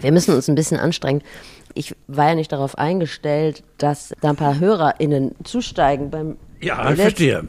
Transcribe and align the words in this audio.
Wir 0.00 0.12
müssen 0.12 0.34
uns 0.34 0.48
ein 0.48 0.54
bisschen 0.54 0.78
anstrengen. 0.78 1.22
Ich 1.74 1.94
war 2.06 2.28
ja 2.28 2.34
nicht 2.34 2.52
darauf 2.52 2.78
eingestellt, 2.78 3.62
dass 3.78 4.14
da 4.20 4.30
ein 4.30 4.36
paar 4.36 4.60
HörerInnen 4.60 5.34
zusteigen 5.44 6.10
beim 6.10 6.36
Ja, 6.60 6.90
ich 6.90 7.00
verstehe. 7.00 7.48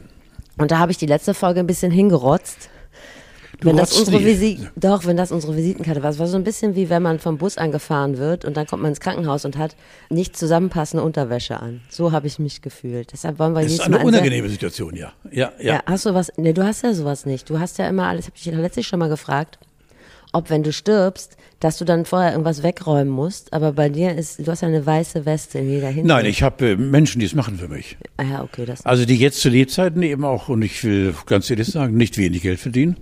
Und 0.58 0.70
da 0.70 0.78
habe 0.78 0.90
ich 0.90 0.98
die 0.98 1.06
letzte 1.06 1.34
Folge 1.34 1.60
ein 1.60 1.66
bisschen 1.66 1.92
hingerotzt. 1.92 2.70
Du 3.60 3.68
wenn 3.68 3.76
das 3.76 3.98
unsere 3.98 4.18
nie. 4.18 4.26
Visite, 4.26 4.70
doch, 4.76 5.06
wenn 5.06 5.16
das 5.16 5.32
unsere 5.32 5.56
Visitenkarte 5.56 6.02
war. 6.02 6.10
Es 6.10 6.18
war 6.18 6.26
so 6.26 6.36
ein 6.36 6.44
bisschen 6.44 6.74
wie 6.76 6.90
wenn 6.90 7.02
man 7.02 7.18
vom 7.18 7.38
Bus 7.38 7.56
angefahren 7.56 8.18
wird 8.18 8.44
und 8.44 8.56
dann 8.56 8.66
kommt 8.66 8.82
man 8.82 8.90
ins 8.90 9.00
Krankenhaus 9.00 9.46
und 9.46 9.56
hat 9.56 9.76
nicht 10.10 10.36
zusammenpassende 10.36 11.02
Unterwäsche 11.02 11.58
an. 11.58 11.80
So 11.88 12.12
habe 12.12 12.26
ich 12.26 12.38
mich 12.38 12.60
gefühlt. 12.60 13.12
Deshalb 13.12 13.38
wollen 13.38 13.54
wir 13.54 13.62
Das 13.62 13.72
ist 13.72 13.80
eine 13.80 14.00
unangenehme 14.00 14.48
Situation, 14.48 14.94
ja. 14.94 15.12
Ja, 15.30 15.52
ja. 15.58 15.74
Ja, 15.74 15.82
hast 15.86 16.04
du 16.04 16.12
was? 16.12 16.32
Nee, 16.36 16.52
du 16.52 16.64
hast 16.64 16.82
ja 16.82 16.92
sowas 16.92 17.24
nicht. 17.24 17.48
Du 17.48 17.58
hast 17.58 17.78
ja 17.78 17.88
immer 17.88 18.06
alles, 18.06 18.26
habe 18.26 18.36
ich 18.36 18.42
dich 18.42 18.54
letztlich 18.54 18.86
schon 18.86 18.98
mal 18.98 19.08
gefragt, 19.08 19.58
ob 20.36 20.50
wenn 20.50 20.62
du 20.62 20.72
stirbst, 20.72 21.36
dass 21.60 21.78
du 21.78 21.84
dann 21.84 22.04
vorher 22.04 22.32
irgendwas 22.32 22.62
wegräumen 22.62 23.08
musst, 23.08 23.52
aber 23.52 23.72
bei 23.72 23.88
dir 23.88 24.14
ist, 24.14 24.38
du 24.38 24.46
hast 24.50 24.60
ja 24.60 24.68
eine 24.68 24.84
weiße 24.84 25.24
Weste 25.24 25.58
in 25.58 25.70
jeder 25.70 25.86
Hinsicht. 25.88 26.06
Nein, 26.06 26.26
ich 26.26 26.42
habe 26.42 26.70
äh, 26.72 26.76
Menschen, 26.76 27.18
die 27.20 27.26
es 27.26 27.34
machen 27.34 27.56
für 27.56 27.68
mich. 27.68 27.96
Ah 28.18 28.24
ja, 28.24 28.42
okay, 28.44 28.64
das. 28.66 28.84
Also 28.84 29.06
die 29.06 29.16
jetzt 29.16 29.40
zu 29.40 29.48
Lebzeiten 29.48 30.02
eben 30.02 30.24
auch, 30.24 30.48
und 30.48 30.62
ich 30.62 30.84
will 30.84 31.14
ganz 31.26 31.48
ehrlich 31.50 31.68
sagen, 31.68 31.96
nicht 31.96 32.18
wenig 32.18 32.42
Geld 32.42 32.60
verdienen. 32.60 32.96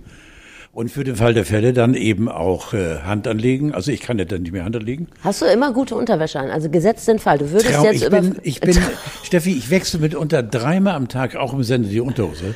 Und 0.71 0.89
für 0.91 1.05
den 1.05 1.15
Fall 1.15 1.33
der 1.33 1.45
Fälle 1.45 1.71
dann 1.71 1.93
eben 1.93 2.27
auch 2.27 2.73
äh, 2.73 2.97
Hand 2.99 3.29
anlegen. 3.29 3.73
Also 3.73 3.91
ich 3.93 4.01
kann 4.01 4.19
ja 4.19 4.25
dann 4.25 4.41
nicht 4.41 4.51
mehr 4.51 4.65
Hand 4.65 4.75
anlegen. 4.75 5.07
Hast 5.23 5.41
du 5.41 5.45
immer 5.45 5.71
gute 5.71 5.95
Unterwäsche 5.95 6.37
an? 6.39 6.49
Also 6.49 6.69
gesetzt 6.69 7.07
den 7.07 7.17
Fall, 7.19 7.37
du 7.37 7.49
würdest 7.51 7.73
Trau- 7.73 7.85
jetzt 7.85 8.01
ich 8.01 8.07
über. 8.07 8.19
bin, 8.21 8.35
ich 8.43 8.59
bin, 8.59 8.77
Steffi, 9.23 9.51
ich 9.53 9.69
wechsle 9.69 9.99
mitunter 10.01 10.43
dreimal 10.43 10.95
am 10.95 11.07
Tag 11.07 11.37
auch 11.37 11.53
im 11.53 11.63
Sender 11.63 11.87
die 11.87 12.01
Unterhose. 12.01 12.55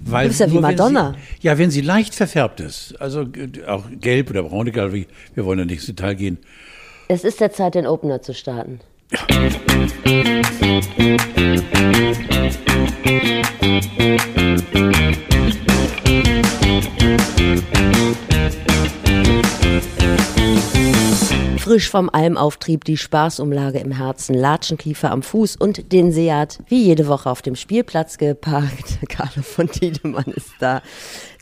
Weil 0.00 0.24
Du 0.24 0.28
bist 0.28 0.40
ja 0.40 0.52
wie 0.52 0.58
Madonna. 0.58 1.14
Sie, 1.40 1.46
ja, 1.46 1.58
wenn 1.58 1.70
sie 1.70 1.80
leicht 1.80 2.14
verfärbt 2.14 2.60
ist, 2.60 2.94
also 3.00 3.22
äh, 3.22 3.64
auch 3.66 3.84
gelb 4.00 4.30
oder 4.30 4.42
braun, 4.44 4.66
egal 4.66 4.92
wie, 4.92 5.06
wir 5.34 5.44
wollen 5.44 5.58
ja 5.58 5.64
nicht 5.64 5.78
ins 5.78 5.86
Detail 5.86 6.14
gehen. 6.14 6.38
es 7.08 7.24
ist 7.24 7.40
der 7.40 7.52
Zeit, 7.52 7.74
den 7.74 7.86
Opener 7.86 8.22
zu 8.22 8.34
starten. 8.34 8.80
Frisch 21.68 21.90
vom 21.90 22.08
Almauftrieb, 22.10 22.84
die 22.84 22.96
Spaßumlage 22.96 23.78
im 23.78 23.92
Herzen, 23.92 24.34
Latschenkiefer 24.34 25.10
am 25.10 25.22
Fuß 25.22 25.56
und 25.56 25.92
den 25.92 26.12
Seat 26.12 26.60
wie 26.68 26.82
jede 26.82 27.08
Woche 27.08 27.28
auf 27.28 27.42
dem 27.42 27.56
Spielplatz 27.56 28.16
geparkt. 28.16 28.98
Carlo 29.08 29.42
von 29.42 29.70
Tiedemann 29.70 30.32
ist 30.34 30.52
da. 30.60 30.80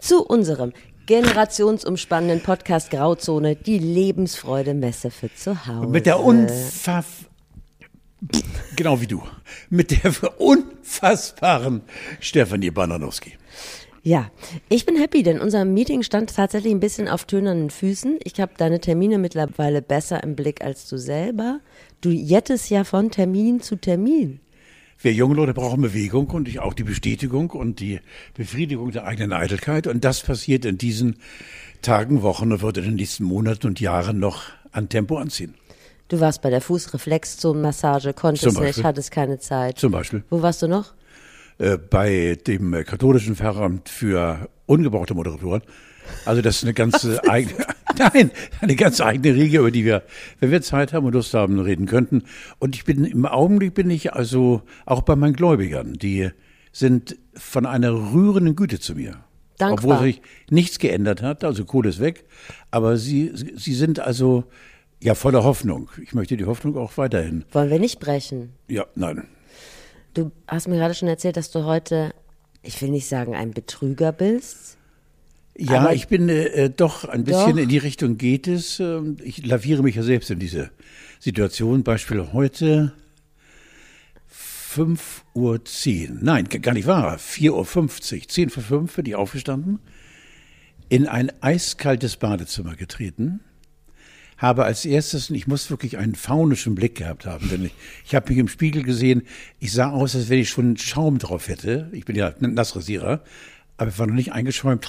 Zu 0.01 0.25
unserem 0.25 0.73
generationsumspannenden 1.07 2.43
Podcast 2.43 2.91
Grauzone, 2.91 3.55
die 3.55 3.79
Lebensfreude 3.79 4.75
Messe 4.75 5.13
für 5.13 5.33
zu 5.33 5.67
Hause. 5.67 5.87
Mit 5.87 6.07
der 6.07 6.19
unfass 6.19 7.07
genau 8.75 9.01
wie 9.01 9.07
du, 9.07 9.23
mit 9.71 9.91
der 9.91 10.41
unfassbaren 10.41 11.83
Stefanie 12.21 12.71
Bananowski. 12.71 13.35
Ja, 14.07 14.31
ich 14.69 14.87
bin 14.87 14.95
happy, 14.95 15.25
denn 15.25 15.41
unser 15.41 15.65
Meeting 15.65 16.05
stand 16.05 16.33
tatsächlich 16.33 16.73
ein 16.73 16.79
bisschen 16.79 17.09
auf 17.09 17.25
tönernen 17.25 17.71
Füßen. 17.71 18.21
Ich 18.23 18.39
habe 18.39 18.53
deine 18.57 18.79
Termine 18.79 19.19
mittlerweile 19.19 19.83
besser 19.83 20.23
im 20.23 20.37
Blick 20.37 20.63
als 20.63 20.89
du 20.89 20.97
selber. 20.97 21.59
Du 22.03 22.11
jettest 22.11 22.71
ja 22.71 22.85
von 22.85 23.11
Termin 23.11 23.61
zu 23.61 23.75
Termin. 23.75 24.39
Wir 25.01 25.13
junge 25.13 25.35
Leute 25.35 25.55
brauchen 25.55 25.83
Bewegung 25.83 26.29
und 26.29 26.47
ich 26.47 26.61
auch 26.61 26.73
die 26.73 26.85
Bestätigung 26.85 27.51
und 27.51 27.81
die 27.81 27.99
Befriedigung 28.35 28.93
der 28.93 29.07
eigenen 29.07 29.33
Eitelkeit. 29.33 29.89
Und 29.89 30.05
das 30.05 30.21
passiert 30.21 30.65
in 30.67 30.79
diesen 30.79 31.17
Tagen, 31.83 32.23
Wochen 32.23 32.53
und 32.53 32.63
wird 32.63 32.77
in 32.77 32.85
den 32.85 32.95
nächsten 32.95 33.25
Monaten 33.25 33.67
und 33.67 33.81
Jahren 33.81 34.21
noch 34.21 34.45
an 34.71 34.89
Tempo 34.89 35.17
anziehen. 35.17 35.55
Du 36.07 36.21
warst 36.21 36.43
bei 36.43 36.51
der 36.51 36.61
Fußreflexzonenmassage, 36.61 38.13
konntest 38.13 38.61
nicht, 38.61 38.85
hattest 38.85 39.11
keine 39.11 39.41
Zeit. 39.41 39.81
Zum 39.81 39.91
Beispiel 39.91 40.23
Wo 40.31 40.43
warst 40.43 40.63
du 40.63 40.69
noch? 40.69 40.95
Äh, 41.59 41.79
bei 41.79 42.39
dem 42.47 42.73
katholischen 42.85 43.37
Pfarramt 43.37 43.89
für 43.89 44.49
ungebrauchte 44.67 45.15
Moderatoren. 45.15 45.63
Also 46.25 46.43
das 46.43 46.57
ist 46.57 46.65
eine 46.65 46.75
ganze 46.75 47.23
eigene, 47.29 47.67
nein, 47.99 48.31
eine 48.61 48.77
ganz 48.77 49.01
eigene 49.01 49.35
Riege, 49.35 49.59
über 49.59 49.71
die 49.71 49.85
wir, 49.85 50.03
wenn 50.41 50.51
wir 50.51 50.63
Zeit 50.63 50.93
haben 50.93 51.07
und 51.07 51.15
Lust 51.15 51.35
haben, 51.35 51.59
reden 51.59 51.87
könnten. 51.87 52.25
Und 52.59 52.75
ich 52.75 52.85
bin 52.85 53.05
im 53.05 53.27
Augenblick 53.27 53.75
bin 53.75 53.91
ich 53.91 54.13
also 54.13 54.63
auch 54.85 55.03
bei 55.03 55.17
meinen 55.17 55.35
Gläubigern, 55.35 55.95
die 55.95 56.31
sind 56.73 57.17
von 57.35 57.65
einer 57.65 57.93
rührenden 57.93 58.55
Güte 58.55 58.79
zu 58.79 58.95
mir. 58.95 59.25
Dankbar. 59.59 59.95
Obwohl 59.95 60.07
sich 60.07 60.23
nichts 60.51 60.79
geändert 60.79 61.23
hat, 61.23 61.43
also 61.43 61.65
Kohle 61.65 61.89
ist 61.89 62.01
weg, 62.01 62.27
aber 62.71 62.99
sie, 62.99 63.33
sie 63.35 63.75
sind 63.75 64.01
also 64.01 64.45
ja 65.03 65.15
voller 65.15 65.45
Hoffnung. 65.45 65.89
Ich 66.03 66.13
möchte 66.13 66.37
die 66.37 66.45
Hoffnung 66.45 66.77
auch 66.77 66.99
weiterhin. 66.99 67.45
Wollen 67.53 67.71
wir 67.71 67.79
nicht 67.79 67.99
brechen? 67.99 68.53
Ja, 68.69 68.85
nein. 68.95 69.27
Du 70.17 70.33
hast 70.49 70.67
mir 70.67 70.77
gerade 70.77 70.95
schon 70.95 71.09
erzählt, 71.09 71.37
dass 71.37 71.51
du 71.51 71.65
heute, 71.65 72.15
ich 72.63 72.81
will 72.81 72.89
nicht 72.89 73.07
sagen, 73.07 73.35
ein 73.35 73.51
Betrüger 73.51 74.13
bist. 74.13 74.79
Ja, 75.59 75.81
Aber- 75.83 75.93
ich 75.95 76.09
bin 76.09 76.31
äh, 76.31 76.71
doch 76.71 77.05
ein 77.05 77.25
bisschen 77.25 77.51
Doch. 77.53 77.57
in 77.59 77.69
die 77.69 77.77
Richtung 77.77 78.17
geht 78.17 78.49
es. 78.49 78.81
Ähm, 78.81 79.19
Ich 79.23 79.45
laviere 79.45 79.83
mich 79.83 79.95
ja 79.97 80.03
selbst 80.03 80.31
in 80.31 80.39
diese 80.39 80.71
Situation. 81.21 81.83
Beispiel 81.83 82.33
heute 82.33 82.95
5 84.27 85.23
Uhr 85.35 85.63
10. 85.63 86.21
Nein, 86.23 86.45
gar 86.49 86.73
nicht 86.73 86.87
wahr. 86.87 87.19
4 87.19 87.55
Uhr 87.55 87.67
50. 87.67 88.29
10 88.31 88.49
vor 88.49 88.63
5 88.63 88.97
bin 88.97 89.05
ich 89.05 89.17
aufgestanden, 89.17 89.81
in 90.89 91.07
ein 91.07 91.31
eiskaltes 91.43 92.17
Badezimmer 92.17 92.75
getreten, 92.75 93.41
habe 94.39 94.65
als 94.65 94.85
erstes, 94.85 95.31
und 95.31 95.37
ich 95.37 95.47
muss 95.47 95.71
wirklich 95.71 95.99
einen 95.99 96.15
faunischen 96.15 96.75
Blick 96.75 96.97
gehabt 96.97 97.27
haben, 97.27 97.49
denn 97.49 97.65
ich, 97.67 97.75
ich 98.05 98.15
habe 98.15 98.29
mich 98.29 98.39
im 98.39 98.49
Spiegel 98.49 98.83
gesehen, 98.83 99.23
ich 99.61 99.73
sah 99.73 99.91
aus, 99.91 100.15
als 100.15 100.29
wenn 100.29 100.39
ich 100.39 100.51
schon 100.51 100.77
Schaum 100.77 101.19
drauf 101.19 101.49
hätte. 101.49 101.89
Ich 101.93 102.05
bin 102.05 102.17
ja 102.17 102.35
ein 102.41 102.55
Nassrasierer, 102.55 103.23
aber 103.79 103.91
ich 103.91 103.99
war 103.99 104.07
noch 104.07 104.15
nicht 104.15 104.33
eingeschäumt. 104.33 104.87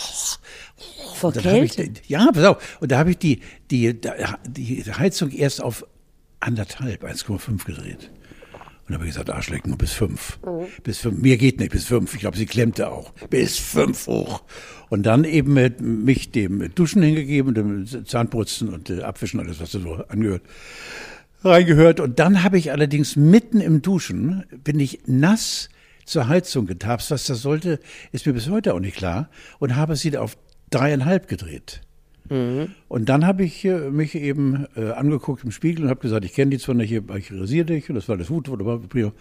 Vor 1.16 1.34
hab 1.34 1.38
ich, 1.38 1.76
Kälte? 1.76 2.02
ja, 2.08 2.30
pass 2.34 2.44
auf. 2.44 2.78
Und 2.82 2.92
da 2.92 3.00
habe 3.00 3.12
ich 3.12 3.18
die, 3.18 3.42
die, 3.72 4.00
die 4.48 4.84
Heizung 4.84 5.32
erst 5.32 5.62
auf 5.62 5.86
anderthalb, 6.40 7.04
1,5 7.04 7.66
gedreht. 7.66 8.12
Und 8.88 8.94
habe 8.94 9.04
ich 9.06 9.12
gesagt, 9.12 9.30
Arschlecken, 9.30 9.78
bis 9.78 9.92
fünf. 9.92 10.40
Bis 10.84 11.00
fünf. 11.00 11.22
Mir 11.22 11.38
geht 11.38 11.60
nicht 11.60 11.72
bis 11.72 11.86
fünf. 11.86 12.14
Ich 12.14 12.22
glaube, 12.22 12.38
sie 12.38 12.46
klemmte 12.46 12.90
auch. 12.90 13.12
Bis 13.30 13.58
fünf 13.58 14.08
hoch. 14.08 14.44
Und 14.90 15.04
dann 15.06 15.24
eben 15.24 15.54
mit 15.54 15.82
mich 15.82 16.32
dem 16.32 16.74
Duschen 16.74 17.02
hingegeben, 17.02 17.54
dem 17.54 17.86
Zahnputzen 18.06 18.70
und 18.70 18.90
äh, 18.90 19.02
Abwischen, 19.02 19.40
alles, 19.40 19.60
was 19.60 19.72
da 19.72 19.80
so 19.80 19.96
angehört, 20.08 20.42
reingehört. 21.44 22.00
Und 22.00 22.20
dann 22.20 22.44
habe 22.44 22.58
ich 22.58 22.72
allerdings 22.72 23.16
mitten 23.16 23.60
im 23.60 23.82
Duschen, 23.82 24.46
bin 24.64 24.80
ich 24.80 25.02
nass 25.06 25.70
zur 26.06 26.28
Heizung 26.28 26.66
getapst. 26.68 27.12
Was 27.12 27.26
das 27.26 27.42
sollte, 27.42 27.80
ist 28.12 28.26
mir 28.26 28.34
bis 28.34 28.50
heute 28.50 28.74
auch 28.74 28.80
nicht 28.80 28.96
klar. 28.96 29.30
Und 29.60 29.76
habe 29.76 29.96
sie 29.96 30.18
auf 30.18 30.38
dreieinhalb 30.70 31.28
gedreht. 31.28 31.82
Und 32.90 33.10
dann 33.10 33.26
habe 33.26 33.44
ich 33.44 33.64
äh, 33.64 33.90
mich 33.90 34.16
eben 34.16 34.68
äh, 34.76 34.92
angeguckt 34.92 35.44
im 35.44 35.52
Spiegel 35.52 35.86
und 35.86 35.90
habe 35.90 36.02
gesagt, 36.02 36.26
ich 36.26 36.34
kenne 36.34 36.52
die 36.52 36.58
zwar 36.58 36.76
nicht, 36.76 36.96
aber 36.96 37.18
ich 37.18 37.32
rasiere 37.32 37.66
dich 37.66 37.90
und 37.90 37.96
das 37.96 38.08
war 38.10 38.16
alles 38.16 38.28
gut. 38.28 38.50
Wunderbar, 38.50 38.80
prima. 38.80 39.14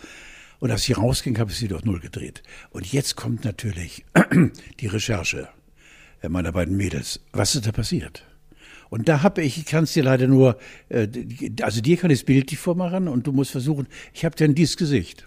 Und 0.58 0.70
als 0.70 0.84
sie 0.84 0.94
rausging, 0.94 1.38
habe 1.38 1.50
ich 1.50 1.58
sie 1.58 1.72
auf 1.72 1.84
null 1.84 2.00
gedreht. 2.00 2.42
Und 2.70 2.92
jetzt 2.92 3.16
kommt 3.16 3.44
natürlich 3.44 4.04
die 4.80 4.86
Recherche 4.86 5.48
meiner 6.28 6.52
beiden 6.52 6.76
Mädels. 6.76 7.20
Was 7.32 7.54
ist 7.54 7.66
da 7.66 7.72
passiert? 7.72 8.24
Und 8.88 9.08
da 9.08 9.22
habe 9.22 9.42
ich, 9.42 9.58
ich 9.58 9.66
kann 9.66 9.84
es 9.84 9.92
dir 9.94 10.04
leider 10.04 10.26
nur, 10.28 10.58
äh, 10.88 11.08
also 11.62 11.80
dir 11.80 11.96
kann 11.96 12.10
ich 12.10 12.20
das 12.20 12.24
Bild 12.26 12.50
nicht 12.50 12.60
vormachen 12.60 13.08
und 13.08 13.26
du 13.26 13.32
musst 13.32 13.50
versuchen, 13.50 13.88
ich 14.14 14.24
habe 14.24 14.36
denn 14.36 14.54
dieses 14.54 14.76
Gesicht. 14.76 15.26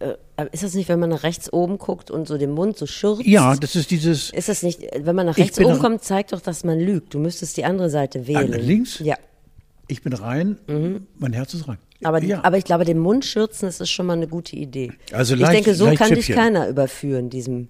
Äh, 0.00 0.14
ist 0.52 0.62
das 0.62 0.74
nicht, 0.74 0.88
wenn 0.88 1.00
man 1.00 1.10
nach 1.10 1.24
rechts 1.24 1.52
oben 1.52 1.76
guckt 1.76 2.10
und 2.10 2.28
so 2.28 2.38
den 2.38 2.52
Mund 2.52 2.78
so 2.78 2.86
schürzt? 2.86 3.26
Ja, 3.26 3.56
das 3.56 3.74
ist 3.76 3.90
dieses, 3.90 4.30
Ist 4.30 4.48
das 4.48 4.62
nicht, 4.62 4.80
wenn 4.96 5.16
man 5.16 5.26
nach 5.26 5.36
Ich 5.36 5.44
rechts 5.44 5.58
oben 5.58 5.72
nach- 5.74 5.80
kommt, 5.80 6.04
zeigt 6.04 6.32
doch, 6.32 6.40
dass 6.40 6.62
man 6.64 6.78
lügt. 6.78 7.12
Du 7.14 7.18
müsstest 7.18 7.56
die 7.56 7.64
andere 7.64 7.90
Seite 7.90 8.26
wählen. 8.26 8.50
nach 8.50 8.58
links? 8.58 9.00
Ja. 9.00 9.16
ich 9.88 10.02
bin 10.02 10.12
rein, 10.12 10.56
mein 11.18 11.32
Herz 11.32 11.52
ist 11.54 11.66
rein. 11.66 11.78
Aber, 12.04 12.22
ja. 12.22 12.44
aber 12.44 12.56
ich 12.58 12.64
glaube, 12.64 12.84
den 12.84 12.98
Mund 13.00 13.24
schürzen, 13.24 13.66
das 13.66 13.80
ist 13.80 13.90
schon 13.90 14.06
mal 14.06 14.12
eine 14.12 14.28
gute 14.28 14.54
Idee. 14.54 14.92
Also 15.12 15.34
ich 15.34 15.40
leicht- 15.40 15.52
denke, 15.54 15.74
so 15.74 15.86
leicht 15.86 15.98
kann 15.98 16.10
dich 16.14 16.26
Chipchen. 16.26 16.34
keiner 16.36 16.68
überführen, 16.68 17.28
diesem 17.28 17.68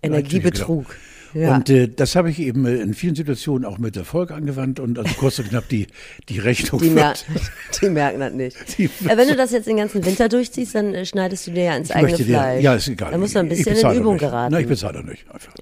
Energiebetrug. 0.00 0.94
Ja. 1.34 1.56
Und 1.56 1.68
äh, 1.68 1.88
das 1.88 2.14
habe 2.16 2.30
ich 2.30 2.38
eben 2.38 2.64
äh, 2.64 2.76
in 2.76 2.94
vielen 2.94 3.14
Situationen 3.16 3.64
auch 3.64 3.78
mit 3.78 3.96
Erfolg 3.96 4.30
angewandt 4.30 4.78
und 4.80 4.98
also 4.98 5.12
kurz 5.14 5.38
und 5.40 5.48
knapp 5.48 5.68
die, 5.68 5.88
die 6.28 6.38
Rechnung 6.38 6.80
die, 6.80 6.90
mer 6.90 7.14
die 7.82 7.88
merken 7.90 8.20
das 8.20 8.32
nicht. 8.32 8.56
Die- 8.78 8.84
Äh, 8.84 9.16
wenn 9.16 9.28
du 9.28 9.34
das 9.36 9.50
jetzt 9.50 9.66
den 9.66 9.76
ganzen 9.78 10.04
Winter 10.04 10.28
durchziehst, 10.28 10.74
dann 10.74 10.94
äh, 10.94 11.04
schneidest 11.04 11.46
du 11.48 11.50
dir 11.50 11.64
ja 11.64 11.76
ins 11.76 11.90
Ich 11.90 11.96
eigene 11.96 12.16
dir, 12.16 12.24
Fleisch. 12.26 12.62
ja, 12.62 12.74
ist 12.74 12.88
egal. 12.88 13.10
Da 13.12 13.18
musst 13.18 13.34
du 13.34 13.40
ein 13.40 13.48
bisschen 13.48 13.76
in 13.76 13.96
Übung 13.98 14.14
nicht. 14.14 14.20
geraten. 14.22 14.52
Nein, 14.52 14.62
ich 14.62 14.68
bezahle 14.68 15.02
nicht. 15.04 15.24
Einfach. 15.30 15.52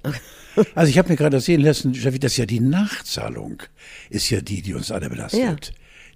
Also 0.75 0.89
ich 0.89 0.97
habe 0.99 1.09
mir 1.09 1.15
gerade 1.15 1.37
erzählen 1.37 1.61
lassen, 1.61 1.95
Steffi, 1.95 2.19
dass 2.19 2.37
ja 2.37 2.45
die 2.45 2.59
Nachzahlung 2.59 3.63
ist 4.11 4.29
ja 4.29 4.41
die, 4.41 4.61
die 4.61 4.73
uns 4.75 4.91
alle 4.91 5.09
belastet. 5.09 5.39
Ja. 5.41 5.55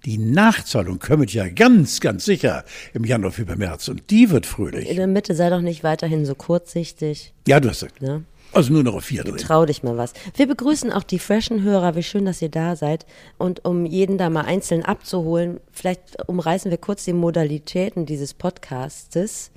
Die 0.04 0.16
Nachzahlung 0.18 1.00
kommt 1.00 1.34
ja 1.34 1.48
ganz, 1.48 1.98
ganz 1.98 2.24
sicher 2.24 2.64
im 2.94 3.02
Januar, 3.04 3.32
Februar, 3.32 3.56
März 3.58 3.88
und 3.88 4.10
die 4.10 4.30
wird 4.30 4.46
fröhlich. 4.46 4.88
in 4.88 4.96
der 4.96 5.08
Mitte 5.08 5.34
sei 5.34 5.50
doch 5.50 5.60
nicht 5.60 5.82
weiterhin 5.82 6.24
so 6.24 6.36
kurzsichtig. 6.36 7.32
Ja, 7.48 7.58
du 7.58 7.68
hast 7.68 7.82
recht. 7.82 8.00
Ne? 8.00 8.22
Also 8.52 8.72
nur 8.72 8.82
noch 8.82 8.94
auf 8.94 9.04
vier 9.04 9.24
drehen. 9.24 9.36
Trau 9.36 9.66
dich 9.66 9.82
mal 9.82 9.96
was. 9.96 10.12
Wir 10.34 10.46
begrüßen 10.46 10.92
auch 10.92 11.02
die 11.02 11.18
freshen 11.18 11.62
Hörer. 11.62 11.94
Wie 11.94 12.02
schön, 12.02 12.24
dass 12.24 12.40
ihr 12.42 12.48
da 12.48 12.76
seid. 12.76 13.06
Und 13.36 13.64
um 13.64 13.84
jeden 13.84 14.18
da 14.18 14.30
mal 14.30 14.44
einzeln 14.44 14.84
abzuholen, 14.84 15.60
vielleicht 15.70 16.28
umreißen 16.28 16.70
wir 16.70 16.78
kurz 16.78 17.04
die 17.04 17.12
Modalitäten 17.12 18.06
dieses 18.06 18.34
Podcastes. 18.34 19.50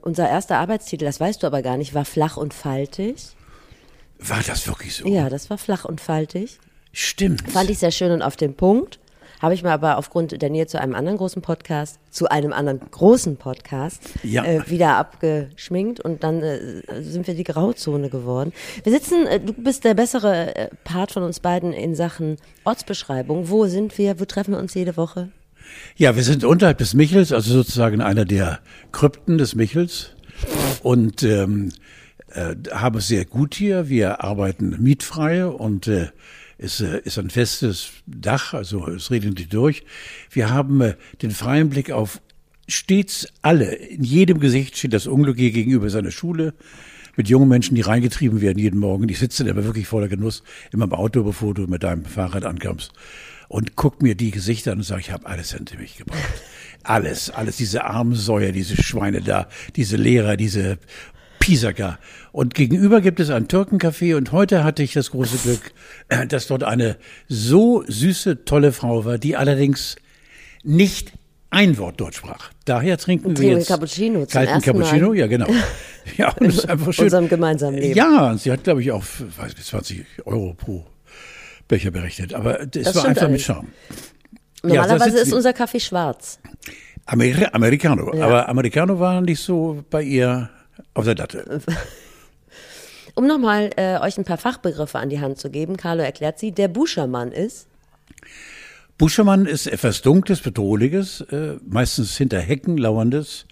Unser 0.00 0.28
erster 0.28 0.58
Arbeitstitel, 0.58 1.06
das 1.06 1.18
weißt 1.18 1.42
du 1.42 1.46
aber 1.46 1.62
gar 1.62 1.78
nicht, 1.78 1.94
war 1.94 2.04
flach 2.04 2.36
und 2.36 2.52
faltig. 2.52 3.34
War 4.18 4.42
das 4.46 4.66
wirklich 4.66 4.94
so? 4.94 5.08
Ja, 5.08 5.30
das 5.30 5.48
war 5.48 5.58
flach 5.58 5.84
und 5.84 6.00
faltig. 6.00 6.58
Stimmt. 6.92 7.50
Fand 7.50 7.70
ich 7.70 7.78
sehr 7.78 7.90
schön 7.90 8.12
und 8.12 8.22
auf 8.22 8.36
den 8.36 8.54
Punkt. 8.54 8.98
Habe 9.44 9.52
ich 9.52 9.62
mir 9.62 9.72
aber 9.72 9.98
aufgrund 9.98 10.40
der 10.40 10.48
Nähe 10.48 10.66
zu 10.66 10.80
einem 10.80 10.94
anderen 10.94 11.18
großen 11.18 11.42
Podcast, 11.42 11.98
zu 12.08 12.30
einem 12.30 12.54
anderen 12.54 12.80
großen 12.90 13.36
Podcast, 13.36 14.00
Ja. 14.22 14.42
äh, 14.42 14.70
wieder 14.70 14.96
abgeschminkt 14.96 16.00
und 16.00 16.24
dann 16.24 16.42
äh, 16.42 16.80
sind 17.02 17.26
wir 17.26 17.34
die 17.34 17.44
Grauzone 17.44 18.08
geworden. 18.08 18.54
Wir 18.84 18.92
sitzen, 18.92 19.26
äh, 19.26 19.38
du 19.40 19.52
bist 19.52 19.84
der 19.84 19.92
bessere 19.92 20.56
äh, 20.56 20.68
Part 20.84 21.12
von 21.12 21.24
uns 21.24 21.40
beiden 21.40 21.74
in 21.74 21.94
Sachen 21.94 22.38
Ortsbeschreibung. 22.64 23.50
Wo 23.50 23.66
sind 23.66 23.98
wir? 23.98 24.18
Wo 24.18 24.24
treffen 24.24 24.52
wir 24.54 24.58
uns 24.58 24.72
jede 24.72 24.96
Woche? 24.96 25.28
Ja, 25.94 26.16
wir 26.16 26.22
sind 26.22 26.42
unterhalb 26.44 26.78
des 26.78 26.94
Michels, 26.94 27.30
also 27.30 27.52
sozusagen 27.52 28.00
einer 28.00 28.24
der 28.24 28.60
Krypten 28.92 29.36
des 29.36 29.54
Michels 29.54 30.12
und 30.82 31.22
ähm, 31.22 31.68
äh, 32.32 32.54
haben 32.72 32.96
es 32.96 33.08
sehr 33.08 33.26
gut 33.26 33.54
hier. 33.54 33.90
Wir 33.90 34.24
arbeiten 34.24 34.82
mietfrei 34.82 35.44
und 35.46 35.86
äh, 35.86 36.06
es 36.64 36.80
äh, 36.80 37.00
ist 37.04 37.18
ein 37.18 37.30
festes 37.30 37.90
Dach, 38.06 38.54
also 38.54 38.88
es 38.88 39.10
regnet 39.10 39.38
nicht 39.38 39.52
durch. 39.52 39.84
Wir 40.30 40.50
haben 40.50 40.80
äh, 40.80 40.94
den 41.22 41.30
freien 41.30 41.68
Blick 41.68 41.90
auf 41.90 42.20
stets 42.66 43.28
alle. 43.42 43.74
In 43.74 44.02
jedem 44.02 44.40
Gesicht 44.40 44.76
steht 44.76 44.94
das 44.94 45.06
Unglück 45.06 45.36
hier 45.36 45.52
gegenüber 45.52 45.90
seiner 45.90 46.10
Schule 46.10 46.54
mit 47.16 47.28
jungen 47.28 47.48
Menschen, 47.48 47.74
die 47.74 47.82
reingetrieben 47.82 48.40
werden 48.40 48.58
jeden 48.58 48.80
Morgen. 48.80 49.06
Die 49.06 49.14
sitzen 49.14 49.48
aber 49.48 49.64
wirklich 49.64 49.86
voller 49.86 50.08
Genuss 50.08 50.42
immer 50.72 50.86
im 50.86 50.92
Auto, 50.92 51.22
bevor 51.22 51.54
du 51.54 51.66
mit 51.66 51.82
deinem 51.82 52.06
Fahrrad 52.06 52.44
ankommst. 52.44 52.92
Und 53.48 53.76
guck 53.76 54.02
mir 54.02 54.14
die 54.14 54.30
Gesichter 54.30 54.72
an 54.72 54.78
und 54.78 54.84
sag, 54.84 55.00
ich 55.00 55.12
habe 55.12 55.26
alles 55.26 55.52
hinter 55.52 55.78
mich 55.78 55.98
gebracht. 55.98 56.18
Alles, 56.82 57.30
alles, 57.30 57.56
diese 57.58 57.84
armen 57.84 58.14
Säuer, 58.14 58.52
diese 58.52 58.82
Schweine 58.82 59.20
da, 59.20 59.48
diese 59.76 59.96
Lehrer, 59.96 60.36
diese 60.36 60.78
Pisaker. 61.44 61.98
Und 62.32 62.54
gegenüber 62.54 63.02
gibt 63.02 63.20
es 63.20 63.28
ein 63.28 63.48
Türkencafé 63.48 64.16
und 64.16 64.32
heute 64.32 64.64
hatte 64.64 64.82
ich 64.82 64.94
das 64.94 65.10
große 65.10 65.36
Glück, 65.36 65.72
äh, 66.08 66.26
dass 66.26 66.46
dort 66.46 66.62
eine 66.64 66.96
so 67.28 67.84
süße, 67.86 68.46
tolle 68.46 68.72
Frau 68.72 69.04
war, 69.04 69.18
die 69.18 69.36
allerdings 69.36 69.96
nicht 70.62 71.12
ein 71.50 71.76
Wort 71.76 72.00
Deutsch 72.00 72.16
sprach. 72.16 72.50
Daher 72.64 72.96
trinken 72.96 73.28
wir 73.28 73.34
Trinken 73.34 73.58
jetzt 73.58 73.68
Cappuccino 73.68 74.24
kalten 74.24 74.54
ersten 74.54 74.70
Mal. 74.70 74.84
Cappuccino, 74.84 75.12
ja 75.12 75.26
genau. 75.26 75.46
Ja, 76.16 76.32
und 76.32 76.46
es 76.46 76.56
ist 76.58 76.68
einfach 76.70 76.92
schön. 76.94 77.04
unserem 77.04 77.28
gemeinsamen 77.28 77.76
Leben. 77.78 77.94
Ja, 77.94 78.30
und 78.30 78.40
sie 78.40 78.50
hat 78.50 78.64
glaube 78.64 78.80
ich 78.80 78.90
auch 78.90 79.04
weiß 79.36 79.54
nicht, 79.54 79.66
20 79.66 80.02
Euro 80.24 80.54
pro 80.54 80.86
Becher 81.68 81.90
berechnet, 81.90 82.32
aber 82.32 82.60
es 82.62 82.70
Das 82.70 82.94
war 82.94 83.04
einfach 83.04 83.22
mit 83.22 83.32
alles. 83.32 83.42
Charme. 83.42 83.68
Normalerweise 84.62 85.10
sitzen 85.10 85.26
ist 85.28 85.32
unser 85.34 85.52
Kaffee 85.52 85.80
schwarz. 85.80 86.38
Amer 87.04 87.54
Americano, 87.54 88.14
Ja. 88.14 88.24
aber 88.24 88.48
Americano 88.48 88.98
war 88.98 89.20
nicht 89.20 89.40
so 89.40 89.84
bei 89.90 90.02
ihr 90.02 90.48
auf 90.94 91.04
der 91.04 91.16
Latte. 91.16 91.60
Um 93.16 93.28
nochmal 93.28 93.70
äh, 93.76 93.98
euch 94.00 94.18
ein 94.18 94.24
paar 94.24 94.38
Fachbegriffe 94.38 94.98
an 94.98 95.08
die 95.08 95.20
Hand 95.20 95.38
zu 95.38 95.48
geben, 95.48 95.76
Carlo 95.76 96.02
erklärt 96.02 96.40
sie, 96.40 96.50
der 96.50 96.66
Buschermann 96.66 97.30
ist. 97.30 97.68
Buschermann 98.98 99.46
ist 99.46 99.68
etwas 99.68 100.02
Dunkles, 100.02 100.40
Bedrohliches, 100.40 101.20
äh, 101.20 101.56
meistens 101.64 102.16
hinter 102.16 102.40
Hecken 102.40 102.76
lauerndes, 102.76 103.46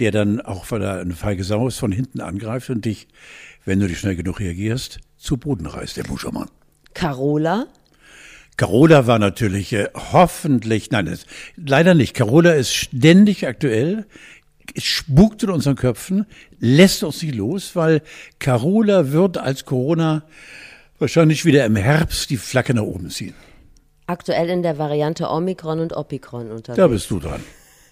der 0.00 0.10
dann 0.10 0.42
auch, 0.42 0.70
weil 0.70 0.82
er 0.82 1.00
eine 1.00 1.14
feige 1.14 1.44
Sau 1.44 1.66
ist, 1.66 1.78
von 1.78 1.92
hinten 1.92 2.20
angreift 2.20 2.68
und 2.68 2.84
dich, 2.84 3.08
wenn 3.64 3.80
du 3.80 3.86
nicht 3.86 4.00
schnell 4.00 4.16
genug 4.16 4.38
reagierst, 4.40 5.00
zu 5.16 5.38
Boden 5.38 5.66
reißt, 5.66 5.96
der 5.96 6.04
Buschermann. 6.04 6.50
Carola, 6.92 7.66
Carola 8.56 9.06
war 9.06 9.18
natürlich 9.18 9.74
äh, 9.74 9.88
hoffentlich, 10.12 10.90
nein, 10.90 11.06
es, 11.08 11.26
leider 11.56 11.94
nicht. 11.94 12.14
Carola 12.14 12.52
ist 12.52 12.74
ständig 12.74 13.46
aktuell, 13.46 14.06
spukt 14.78 15.42
in 15.42 15.50
unseren 15.50 15.76
Köpfen, 15.76 16.26
lässt 16.58 17.02
uns 17.02 17.22
nicht 17.22 17.34
los, 17.34 17.76
weil 17.76 18.02
Carola 18.38 19.12
wird 19.12 19.38
als 19.38 19.64
Corona 19.64 20.22
wahrscheinlich 20.98 21.44
wieder 21.44 21.64
im 21.64 21.76
Herbst 21.76 22.30
die 22.30 22.36
Flagge 22.36 22.74
nach 22.74 22.82
oben 22.82 23.10
ziehen. 23.10 23.34
aktuell 24.06 24.48
in 24.50 24.62
der 24.62 24.78
Variante 24.78 25.28
Omikron 25.28 25.80
und 25.80 25.92
Opikron 25.96 26.50
unterwegs. 26.50 26.76
Da 26.76 26.86
bist 26.86 27.10
du 27.10 27.18
dran. 27.18 27.42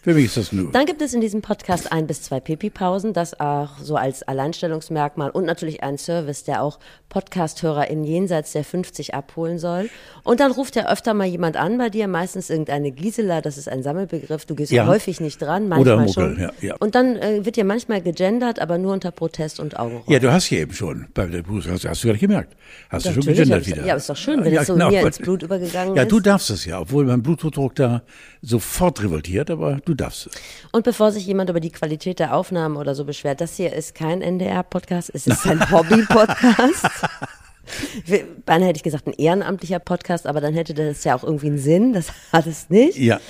Für 0.05 0.13
mich 0.13 0.27
ist 0.27 0.37
das 0.37 0.53
nur. 0.53 0.71
Dann 0.71 0.85
gibt 0.85 1.01
es 1.01 1.15
in 1.15 1.23
diesem 1.23 1.41
Podcast 1.41 1.91
ein 1.91 2.07
bis 2.07 2.21
zwei 2.23 2.39
Pipi-Pausen, 2.39 3.15
das 3.15 3.41
auch 3.41 3.79
so 3.81 3.97
als 3.97 4.23
Alleinstellungsmerkmal 4.23 5.31
und 5.31 5.47
natürlich 5.47 5.83
ein 5.83 5.97
Service, 5.97 6.45
der 6.45 6.63
auch 6.63 6.79
Podcast-Hörer 7.09 7.89
in 7.89 8.05
jenseits 8.05 8.53
der 8.53 8.65
50 8.65 9.15
abholen 9.15 9.59
soll. 9.59 9.89
Und 10.23 10.41
dann 10.41 10.53
ruft 10.53 10.77
ja 10.77 10.91
öfter 10.91 11.15
mal 11.15 11.27
jemand 11.27 11.57
an 11.57 11.79
bei 11.79 11.89
dir, 11.89 12.07
meistens 12.07 12.51
irgendeine 12.51 12.91
Gisela, 12.93 13.41
das 13.41 13.57
ist 13.57 13.67
ein 13.69 13.83
Sammelbegriff, 13.83 14.45
du 14.45 14.55
gehst 14.55 14.73
Ja. 14.73 14.87
häufig 14.87 15.21
nicht 15.23 15.41
dran, 15.41 15.73
Oder 15.73 15.97
manchmal 15.97 16.29
Muckel, 16.31 16.45
schon. 16.49 16.53
ja, 16.61 16.69
ja. 16.69 16.77
Und 16.81 16.95
dann 16.95 17.17
äh, 17.17 17.45
wird 17.47 17.57
dir 17.57 17.65
manchmal 17.65 18.03
gegendert, 18.03 18.59
aber 18.61 18.77
nur 18.77 18.93
unter 18.93 19.11
Protest 19.11 19.59
und 19.59 19.79
Augenrollen. 19.79 20.05
Ja, 20.13 20.19
du 20.19 20.31
hast 20.31 20.45
hier 20.45 20.59
eben 20.61 20.75
schon 20.75 21.07
bei 21.15 21.25
der 21.27 21.43
Bruce, 21.43 21.67
hast, 21.69 21.87
hast 21.89 22.03
du 22.05 22.09
gar 22.09 22.13
nicht 22.13 22.21
gemerkt. 22.21 22.55
Hast 22.91 23.07
du 23.07 23.13
schon 23.15 23.23
gegendert 23.23 23.67
wieder. 23.67 23.87
ja, 23.87 23.95
ist 23.95 24.11
doch 24.11 24.17
schön, 24.17 24.45
wenn 24.45 24.53
ja, 24.53 24.61
es 24.61 24.67
so 24.67 24.75
genau. 24.75 24.91
mir 24.91 25.01
ins 25.01 25.19
Blut 25.19 25.43
übergegangen 25.43 25.97
Ja, 25.97 26.03
ist. 26.03 26.13
du 26.13 26.21
darfst 26.21 26.51
es 26.51 26.67
ja, 26.67 26.79
obwohl 26.81 27.07
mein 27.07 27.23
Bluthochdruck 27.23 27.75
da 27.77 28.03
sofort 28.43 29.03
revoltiert, 29.03 29.51
aber 29.51 29.79
du 29.85 29.94
darfst. 29.97 30.29
Und 30.73 30.85
bevor 30.85 31.13
sich 31.13 31.27
jemand 31.27 31.51
über 31.51 31.61
die 31.61 31.71
Qualität 31.71 32.19
der 32.19 32.35
Aufnahmen 32.37 32.77
oder 32.77 32.95
so 32.95 33.05
beschwert, 33.05 33.41
das 33.41 33.57
hier 33.57 33.73
ist 33.73 33.95
kein 33.95 34.23
NDR-Podcast, 34.23 35.11
es 35.15 35.27
ist 35.27 35.47
ein 35.47 35.71
Hobby-Podcast. 35.71 36.87
Beinahe 38.45 38.69
hätte 38.69 38.77
ich 38.77 38.83
gesagt, 38.83 39.07
ein 39.07 39.15
ehrenamtlicher 39.15 39.79
Podcast, 39.79 40.27
aber 40.27 40.41
dann 40.43 40.53
hätte 40.53 40.75
das 40.75 41.03
ja 41.05 41.15
auch 41.17 41.25
irgendwie 41.25 41.47
einen 41.47 41.59
Sinn. 41.59 41.93
Das 41.95 42.09
hat 42.31 42.47
es 42.47 42.69
nicht. 42.69 42.99
Ja. 42.99 43.21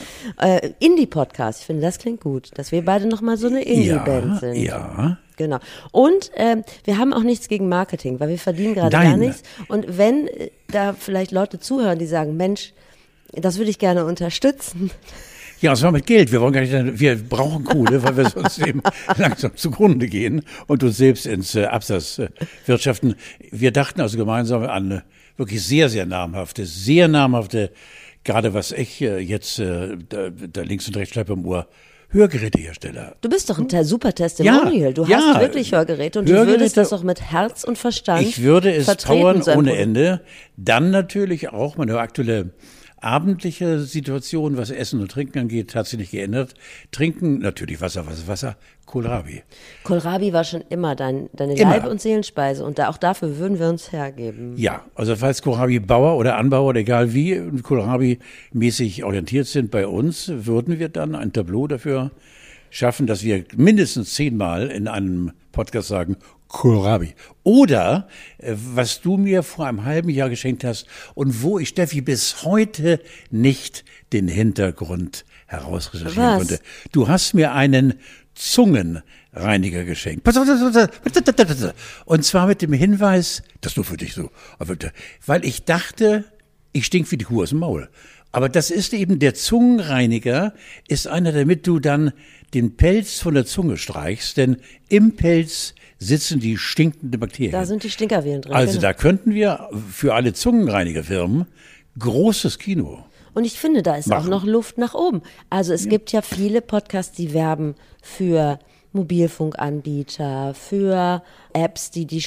Äh, 0.40 0.70
Indie-Podcast, 0.80 1.60
ich 1.60 1.66
finde, 1.66 1.82
das 1.82 1.98
klingt 1.98 2.20
gut, 2.20 2.50
dass 2.54 2.72
wir 2.72 2.84
beide 2.84 3.06
nochmal 3.06 3.36
so 3.36 3.46
eine 3.46 3.62
Indie-Band 3.62 4.32
Ja, 4.34 4.38
sind. 4.40 4.54
ja. 4.56 5.18
Genau. 5.36 5.58
Und 5.90 6.30
ähm, 6.36 6.62
wir 6.84 6.98
haben 6.98 7.12
auch 7.12 7.22
nichts 7.24 7.48
gegen 7.48 7.68
Marketing, 7.68 8.20
weil 8.20 8.28
wir 8.28 8.38
verdienen 8.38 8.74
gerade 8.74 8.90
gar 8.90 9.16
nichts. 9.16 9.42
Und 9.68 9.98
wenn 9.98 10.28
äh, 10.28 10.50
da 10.68 10.92
vielleicht 10.92 11.32
Leute 11.32 11.58
zuhören, 11.58 11.98
die 11.98 12.06
sagen, 12.06 12.36
Mensch, 12.36 12.72
das 13.32 13.58
würde 13.58 13.70
ich 13.70 13.80
gerne 13.80 14.04
unterstützen, 14.04 14.92
Ja, 15.64 15.72
es 15.72 15.80
war 15.82 15.92
mit 15.92 16.04
Geld. 16.04 16.30
Wir 16.30 16.42
wollen 16.42 16.52
gar 16.52 16.60
nicht, 16.60 17.00
wir 17.00 17.16
brauchen 17.16 17.64
Kohle, 17.64 18.02
weil 18.02 18.18
wir 18.18 18.28
sonst 18.28 18.58
eben 18.58 18.82
langsam 19.16 19.56
zugrunde 19.56 20.08
gehen 20.08 20.42
und 20.66 20.82
uns 20.84 20.98
selbst 20.98 21.24
ins 21.24 21.54
äh, 21.54 21.64
Absatz 21.64 22.18
äh, 22.18 22.28
wirtschaften. 22.66 23.14
Wir 23.50 23.70
dachten 23.70 24.02
also 24.02 24.18
gemeinsam 24.18 24.64
an 24.64 24.90
äh, 24.90 25.00
wirklich 25.38 25.62
sehr, 25.64 25.88
sehr 25.88 26.04
namhafte, 26.04 26.66
sehr 26.66 27.08
namhafte, 27.08 27.70
gerade 28.24 28.52
was 28.52 28.72
ich 28.72 29.00
äh, 29.00 29.20
jetzt 29.20 29.58
äh, 29.58 29.96
da, 30.06 30.28
da 30.28 30.60
links 30.60 30.86
und 30.86 30.98
rechts 30.98 31.14
schleife 31.14 31.32
im 31.32 31.46
Ohr, 31.46 31.66
Hörgerätehersteller. 32.10 33.16
Du 33.22 33.30
bist 33.30 33.48
doch 33.48 33.58
ein 33.58 33.66
te- 33.66 33.84
super 33.86 34.14
Testimonial. 34.14 34.92
du 34.92 35.06
ja. 35.06 35.16
hast 35.16 35.40
wirklich 35.40 35.72
Hörgeräte 35.72 36.18
und 36.18 36.28
du 36.28 36.34
Hörgeräte- 36.34 36.46
würdest 36.60 36.76
das 36.76 36.92
auch 36.92 37.02
mit 37.02 37.22
Herz 37.22 37.64
und 37.64 37.78
Verstand 37.78 38.20
Ich 38.20 38.42
würde 38.42 38.70
es 38.70 38.84
vertreten, 38.84 39.40
powern 39.40 39.42
ohne. 39.56 39.74
Ende. 39.76 40.20
Dann 40.58 40.90
natürlich 40.90 41.48
auch 41.54 41.78
meine 41.78 41.98
aktuelle 41.98 42.50
abendliche 43.04 43.80
Situation, 43.80 44.56
was 44.56 44.70
Essen 44.70 45.00
und 45.00 45.10
Trinken 45.10 45.38
angeht, 45.38 45.74
hat 45.74 45.86
sich 45.86 45.98
nicht 45.98 46.10
geändert. 46.10 46.54
Trinken 46.90 47.38
natürlich 47.38 47.80
Wasser, 47.80 48.06
Wasser, 48.06 48.26
Wasser, 48.26 48.56
Kohlrabi. 48.86 49.42
Kohlrabi 49.82 50.32
war 50.32 50.44
schon 50.44 50.62
immer 50.68 50.94
dein, 50.94 51.28
deine 51.32 51.54
Immer. 51.54 51.70
Leib- 51.70 51.86
und 51.86 52.00
Seelenspeise 52.00 52.64
und 52.64 52.78
da, 52.78 52.88
auch 52.88 52.96
dafür 52.96 53.38
würden 53.38 53.58
wir 53.58 53.68
uns 53.68 53.92
hergeben. 53.92 54.54
Ja, 54.56 54.84
also 54.94 55.16
falls 55.16 55.42
Kohlrabi-Bauer 55.42 56.16
oder 56.16 56.36
Anbauer, 56.36 56.70
oder 56.70 56.80
egal 56.80 57.14
wie, 57.14 57.34
Kohlrabi-mäßig 57.34 59.04
orientiert 59.04 59.46
sind 59.46 59.70
bei 59.70 59.86
uns, 59.86 60.30
würden 60.34 60.78
wir 60.78 60.88
dann 60.88 61.14
ein 61.14 61.32
Tableau 61.32 61.66
dafür 61.66 62.10
schaffen, 62.70 63.06
dass 63.06 63.22
wir 63.22 63.44
mindestens 63.56 64.14
zehnmal 64.14 64.68
in 64.68 64.88
einem 64.88 65.32
Podcast 65.52 65.88
sagen, 65.88 66.16
Kohlrabi. 66.54 67.14
Oder, 67.42 68.08
äh, 68.38 68.54
was 68.56 69.00
du 69.00 69.16
mir 69.16 69.42
vor 69.42 69.66
einem 69.66 69.84
halben 69.84 70.08
Jahr 70.08 70.30
geschenkt 70.30 70.62
hast 70.62 70.86
und 71.14 71.42
wo 71.42 71.58
ich, 71.58 71.68
Steffi, 71.68 72.00
bis 72.00 72.44
heute 72.44 73.00
nicht 73.30 73.84
den 74.12 74.28
Hintergrund 74.28 75.24
herausrecherchieren 75.46 76.28
Was? 76.28 76.38
konnte. 76.38 76.60
Du 76.92 77.08
hast 77.08 77.34
mir 77.34 77.52
einen 77.52 77.94
Zungenreiniger 78.34 79.84
geschenkt. 79.84 80.22
Und 82.04 82.24
zwar 82.24 82.46
mit 82.46 82.62
dem 82.62 82.72
Hinweis, 82.72 83.42
das 83.60 83.72
ist 83.72 83.76
nur 83.76 83.84
für 83.84 83.96
dich 83.96 84.14
so, 84.14 84.30
weil 85.26 85.44
ich 85.44 85.64
dachte, 85.64 86.24
ich 86.72 86.86
stink 86.86 87.10
wie 87.10 87.16
die 87.16 87.24
Kuh 87.24 87.42
aus 87.42 87.50
dem 87.50 87.58
Maul. 87.58 87.88
Aber 88.30 88.48
das 88.48 88.70
ist 88.70 88.94
eben 88.94 89.18
der 89.18 89.34
Zungenreiniger, 89.34 90.54
ist 90.88 91.08
einer, 91.08 91.32
damit 91.32 91.66
du 91.66 91.80
dann 91.80 92.12
den 92.52 92.76
Pelz 92.76 93.18
von 93.20 93.34
der 93.34 93.44
Zunge 93.44 93.76
streichst, 93.76 94.36
denn 94.36 94.56
im 94.88 95.16
Pelz 95.16 95.74
sitzen 95.98 96.40
die 96.40 96.56
stinkenden 96.56 97.18
Bakterien. 97.18 97.52
Da 97.52 97.64
sind 97.66 97.82
die 97.82 97.90
Stinkerviren 97.90 98.42
drin. 98.42 98.52
also 98.52 98.72
genau. 98.72 98.82
da 98.82 98.92
könnten 98.94 99.34
wir 99.34 99.68
für 99.90 100.14
alle 100.14 100.32
Zungenreinigerfirmen 100.32 101.46
großes 101.98 102.58
Kino. 102.58 103.04
Und 103.34 103.44
ich 103.44 103.58
finde, 103.58 103.82
da 103.82 103.96
ist 103.96 104.06
auch 104.12 104.18
machen. 104.18 104.30
noch 104.30 104.44
Luft 104.44 104.78
nach 104.78 104.94
oben. 104.94 105.22
Also 105.50 105.72
es 105.72 105.88
gibt 105.88 106.12
ja 106.12 106.22
viele 106.22 106.60
Podcasts, 106.60 107.16
die 107.16 107.34
werben 107.34 107.74
für 108.00 108.60
Mobilfunkanbieter, 108.92 110.54
für 110.54 111.22
Apps, 111.52 111.90
die 111.90 112.06
die 112.06 112.22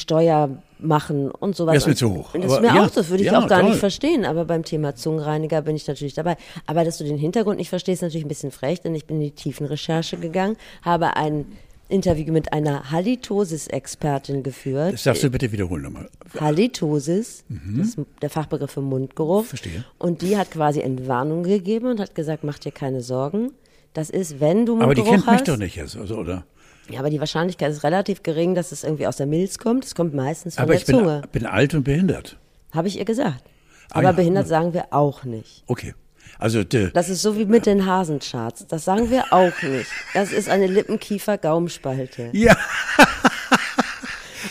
machen 0.80 1.32
und 1.32 1.56
sowas. 1.56 1.76
Das 1.76 1.84
ist 1.84 1.88
mir 1.88 1.96
zu 1.96 2.14
hoch. 2.14 2.34
Und 2.34 2.44
Das 2.44 2.52
ist 2.52 2.62
mir 2.62 2.68
ja, 2.68 2.86
auch, 2.86 2.90
das 2.90 3.10
würde 3.10 3.24
ich 3.24 3.32
ja, 3.32 3.40
auch 3.42 3.48
gar 3.48 3.62
toll. 3.62 3.70
nicht 3.70 3.80
verstehen. 3.80 4.26
Aber 4.26 4.44
beim 4.44 4.64
Thema 4.64 4.94
Zungenreiniger 4.94 5.62
bin 5.62 5.78
ich 5.78 5.88
natürlich 5.88 6.14
dabei. 6.14 6.36
Aber 6.66 6.84
dass 6.84 6.98
du 6.98 7.06
den 7.06 7.18
Hintergrund 7.18 7.58
nicht 7.58 7.70
verstehst, 7.70 8.00
ist 8.00 8.08
natürlich 8.08 8.26
ein 8.26 8.30
bisschen 8.30 8.52
frech, 8.52 8.82
denn 8.82 8.94
ich 8.94 9.06
bin 9.06 9.18
in 9.18 9.24
die 9.24 9.32
Tiefenrecherche 9.32 10.18
gegangen, 10.18 10.58
habe 10.82 11.16
ein 11.16 11.46
Interview 11.90 12.32
mit 12.34 12.52
einer 12.54 12.92
Halitosis-Expertin 12.92 14.44
geführt. 14.44 14.94
Das 14.94 15.04
darfst 15.04 15.24
du 15.24 15.30
bitte 15.30 15.52
wiederholen 15.52 15.84
nochmal. 15.84 16.10
Halitosis, 16.40 17.44
das 17.50 17.88
ist 17.90 18.00
der 18.22 18.30
Fachbegriff 18.30 18.72
für 18.72 18.82
Mundgeruch. 18.82 19.44
Mhm. 19.44 19.48
Verstehe. 19.48 19.86
Und 19.98 20.22
die 20.22 20.38
hat 20.38 20.52
quasi 20.52 20.82
Entwarnung 20.82 21.44
gegeben 21.44 21.88
und 21.88 22.00
hat 22.00 22.16
gesagt, 22.16 22.44
mach 22.44 22.60
dir 22.60 22.72
keine 22.72 23.02
Sorgen. 23.02 23.52
Das 23.94 24.10
ist, 24.10 24.40
wenn 24.40 24.66
du 24.66 24.82
Aber 24.82 24.94
die 24.94 25.02
Mundgeruch 25.02 25.10
kennt 25.12 25.26
mich 25.28 25.36
hast. 25.40 25.48
doch 25.48 25.58
nicht 25.58 25.76
jetzt, 25.76 25.96
also, 25.98 26.18
oder? 26.18 26.46
Ja, 26.90 27.00
aber 27.00 27.10
die 27.10 27.20
Wahrscheinlichkeit 27.20 27.72
ist 27.72 27.84
relativ 27.84 28.24
gering, 28.24 28.56
dass 28.56 28.72
es 28.72 28.84
irgendwie 28.84 29.08
aus 29.08 29.18
der 29.18 29.26
Milz 29.26 29.58
kommt. 29.58 29.86
Es 29.86 29.96
kommt 29.96 30.14
meistens 30.14 30.56
von 30.56 30.64
Aber 30.64 30.74
der 30.74 30.80
ich 30.82 30.86
bin, 30.86 30.96
Zunge. 30.98 31.22
bin 31.32 31.46
alt 31.46 31.74
und 31.74 31.84
behindert. 31.84 32.38
Habe 32.72 32.88
ich 32.88 32.98
ihr 32.98 33.06
gesagt. 33.06 33.44
Ah, 33.90 33.96
Aber 34.00 34.04
ja. 34.04 34.12
behindert 34.14 34.48
sagen 34.48 34.74
wir 34.74 34.88
auch 34.92 35.24
nicht. 35.24 35.64
Okay. 35.68 35.94
Also, 36.40 36.64
de, 36.64 36.92
Das 36.92 37.10
ist 37.10 37.22
so 37.22 37.38
wie 37.38 37.46
mit 37.46 37.66
den 37.66 37.86
Hasencharts. 37.86 38.68
Das 38.68 38.86
sagen 38.86 39.10
wir 39.10 39.26
auch 39.32 39.62
nicht. 39.64 39.90
Das 40.14 40.32
ist 40.32 40.50
eine 40.50 40.68
Lippenkiefer-Gaumspalte. 40.68 42.30
ja. 42.34 42.56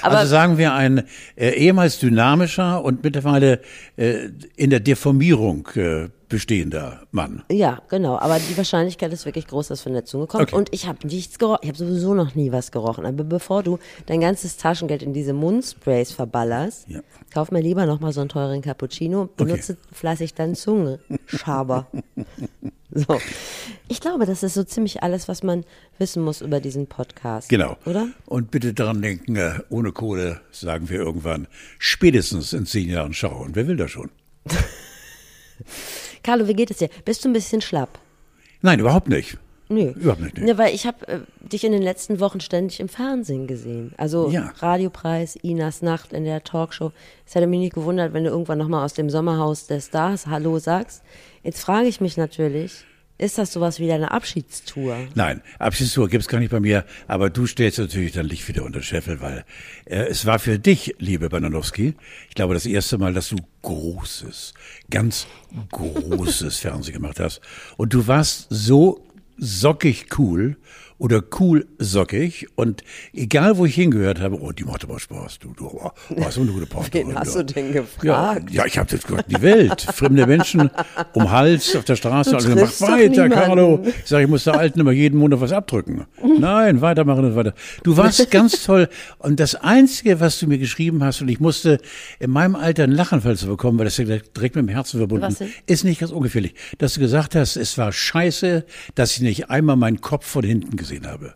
Aber 0.02 0.18
also 0.18 0.30
sagen 0.30 0.58
wir 0.58 0.72
ein 0.74 1.04
äh, 1.36 1.50
ehemals 1.50 1.98
dynamischer 1.98 2.84
und 2.84 3.02
mittlerweile 3.02 3.60
äh, 3.96 4.28
in 4.56 4.70
der 4.70 4.80
Deformierung 4.80 5.68
äh, 5.74 6.08
bestehender 6.28 7.02
Mann. 7.12 7.42
ja, 7.50 7.80
genau. 7.88 8.18
Aber 8.18 8.38
die 8.38 8.56
Wahrscheinlichkeit 8.56 9.12
ist 9.12 9.24
wirklich 9.26 9.46
groß, 9.46 9.68
dass 9.68 9.80
von 9.82 9.92
der 9.92 10.04
Zunge 10.04 10.26
kommt. 10.26 10.44
Okay. 10.44 10.56
Und 10.56 10.68
ich 10.72 10.86
habe 10.86 11.06
nichts 11.06 11.38
gerochen. 11.38 11.60
Ich 11.62 11.68
habe 11.68 11.78
sowieso 11.78 12.14
noch 12.14 12.34
nie 12.34 12.52
was 12.52 12.72
gerochen. 12.72 13.06
Aber 13.06 13.24
bevor 13.24 13.62
du 13.62 13.78
dein 14.06 14.20
ganzes 14.20 14.56
Taschengeld 14.56 15.02
in 15.02 15.12
diese 15.12 15.32
Mundsprays 15.32 16.12
verballerst, 16.12 16.88
Ja. 16.88 17.00
kauf 17.32 17.50
mir 17.50 17.60
lieber 17.60 17.86
noch 17.86 18.00
mal 18.00 18.12
so 18.12 18.20
einen 18.20 18.28
teuren 18.28 18.62
Cappuccino. 18.62 19.28
Benutze 19.36 19.76
fleißig 19.92 20.34
deinen 20.34 20.54
Zungenschaber. 20.56 21.86
so. 22.92 23.20
Ich 23.88 24.00
glaube, 24.00 24.26
das 24.26 24.42
ist 24.42 24.54
so 24.54 24.64
ziemlich 24.64 25.02
alles, 25.02 25.28
was 25.28 25.42
man 25.42 25.64
wissen 25.98 26.22
muss 26.24 26.40
über 26.40 26.60
diesen 26.60 26.86
Podcast. 26.88 27.48
Genau. 27.48 27.76
Oder? 27.86 28.08
Und 28.26 28.50
bitte 28.50 28.74
daran 28.74 29.00
denken, 29.00 29.36
äh, 29.36 29.60
ohne 29.70 29.92
Kohle 29.92 30.40
sagen 30.50 30.88
wir 30.88 30.98
irgendwann 30.98 31.46
spätestens 31.78 32.52
in 32.52 32.66
zehn 32.66 32.88
Jahren 32.90 33.12
schauen. 33.14 33.50
Wer 33.54 33.68
will 33.68 33.76
das 33.76 33.90
schon? 33.92 34.10
Carlo, 36.26 36.48
wie 36.48 36.54
geht 36.54 36.72
es 36.72 36.78
dir? 36.78 36.88
Bist 37.04 37.24
du 37.24 37.28
ein 37.28 37.32
bisschen 37.32 37.60
schlapp? 37.60 38.00
Nein, 38.60 38.80
überhaupt 38.80 39.06
nicht. 39.08 39.38
Nö. 39.68 39.92
Überhaupt 39.92 40.22
nicht, 40.22 40.38
nee. 40.38 40.48
Ja, 40.48 40.58
weil 40.58 40.74
ich 40.74 40.84
habe 40.84 41.06
äh, 41.06 41.18
dich 41.40 41.62
in 41.62 41.70
den 41.70 41.82
letzten 41.82 42.18
Wochen 42.18 42.40
ständig 42.40 42.80
im 42.80 42.88
Fernsehen 42.88 43.46
gesehen. 43.46 43.92
Also 43.96 44.28
Ja. 44.30 44.52
Radiopreis, 44.58 45.36
Inas 45.36 45.82
Nacht 45.82 46.12
in 46.12 46.24
der 46.24 46.42
Talkshow. 46.42 46.90
Es 47.24 47.36
hätte 47.36 47.46
mich 47.46 47.60
nicht 47.60 47.74
gewundert, 47.74 48.12
wenn 48.12 48.24
du 48.24 48.30
irgendwann 48.30 48.58
nochmal 48.58 48.84
aus 48.84 48.94
dem 48.94 49.08
Sommerhaus 49.08 49.68
der 49.68 49.80
Stars 49.80 50.26
Hallo 50.26 50.58
sagst. 50.58 51.04
Jetzt 51.44 51.60
frage 51.60 51.86
ich 51.86 52.00
mich 52.00 52.16
natürlich, 52.16 52.84
ist 53.18 53.38
das 53.38 53.52
sowas 53.52 53.80
wie 53.80 53.88
deine 53.88 54.10
Abschiedstour? 54.10 55.08
Nein, 55.14 55.42
Abschiedstour 55.58 56.08
gibt's 56.08 56.28
gar 56.28 56.38
nicht 56.38 56.50
bei 56.50 56.60
mir, 56.60 56.84
aber 57.08 57.30
du 57.30 57.46
stellst 57.46 57.78
natürlich 57.78 58.12
dann 58.12 58.26
Licht 58.26 58.46
wieder 58.48 58.64
unter 58.64 58.82
Scheffel, 58.82 59.20
weil 59.20 59.44
äh, 59.86 60.04
es 60.06 60.26
war 60.26 60.38
für 60.38 60.58
dich, 60.58 60.94
liebe 60.98 61.28
Bananowski, 61.28 61.94
ich 62.28 62.34
glaube 62.34 62.54
das 62.54 62.66
erste 62.66 62.98
Mal, 62.98 63.14
dass 63.14 63.30
du 63.30 63.36
großes, 63.62 64.54
ganz 64.90 65.26
großes 65.72 66.58
Fernsehen 66.60 66.94
gemacht 66.94 67.20
hast. 67.20 67.40
Und 67.76 67.94
du 67.94 68.06
warst 68.06 68.46
so 68.50 69.06
sockig 69.38 70.06
cool 70.18 70.56
oder 70.98 71.22
cool 71.38 71.66
sockig 71.78 72.46
und 72.54 72.82
egal 73.12 73.58
wo 73.58 73.66
ich 73.66 73.74
hingehört 73.74 74.20
habe, 74.20 74.40
oh, 74.40 74.52
die 74.52 74.64
macht 74.64 74.84
aber 74.84 74.98
Spaß, 74.98 75.38
du, 75.40 75.52
du 75.52 75.66
oh, 75.66 75.90
so 76.30 76.40
eine 76.40 76.52
gute 76.52 76.66
Partnerin. 76.66 77.08
Wen 77.08 77.18
hast 77.18 77.34
ja. 77.34 77.42
du 77.42 77.52
denn 77.52 77.66
Ja, 77.74 77.80
gefragt? 77.82 78.50
ja, 78.50 78.64
ich 78.66 78.78
habe 78.78 78.90
das 78.90 79.06
gehört, 79.06 79.30
die 79.30 79.42
Welt, 79.42 79.82
fremde 79.82 80.26
Menschen 80.26 80.70
um 81.12 81.30
Hals 81.30 81.76
auf 81.76 81.84
der 81.84 81.96
Straße, 81.96 82.30
Du 82.30 82.36
also 82.36 82.48
mach 82.54 82.80
weiter. 82.80 83.28
Carlo. 83.28 83.84
Ich 83.84 84.06
sage, 84.08 84.24
ich 84.24 84.30
muss 84.30 84.44
der 84.44 84.54
Alten 84.58 84.80
immer 84.80 84.92
jeden 84.92 85.18
Monat 85.18 85.40
was 85.40 85.52
abdrücken. 85.52 86.06
Nein, 86.38 86.80
weitermachen 86.80 87.24
und 87.26 87.36
weiter. 87.36 87.54
Du 87.82 87.96
warst 87.96 88.30
ganz 88.30 88.64
toll. 88.64 88.88
Und 89.18 89.38
das 89.38 89.54
Einzige, 89.54 90.20
was 90.20 90.38
du 90.38 90.46
mir 90.46 90.58
geschrieben 90.58 91.04
hast, 91.04 91.20
und 91.20 91.28
ich 91.28 91.40
musste 91.40 91.78
in 92.20 92.30
meinem 92.30 92.54
Alter 92.54 92.84
einen 92.84 92.92
Lachenfall 92.92 93.36
zu 93.36 93.46
bekommen, 93.46 93.78
weil 93.78 93.84
das 93.84 93.98
ist 93.98 94.08
ja 94.08 94.16
direkt 94.36 94.56
mit 94.56 94.66
dem 94.66 94.68
Herzen 94.68 94.98
verbunden 94.98 95.34
denn? 95.38 95.48
ist, 95.66 95.84
nicht 95.84 96.00
ganz 96.00 96.12
ungefährlich, 96.12 96.54
dass 96.78 96.94
du 96.94 97.00
gesagt 97.00 97.34
hast, 97.34 97.56
es 97.56 97.76
war 97.76 97.92
scheiße, 97.92 98.64
dass 98.94 99.12
ich 99.12 99.20
nicht 99.20 99.50
einmal 99.50 99.76
meinen 99.76 100.00
Kopf 100.00 100.26
von 100.26 100.42
hinten 100.44 100.76
gesehen 100.76 100.85
habe. 101.06 101.34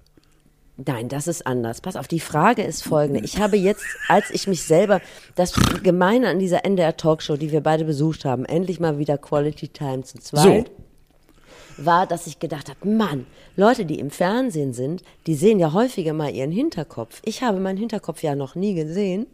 Nein, 0.86 1.08
das 1.08 1.26
ist 1.26 1.46
anders. 1.46 1.80
Pass 1.80 1.96
auf, 1.96 2.08
die 2.08 2.20
Frage 2.20 2.62
ist 2.62 2.82
folgende. 2.82 3.20
Ich 3.20 3.38
habe 3.38 3.56
jetzt, 3.56 3.84
als 4.08 4.30
ich 4.30 4.46
mich 4.46 4.62
selber, 4.62 5.00
das 5.34 5.52
Gemeine 5.82 6.28
an 6.28 6.38
dieser 6.38 6.64
NDR 6.64 6.96
Talkshow, 6.96 7.36
die 7.36 7.52
wir 7.52 7.60
beide 7.60 7.84
besucht 7.84 8.24
haben, 8.24 8.44
endlich 8.44 8.80
mal 8.80 8.98
wieder 8.98 9.18
Quality 9.18 9.68
Time 9.68 10.02
zu 10.04 10.18
zweit, 10.18 10.70
war, 11.76 12.06
dass 12.06 12.26
ich 12.26 12.38
gedacht 12.38 12.68
habe, 12.68 12.88
Mann, 12.88 13.26
Leute, 13.56 13.84
die 13.84 13.98
im 13.98 14.10
Fernsehen 14.10 14.72
sind, 14.72 15.02
die 15.26 15.34
sehen 15.34 15.58
ja 15.58 15.72
häufiger 15.72 16.12
mal 16.12 16.30
ihren 16.30 16.52
Hinterkopf. 16.52 17.20
Ich 17.24 17.42
habe 17.42 17.60
meinen 17.60 17.78
Hinterkopf 17.78 18.22
ja 18.22 18.34
noch 18.34 18.54
nie 18.54 18.74
gesehen, 18.74 19.26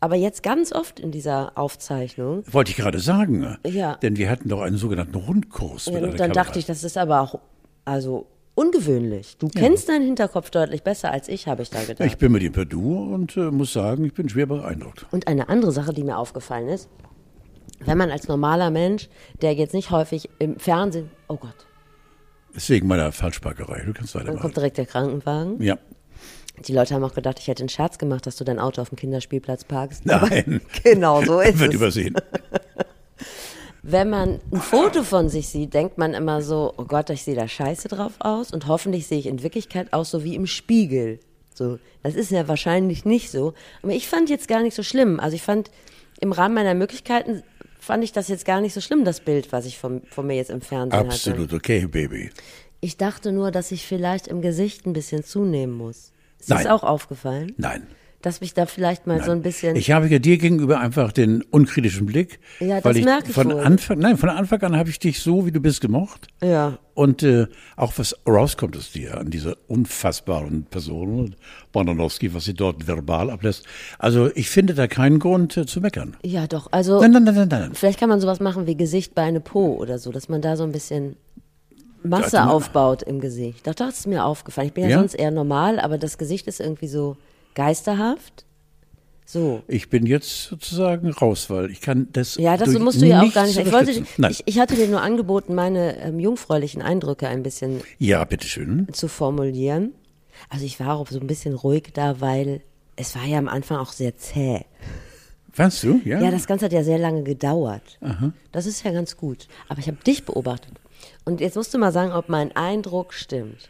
aber 0.00 0.16
jetzt 0.16 0.42
ganz 0.42 0.72
oft 0.72 1.00
in 1.00 1.10
dieser 1.10 1.52
Aufzeichnung. 1.56 2.44
Wollte 2.50 2.70
ich 2.70 2.76
gerade 2.76 3.00
sagen. 3.00 3.58
Ja. 3.66 3.96
Denn 3.96 4.16
wir 4.16 4.30
hatten 4.30 4.48
doch 4.48 4.60
einen 4.60 4.76
sogenannten 4.76 5.16
Rundkurs. 5.16 5.86
Ja, 5.86 5.92
mit 5.92 6.02
und 6.04 6.10
dann 6.12 6.30
Kamera. 6.30 6.44
dachte 6.44 6.58
ich, 6.58 6.66
das 6.66 6.84
ist 6.84 6.96
aber 6.96 7.20
auch, 7.20 7.40
also 7.84 8.26
ungewöhnlich. 8.58 9.36
Du 9.38 9.48
kennst 9.48 9.88
deinen 9.88 10.04
Hinterkopf 10.04 10.50
deutlich 10.50 10.82
besser 10.82 11.10
als 11.12 11.28
ich, 11.28 11.46
habe 11.46 11.62
ich 11.62 11.70
da 11.70 11.80
gedacht. 11.82 12.06
Ich 12.06 12.18
bin 12.18 12.32
mit 12.32 12.42
ihm 12.42 12.52
per 12.52 12.64
Du 12.64 13.14
und 13.14 13.36
äh, 13.36 13.50
muss 13.50 13.72
sagen, 13.72 14.04
ich 14.04 14.14
bin 14.14 14.28
schwer 14.28 14.46
beeindruckt. 14.46 15.06
Und 15.12 15.28
eine 15.28 15.48
andere 15.48 15.72
Sache, 15.72 15.92
die 15.92 16.02
mir 16.02 16.18
aufgefallen 16.18 16.68
ist, 16.68 16.88
wenn 17.80 17.96
man 17.96 18.10
als 18.10 18.26
normaler 18.28 18.70
Mensch, 18.70 19.08
der 19.40 19.54
jetzt 19.54 19.74
nicht 19.74 19.90
häufig 19.90 20.28
im 20.38 20.58
Fernsehen, 20.58 21.10
oh 21.28 21.36
Gott, 21.36 21.54
Deswegen 22.54 22.88
meiner 22.88 23.12
Falschparkerei. 23.12 23.84
Du 23.86 23.92
kannst 23.92 24.14
dann 24.14 24.22
weitermachen. 24.22 24.42
kommt 24.42 24.56
direkt 24.56 24.78
der 24.78 24.86
Krankenwagen. 24.86 25.62
Ja. 25.62 25.78
Die 26.66 26.72
Leute 26.72 26.94
haben 26.94 27.04
auch 27.04 27.14
gedacht, 27.14 27.38
ich 27.38 27.46
hätte 27.46 27.62
einen 27.62 27.68
Scherz 27.68 27.98
gemacht, 27.98 28.26
dass 28.26 28.34
du 28.36 28.42
dein 28.42 28.58
Auto 28.58 28.82
auf 28.82 28.88
dem 28.88 28.96
Kinderspielplatz 28.96 29.62
parkst. 29.64 30.04
Nein. 30.06 30.60
Genau, 30.82 31.22
so 31.22 31.38
ist 31.40 31.58
Wird 31.60 31.68
es. 31.70 31.74
übersehen. 31.76 32.16
Wenn 33.82 34.10
man 34.10 34.40
ein 34.52 34.60
Foto 34.60 35.02
von 35.02 35.28
sich 35.28 35.48
sieht, 35.48 35.74
denkt 35.74 35.98
man 35.98 36.14
immer 36.14 36.42
so, 36.42 36.74
oh 36.76 36.84
Gott, 36.84 37.10
ich 37.10 37.22
sehe 37.22 37.36
da 37.36 37.46
scheiße 37.46 37.88
drauf 37.88 38.14
aus 38.18 38.52
und 38.52 38.66
hoffentlich 38.66 39.06
sehe 39.06 39.18
ich 39.18 39.26
in 39.26 39.42
Wirklichkeit 39.42 39.92
aus 39.92 40.10
so 40.10 40.24
wie 40.24 40.34
im 40.34 40.46
Spiegel. 40.46 41.20
So, 41.54 41.78
das 42.02 42.14
ist 42.14 42.30
ja 42.30 42.48
wahrscheinlich 42.48 43.04
nicht 43.04 43.30
so. 43.30 43.54
Aber 43.82 43.92
ich 43.92 44.08
fand 44.08 44.30
jetzt 44.30 44.48
gar 44.48 44.62
nicht 44.62 44.74
so 44.74 44.82
schlimm. 44.82 45.20
Also 45.20 45.34
ich 45.34 45.42
fand 45.42 45.70
im 46.20 46.32
Rahmen 46.32 46.54
meiner 46.54 46.74
Möglichkeiten 46.74 47.42
fand 47.80 48.04
ich 48.04 48.12
das 48.12 48.28
jetzt 48.28 48.44
gar 48.44 48.60
nicht 48.60 48.74
so 48.74 48.80
schlimm, 48.80 49.04
das 49.04 49.20
Bild, 49.20 49.52
was 49.52 49.64
ich 49.64 49.78
von, 49.78 50.02
von 50.10 50.26
mir 50.26 50.36
jetzt 50.36 50.50
im 50.50 50.60
Fernsehen 50.60 50.98
hatte. 50.98 51.08
Absolut 51.08 51.52
okay, 51.52 51.86
Baby. 51.86 52.30
Ich 52.80 52.96
dachte 52.96 53.32
nur, 53.32 53.50
dass 53.50 53.72
ich 53.72 53.86
vielleicht 53.86 54.28
im 54.28 54.40
Gesicht 54.42 54.86
ein 54.86 54.92
bisschen 54.92 55.24
zunehmen 55.24 55.74
muss. 55.74 56.12
Ist 56.38 56.50
das 56.50 56.64
Nein. 56.64 56.72
auch 56.72 56.84
aufgefallen? 56.84 57.54
Nein. 57.56 57.86
Dass 58.20 58.40
mich 58.40 58.52
da 58.52 58.66
vielleicht 58.66 59.06
mal 59.06 59.22
so 59.22 59.30
ein 59.30 59.42
bisschen. 59.42 59.76
Ich 59.76 59.92
habe 59.92 60.08
ja 60.08 60.18
dir 60.18 60.38
gegenüber 60.38 60.80
einfach 60.80 61.12
den 61.12 61.42
unkritischen 61.42 62.04
Blick. 62.04 62.40
Ja, 62.58 62.80
das 62.80 62.96
merke 62.98 63.28
ich 63.28 63.32
von 63.34 63.46
wohl. 63.52 63.60
Anfang, 63.60 63.98
nein, 64.00 64.16
von 64.16 64.28
Anfang 64.28 64.60
an 64.62 64.76
habe 64.76 64.90
ich 64.90 64.98
dich 64.98 65.20
so, 65.20 65.46
wie 65.46 65.52
du 65.52 65.60
bist, 65.60 65.80
gemocht. 65.80 66.26
ja. 66.42 66.78
Und 66.94 67.22
äh, 67.22 67.46
auch 67.76 67.92
was 67.96 68.16
rauskommt 68.26 68.76
aus 68.76 68.90
dir, 68.90 69.18
an 69.18 69.30
dieser 69.30 69.56
unfassbaren 69.68 70.64
Person, 70.64 71.36
Bonanowski, 71.70 72.34
was 72.34 72.44
sie 72.46 72.54
dort 72.54 72.88
verbal 72.88 73.30
ablässt. 73.30 73.64
Also 74.00 74.32
ich 74.34 74.50
finde 74.50 74.74
da 74.74 74.88
keinen 74.88 75.20
Grund 75.20 75.56
äh, 75.56 75.64
zu 75.64 75.80
meckern. 75.80 76.16
Ja, 76.24 76.48
doch. 76.48 76.66
Also. 76.72 77.00
Nein, 77.00 77.12
nein, 77.12 77.22
nein, 77.22 77.34
nein, 77.36 77.48
nein. 77.48 77.70
Vielleicht 77.74 78.00
kann 78.00 78.08
man 78.08 78.20
sowas 78.20 78.40
machen 78.40 78.66
wie 78.66 78.76
Gesicht, 78.76 79.14
Beine, 79.14 79.38
Po 79.38 79.76
oder 79.76 80.00
so, 80.00 80.10
dass 80.10 80.28
man 80.28 80.42
da 80.42 80.56
so 80.56 80.64
ein 80.64 80.72
bisschen 80.72 81.14
Masse 82.02 82.42
aufbaut 82.48 83.02
im 83.04 83.20
Gesicht. 83.20 83.68
Doch, 83.68 83.76
das 83.76 84.00
ist 84.00 84.06
mir 84.08 84.24
aufgefallen. 84.24 84.66
Ich 84.66 84.74
bin 84.74 84.82
ja, 84.82 84.90
Ja? 84.90 84.98
sonst 84.98 85.14
eher 85.14 85.30
normal, 85.30 85.78
aber 85.78 85.98
das 85.98 86.18
Gesicht 86.18 86.48
ist 86.48 86.58
irgendwie 86.58 86.88
so 86.88 87.16
geisterhaft. 87.54 88.44
So. 89.24 89.62
Ich 89.68 89.90
bin 89.90 90.06
jetzt 90.06 90.44
sozusagen 90.44 91.10
raus, 91.10 91.50
weil 91.50 91.70
ich 91.70 91.82
kann 91.82 92.08
das. 92.12 92.36
Ja, 92.36 92.56
das 92.56 92.78
musst 92.78 93.02
du 93.02 93.06
ja 93.06 93.20
auch 93.20 93.34
gar 93.34 93.46
nicht. 93.46 93.58
Ich, 93.58 93.72
wollte, 93.72 93.90
ich, 93.90 94.42
ich 94.46 94.58
hatte 94.58 94.74
dir 94.74 94.88
nur 94.88 95.02
angeboten, 95.02 95.54
meine 95.54 95.98
ähm, 96.00 96.18
jungfräulichen 96.18 96.80
Eindrücke 96.80 97.28
ein 97.28 97.42
bisschen 97.42 97.82
ja, 97.98 98.24
bitteschön. 98.24 98.88
zu 98.92 99.06
formulieren. 99.06 99.92
Also 100.48 100.64
ich 100.64 100.80
war 100.80 100.96
auch 100.96 101.08
so 101.08 101.20
ein 101.20 101.26
bisschen 101.26 101.54
ruhig 101.54 101.90
da, 101.92 102.22
weil 102.22 102.62
es 102.96 103.14
war 103.16 103.24
ja 103.26 103.38
am 103.38 103.48
Anfang 103.48 103.76
auch 103.76 103.92
sehr 103.92 104.16
zäh. 104.16 104.64
Fandst 105.52 105.82
du? 105.82 106.00
Ja. 106.04 106.22
Ja, 106.22 106.30
das 106.30 106.46
Ganze 106.46 106.66
hat 106.66 106.72
ja 106.72 106.82
sehr 106.82 106.98
lange 106.98 107.22
gedauert. 107.22 107.98
Das 108.52 108.64
ist 108.64 108.84
ja 108.84 108.92
ganz 108.92 109.16
gut. 109.16 109.48
Aber 109.68 109.80
ich 109.80 109.88
habe 109.88 109.98
dich 110.06 110.24
beobachtet. 110.24 110.72
Und 111.24 111.40
jetzt 111.40 111.56
musst 111.56 111.74
du 111.74 111.78
mal 111.78 111.92
sagen, 111.92 112.12
ob 112.12 112.28
mein 112.28 112.54
Eindruck 112.56 113.12
stimmt. 113.12 113.68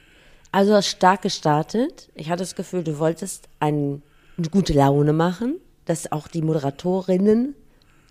Also 0.52 0.70
du 0.72 0.76
hast 0.76 0.88
stark 0.88 1.22
gestartet. 1.22 2.08
Ich 2.14 2.30
hatte 2.30 2.42
das 2.42 2.54
Gefühl, 2.54 2.82
du 2.84 2.98
wolltest 2.98 3.48
ein, 3.60 4.02
eine 4.38 4.48
gute 4.48 4.72
Laune 4.72 5.12
machen, 5.12 5.56
dass 5.84 6.10
auch 6.12 6.28
die 6.28 6.42
Moderatorinnen, 6.42 7.54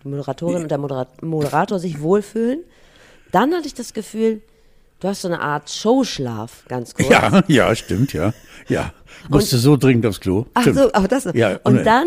die 0.04 0.08
Moderatorin 0.08 0.62
und 0.62 0.70
der 0.70 0.78
Moderat 0.78 1.22
Moderator 1.22 1.78
sich 1.78 2.00
wohlfühlen. 2.00 2.60
Dann 3.32 3.52
hatte 3.54 3.66
ich 3.66 3.74
das 3.74 3.92
Gefühl, 3.92 4.40
du 5.00 5.08
hast 5.08 5.22
so 5.22 5.28
eine 5.28 5.40
Art 5.40 5.68
Showschlaf, 5.70 6.64
ganz 6.68 6.94
kurz. 6.94 7.08
ja, 7.08 7.42
ja, 7.48 7.74
stimmt, 7.74 8.12
ja. 8.12 8.32
Ja. 8.68 8.92
Musste 9.28 9.58
so 9.58 9.76
dringend 9.76 10.06
aufs 10.06 10.20
Klo. 10.20 10.46
Ach 10.54 10.62
Stimmt. 10.62 10.76
so, 10.78 10.92
aber 10.92 11.08
das 11.08 11.24
noch. 11.24 11.34
Ja, 11.34 11.58
und 11.64 11.78
und- 11.78 11.84
dann 11.84 12.06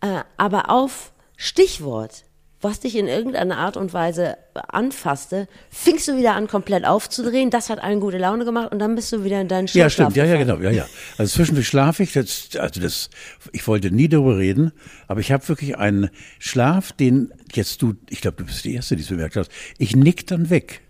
äh, 0.00 0.22
aber 0.36 0.70
auf 0.70 1.12
Stichwort, 1.36 2.24
was 2.66 2.80
dich 2.80 2.96
in 2.96 3.06
irgendeiner 3.06 3.58
Art 3.58 3.76
und 3.76 3.92
Weise 3.92 4.36
anfasste, 4.68 5.48
fingst 5.70 6.08
du 6.08 6.16
wieder 6.16 6.34
an, 6.34 6.48
komplett 6.48 6.84
aufzudrehen. 6.84 7.50
Das 7.50 7.70
hat 7.70 7.82
allen 7.82 8.00
gute 8.00 8.18
Laune 8.18 8.44
gemacht 8.44 8.72
und 8.72 8.78
dann 8.78 8.94
bist 8.94 9.12
du 9.12 9.24
wieder 9.24 9.40
in 9.40 9.48
deinen 9.48 9.68
Schlaf 9.68 9.80
Ja, 9.80 9.90
stimmt, 9.90 10.16
ja, 10.16 10.24
ja, 10.24 10.36
genau, 10.36 10.58
ja, 10.58 10.70
ja. 10.70 10.86
Also 11.16 11.36
zwischendurch 11.36 11.68
schlafe 11.68 12.02
ich, 12.02 12.12
das, 12.12 12.48
also 12.58 12.80
das, 12.80 13.10
ich 13.52 13.66
wollte 13.66 13.90
nie 13.90 14.08
darüber 14.08 14.36
reden, 14.38 14.72
aber 15.06 15.20
ich 15.20 15.32
habe 15.32 15.46
wirklich 15.48 15.78
einen 15.78 16.10
Schlaf, 16.38 16.92
den 16.92 17.32
jetzt 17.52 17.82
du, 17.82 17.94
ich 18.10 18.20
glaube, 18.20 18.38
du 18.38 18.44
bist 18.44 18.64
die 18.64 18.74
Erste, 18.74 18.96
die 18.96 19.02
es 19.02 19.08
bemerkt 19.08 19.36
hast, 19.36 19.50
ich 19.78 19.94
nick 19.94 20.26
dann 20.26 20.50
weg. 20.50 20.82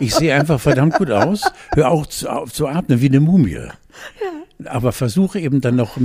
Ich 0.00 0.14
sehe 0.14 0.34
einfach 0.34 0.60
verdammt 0.60 0.94
gut 0.94 1.10
aus, 1.10 1.50
hör 1.74 1.90
auch 1.90 2.06
zu, 2.06 2.28
auf 2.28 2.52
zu 2.52 2.66
atmen 2.66 3.00
wie 3.00 3.06
eine 3.06 3.20
Mumie. 3.20 3.68
Aber 4.66 4.92
versuche 4.92 5.38
eben 5.40 5.60
dann 5.60 5.76
noch 5.76 5.96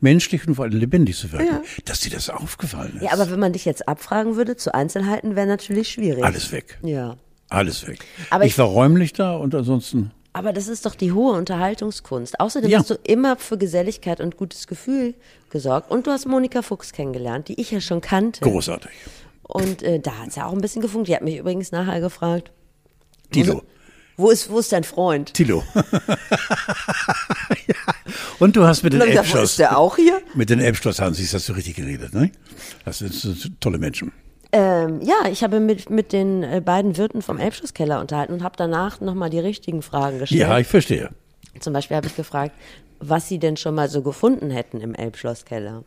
menschlich 0.00 0.46
und 0.46 0.54
vor 0.56 0.64
allem 0.64 0.78
lebendig 0.78 1.16
zu 1.16 1.32
wirken. 1.32 1.60
Dass 1.84 2.00
dir 2.00 2.10
das 2.10 2.30
aufgefallen 2.30 2.96
ist. 2.96 3.02
Ja, 3.02 3.12
aber 3.12 3.30
wenn 3.30 3.40
man 3.40 3.52
dich 3.52 3.64
jetzt 3.64 3.88
abfragen 3.88 4.36
würde 4.36 4.56
zu 4.56 4.74
Einzelheiten, 4.74 5.36
wäre 5.36 5.46
natürlich 5.46 5.88
schwierig. 5.90 6.24
Alles 6.24 6.52
weg. 6.52 6.78
Ja. 6.82 7.16
Alles 7.48 7.86
weg. 7.86 8.00
Aber 8.30 8.44
ich 8.44 8.52
ich- 8.52 8.58
war 8.58 8.66
räumlich 8.66 9.12
da 9.12 9.34
und 9.36 9.54
ansonsten. 9.54 10.10
Aber 10.32 10.52
das 10.52 10.68
ist 10.68 10.84
doch 10.84 10.94
die 10.94 11.12
hohe 11.12 11.32
Unterhaltungskunst. 11.38 12.40
Außerdem 12.40 12.70
Ja. 12.70 12.80
hast 12.80 12.90
du 12.90 12.94
immer 13.04 13.36
für 13.36 13.56
Geselligkeit 13.56 14.20
und 14.20 14.36
gutes 14.36 14.66
Gefühl 14.66 15.14
gesorgt. 15.48 15.90
Und 15.90 16.06
du 16.06 16.10
hast 16.10 16.26
Monika 16.26 16.60
Fuchs 16.60 16.92
kennengelernt, 16.92 17.48
die 17.48 17.58
ich 17.58 17.70
ja 17.70 17.80
schon 17.80 18.02
kannte. 18.02 18.40
Großartig. 18.40 18.90
Und 19.44 19.82
äh, 19.82 19.98
da 20.00 20.18
hat 20.18 20.28
es 20.28 20.36
ja 20.36 20.44
auch 20.46 20.52
ein 20.52 20.60
bisschen 20.60 20.82
gefunkt. 20.82 21.08
Die 21.08 21.14
hat 21.14 21.22
mich 21.22 21.38
übrigens 21.38 21.72
nachher 21.72 22.00
gefragt, 22.00 22.50
Tilo. 23.30 23.62
Wo 24.16 24.30
ist, 24.30 24.50
wo 24.50 24.58
ist 24.58 24.72
dein 24.72 24.84
Freund? 24.84 25.34
Tilo. 25.34 25.62
ja. 25.74 25.82
Und 28.38 28.56
du 28.56 28.66
hast 28.66 28.82
mit 28.82 28.92
den 28.92 29.02
Elbschloss. 29.02 29.50
ist 29.50 29.58
der 29.58 29.78
auch 29.78 29.96
hier? 29.96 30.20
Mit 30.34 30.50
den 30.50 30.60
Elbschloss-Hansis 30.60 31.34
hast 31.34 31.48
du 31.48 31.52
richtig 31.52 31.76
geredet, 31.76 32.14
ne? 32.14 32.30
Das 32.84 32.98
sind 32.98 33.12
so 33.12 33.34
tolle 33.60 33.78
Menschen. 33.78 34.12
Ähm, 34.52 35.00
ja, 35.02 35.28
ich 35.30 35.42
habe 35.42 35.60
mit, 35.60 35.90
mit 35.90 36.12
den 36.12 36.42
äh, 36.42 36.62
beiden 36.64 36.96
Wirten 36.96 37.20
vom 37.20 37.38
Elbschlosskeller 37.38 38.00
unterhalten 38.00 38.32
und 38.32 38.42
habe 38.42 38.54
danach 38.56 39.00
nochmal 39.00 39.28
die 39.28 39.38
richtigen 39.38 39.82
Fragen 39.82 40.18
gestellt. 40.18 40.40
Ja, 40.40 40.58
ich 40.58 40.66
verstehe. 40.66 41.10
Zum 41.60 41.72
Beispiel 41.72 41.96
habe 41.96 42.06
ich 42.06 42.16
gefragt, 42.16 42.52
was 43.00 43.28
sie 43.28 43.38
denn 43.38 43.56
schon 43.56 43.74
mal 43.74 43.90
so 43.90 44.02
gefunden 44.02 44.50
hätten 44.50 44.80
im 44.80 44.94
Elbschlosskeller. 44.94 45.84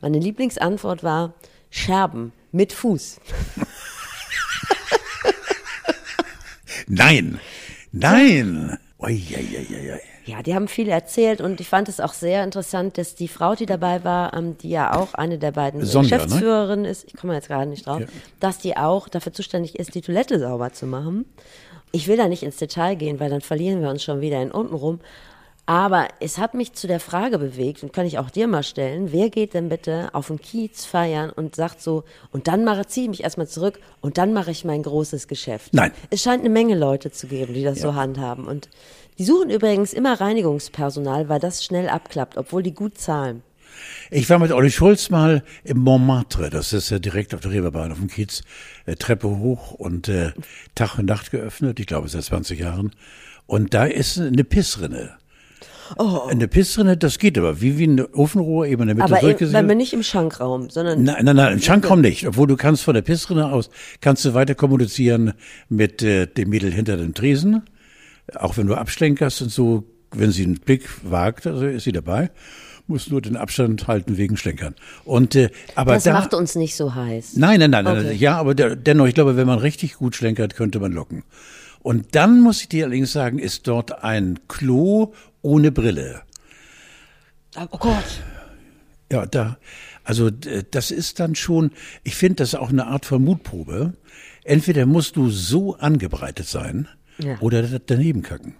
Meine 0.00 0.18
Lieblingsantwort 0.18 1.02
war 1.02 1.34
Scherben 1.70 2.32
mit 2.50 2.72
Fuß. 2.72 3.20
Nein. 6.86 7.40
Nein. 7.92 8.78
Ui, 8.98 9.22
ui, 9.36 9.66
ui. 9.92 10.00
Ja, 10.24 10.40
die 10.42 10.54
haben 10.54 10.68
viel 10.68 10.88
erzählt 10.88 11.40
und 11.40 11.60
ich 11.60 11.68
fand 11.68 11.88
es 11.88 11.98
auch 11.98 12.12
sehr 12.12 12.44
interessant, 12.44 12.96
dass 12.96 13.16
die 13.16 13.26
Frau, 13.26 13.56
die 13.56 13.66
dabei 13.66 14.04
war, 14.04 14.32
ähm, 14.34 14.56
die 14.58 14.70
ja 14.70 14.94
auch 14.94 15.14
eine 15.14 15.36
der 15.38 15.50
beiden 15.50 15.84
Sonja, 15.84 16.16
ne? 16.18 16.22
Geschäftsführerinnen 16.24 16.84
ist, 16.84 17.04
ich 17.08 17.14
komme 17.16 17.34
jetzt 17.34 17.48
gerade 17.48 17.68
nicht 17.68 17.86
drauf, 17.86 18.00
Ja. 18.00 18.06
dass 18.38 18.58
die 18.58 18.76
auch 18.76 19.08
dafür 19.08 19.32
zuständig 19.32 19.78
ist, 19.80 19.96
die 19.96 20.00
Toilette 20.00 20.38
sauber 20.38 20.72
zu 20.72 20.86
machen. 20.86 21.24
Ich 21.90 22.06
will 22.06 22.16
da 22.16 22.28
nicht 22.28 22.44
ins 22.44 22.56
Detail 22.56 22.94
gehen, 22.94 23.18
weil 23.18 23.30
dann 23.30 23.40
verlieren 23.40 23.82
wir 23.82 23.90
uns 23.90 24.04
schon 24.04 24.20
wieder 24.20 24.40
in 24.40 24.52
unten 24.52 24.74
rum. 24.74 25.00
Aber 25.64 26.08
es 26.18 26.38
hat 26.38 26.54
mich 26.54 26.72
zu 26.72 26.88
der 26.88 26.98
Frage 26.98 27.38
bewegt, 27.38 27.82
und 27.84 27.92
kann 27.92 28.04
ich 28.04 28.18
auch 28.18 28.30
dir 28.30 28.48
mal 28.48 28.64
stellen, 28.64 29.12
wer 29.12 29.30
geht 29.30 29.54
denn 29.54 29.68
bitte 29.68 30.10
auf 30.12 30.26
den 30.26 30.40
Kiez 30.40 30.84
feiern 30.84 31.30
und 31.30 31.54
sagt 31.54 31.80
so, 31.80 32.02
und 32.32 32.48
dann 32.48 32.64
mache, 32.64 32.86
ziehe 32.86 33.04
ich 33.04 33.10
mich 33.10 33.22
erstmal 33.22 33.46
zurück 33.46 33.78
und 34.00 34.18
dann 34.18 34.32
mache 34.32 34.50
ich 34.50 34.64
mein 34.64 34.82
großes 34.82 35.28
Geschäft. 35.28 35.72
Nein. 35.72 35.92
Es 36.10 36.22
scheint 36.22 36.40
eine 36.40 36.50
Menge 36.50 36.74
Leute 36.76 37.12
zu 37.12 37.28
geben, 37.28 37.54
die 37.54 37.62
das 37.62 37.80
so 37.80 37.94
handhaben. 37.94 38.46
Und 38.46 38.68
die 39.18 39.24
suchen 39.24 39.50
übrigens 39.50 39.92
immer 39.92 40.20
Reinigungspersonal, 40.20 41.28
weil 41.28 41.38
das 41.38 41.64
schnell 41.64 41.88
abklappt, 41.88 42.36
obwohl 42.36 42.64
die 42.64 42.74
gut 42.74 42.98
zahlen. 42.98 43.42
Ich 44.10 44.28
war 44.28 44.38
mit 44.38 44.52
Olli 44.52 44.70
Schulz 44.70 45.10
mal 45.10 45.42
im 45.64 45.78
Montmartre, 45.78 46.50
das 46.50 46.72
ist 46.72 46.90
ja 46.90 46.98
direkt 46.98 47.34
auf 47.34 47.40
der 47.40 47.52
Reeperbahn 47.52 47.92
auf 47.92 47.98
dem 47.98 48.08
Kiez, 48.08 48.42
äh, 48.84 48.96
Treppe 48.96 49.28
hoch 49.28 49.72
und 49.72 50.08
äh, 50.08 50.32
Tag 50.74 50.98
und 50.98 51.06
Nacht 51.06 51.30
geöffnet, 51.30 51.80
ich 51.80 51.86
glaube 51.86 52.08
seit 52.08 52.24
20 52.24 52.60
Jahren. 52.60 52.92
Und 53.46 53.74
da 53.74 53.84
ist 53.84 54.18
eine 54.18 54.44
Pissrinne. 54.44 55.16
Oh. 55.98 56.26
Eine 56.28 56.48
Pissrinne, 56.48 56.96
das 56.96 57.18
geht 57.18 57.38
aber, 57.38 57.60
wie, 57.60 57.78
wie 57.78 57.86
ein 57.86 58.00
Ofenrohr 58.14 58.66
eben 58.66 58.82
in 58.82 58.88
der 58.88 58.96
Mitte 58.96 59.14
Aber 59.14 59.52
wenn 59.52 59.68
wir 59.68 59.74
nicht 59.74 59.92
im 59.92 60.02
Schankraum, 60.02 60.70
sondern 60.70 61.02
Nein, 61.02 61.24
nein, 61.24 61.36
nein, 61.36 61.52
im 61.54 61.60
Schankraum 61.60 62.00
nicht. 62.00 62.26
Obwohl 62.26 62.46
du 62.46 62.56
kannst 62.56 62.82
von 62.82 62.94
der 62.94 63.02
Pissrinne 63.02 63.52
aus, 63.52 63.70
kannst 64.00 64.24
du 64.24 64.34
weiter 64.34 64.54
kommunizieren 64.54 65.34
mit 65.68 66.02
äh, 66.02 66.26
dem 66.26 66.50
Mädel 66.50 66.72
hinter 66.72 66.96
dem 66.96 67.14
Tresen. 67.14 67.62
Auch 68.34 68.56
wenn 68.56 68.66
du 68.66 68.74
abschlenkerst 68.74 69.42
und 69.42 69.50
so, 69.50 69.84
wenn 70.12 70.30
sie 70.30 70.44
einen 70.44 70.60
Blick 70.60 70.88
wagt, 71.02 71.46
also 71.46 71.66
ist 71.66 71.84
sie 71.84 71.92
dabei. 71.92 72.30
Muss 72.86 73.10
nur 73.10 73.22
den 73.22 73.36
Abstand 73.36 73.86
halten 73.86 74.16
wegen 74.16 74.36
Schlenkern. 74.36 74.74
Und, 75.04 75.34
äh, 75.36 75.50
aber 75.76 75.94
das 75.94 76.04
da, 76.04 76.12
macht 76.12 76.34
uns 76.34 76.56
nicht 76.56 76.74
so 76.74 76.94
heiß. 76.94 77.36
Nein, 77.36 77.60
nein, 77.60 77.70
nein, 77.70 77.84
nein 77.84 77.98
Okay. 77.98 78.14
ja, 78.14 78.36
aber 78.36 78.54
der, 78.54 78.76
dennoch, 78.76 79.06
ich 79.06 79.14
glaube, 79.14 79.36
wenn 79.36 79.46
man 79.46 79.58
richtig 79.58 79.94
gut 79.94 80.16
schlenkert, 80.16 80.56
könnte 80.56 80.80
man 80.80 80.92
locken. 80.92 81.22
Und 81.82 82.14
dann 82.14 82.40
muss 82.40 82.60
ich 82.60 82.68
dir 82.68 82.84
allerdings 82.84 83.12
sagen, 83.12 83.38
ist 83.38 83.66
dort 83.66 84.04
ein 84.04 84.38
Klo 84.48 85.12
ohne 85.42 85.72
Brille. 85.72 86.22
Oh 87.56 87.78
Gott. 87.78 88.22
Ja, 89.10 89.26
da, 89.26 89.58
also 90.04 90.30
das 90.30 90.90
ist 90.90 91.20
dann 91.20 91.34
schon, 91.34 91.70
ich 92.02 92.14
finde 92.14 92.36
das 92.36 92.54
auch 92.54 92.70
eine 92.70 92.86
Art 92.86 93.04
von 93.04 93.22
Mutprobe. 93.22 93.92
Entweder 94.44 94.86
musst 94.86 95.16
du 95.16 95.28
so 95.30 95.76
angebreitet 95.76 96.46
sein 96.46 96.88
Ja. 97.18 97.36
oder 97.40 97.62
da- 97.62 97.78
daneben 97.84 98.22
kacken. 98.22 98.54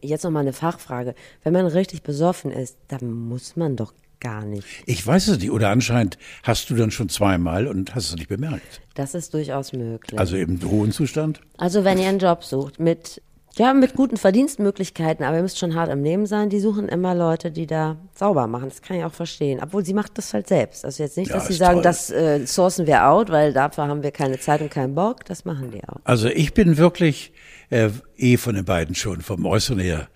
Jetzt 0.00 0.24
noch 0.24 0.30
mal 0.30 0.40
eine 0.40 0.52
Fachfrage. 0.54 1.14
Wenn 1.44 1.52
man 1.52 1.66
richtig 1.66 2.02
besoffen 2.02 2.50
ist, 2.50 2.78
dann 2.88 3.12
muss 3.12 3.54
man 3.54 3.76
doch 3.76 3.92
gar 4.18 4.44
nicht. 4.44 4.66
Ich 4.86 5.06
weiß 5.06 5.28
es 5.28 5.38
nicht, 5.38 5.52
oder 5.52 5.68
anscheinend 5.68 6.18
hast 6.42 6.70
du 6.70 6.74
dann 6.74 6.90
schon 6.90 7.08
zweimal 7.08 7.68
und 7.68 7.94
hast 7.94 8.08
es 8.08 8.16
nicht 8.16 8.28
bemerkt. 8.28 8.80
Das 8.94 9.14
ist 9.14 9.32
durchaus 9.34 9.72
möglich. 9.72 10.18
Also 10.18 10.36
im 10.36 10.60
hohen 10.68 10.90
Zustand. 10.90 11.40
Also 11.58 11.84
wenn 11.84 11.98
ihr 11.98 12.08
einen 12.08 12.18
Job 12.18 12.42
sucht 12.42 12.80
mit 12.80 13.22
ja, 13.58 13.74
mit 13.74 13.94
guten 13.94 14.16
Verdienstmöglichkeiten, 14.16 15.24
aber 15.24 15.36
ihr 15.36 15.42
müsst 15.42 15.58
schon 15.58 15.74
hart 15.74 15.90
im 15.90 16.02
Leben 16.04 16.26
sein, 16.26 16.48
die 16.48 16.60
suchen 16.60 16.88
immer 16.88 17.14
Leute, 17.14 17.50
die 17.50 17.66
da 17.66 17.96
sauber 18.14 18.46
machen. 18.46 18.68
Das 18.68 18.82
kann 18.82 18.96
ich 18.96 19.04
auch 19.04 19.12
verstehen. 19.12 19.60
Obwohl 19.62 19.84
sie 19.84 19.94
macht 19.94 20.16
das 20.16 20.32
halt 20.32 20.46
selbst. 20.48 20.84
Also 20.84 21.02
jetzt 21.02 21.16
nicht, 21.16 21.30
Ja, 21.30 21.34
dass 21.36 21.48
sie 21.48 21.54
sagen, 21.54 21.74
toll. 21.76 21.82
das 21.82 22.10
äh, 22.10 22.46
sourcen 22.46 22.86
wir 22.86 23.06
out, 23.08 23.30
weil 23.30 23.52
dafür 23.52 23.88
haben 23.88 24.02
wir 24.02 24.10
keine 24.12 24.38
Zeit 24.38 24.60
und 24.60 24.70
keinen 24.70 24.94
Bock. 24.94 25.24
Das 25.24 25.44
machen 25.44 25.70
die 25.70 25.82
auch. 25.88 26.00
Also 26.04 26.28
ich 26.28 26.54
bin 26.54 26.76
wirklich 26.76 27.32
äh, 27.70 27.90
eh 28.16 28.36
von 28.36 28.54
den 28.54 28.64
beiden 28.64 28.94
schon 28.94 29.20
vom 29.22 29.44
Äußeren 29.44 29.80
her 29.80 30.08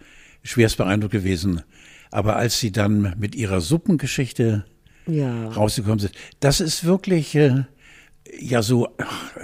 schwerst 0.44 0.76
beeindruckt 0.78 1.12
gewesen. 1.12 1.62
Aber 2.10 2.36
als 2.36 2.58
sie 2.60 2.72
dann 2.72 3.14
mit 3.18 3.34
ihrer 3.34 3.60
Suppengeschichte 3.60 4.64
Ja. 5.06 5.48
rausgekommen 5.48 5.98
sind, 5.98 6.12
das 6.40 6.60
ist 6.60 6.84
wirklich 6.84 7.34
äh, 7.34 7.64
ja 8.38 8.62
so 8.62 8.88
ach, 8.98 9.36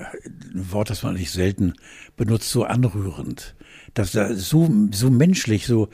ein 0.55 0.73
Wort, 0.73 0.91
das 0.91 1.03
man 1.03 1.15
nicht 1.15 1.31
selten 1.33 1.75
benutzt, 2.17 2.51
so 2.51 2.65
anrührend. 2.65 3.55
Das 3.94 4.12
da 4.12 4.35
so 4.35 4.70
so 4.92 5.11
menschlich, 5.11 5.66
so 5.66 5.88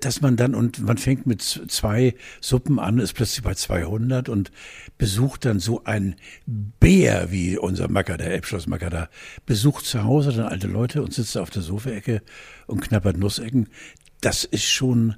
dass 0.00 0.20
man 0.20 0.36
dann 0.36 0.54
und 0.54 0.80
man 0.80 0.98
fängt 0.98 1.26
mit 1.26 1.42
zwei 1.42 2.14
Suppen 2.40 2.78
an, 2.78 2.98
ist 2.98 3.14
plötzlich 3.14 3.42
bei 3.42 3.54
200 3.54 4.28
und 4.28 4.50
besucht 4.98 5.44
dann 5.44 5.58
so 5.58 5.84
ein 5.84 6.16
Bär 6.46 7.30
wie 7.30 7.56
unser 7.58 7.88
Macker, 7.88 8.16
der 8.16 8.30
Elbschlossmacker 8.30 8.90
da, 8.90 9.08
besucht 9.46 9.86
zu 9.86 10.04
Hause 10.04 10.32
dann 10.32 10.46
alte 10.46 10.66
Leute 10.66 11.02
und 11.02 11.14
sitzt 11.14 11.36
da 11.36 11.42
auf 11.42 11.50
der 11.50 11.62
Sofaecke 11.62 12.22
und 12.66 12.80
knabbert 12.80 13.16
Nussecken. 13.16 13.68
Das 14.20 14.44
ist 14.44 14.64
schon 14.64 15.16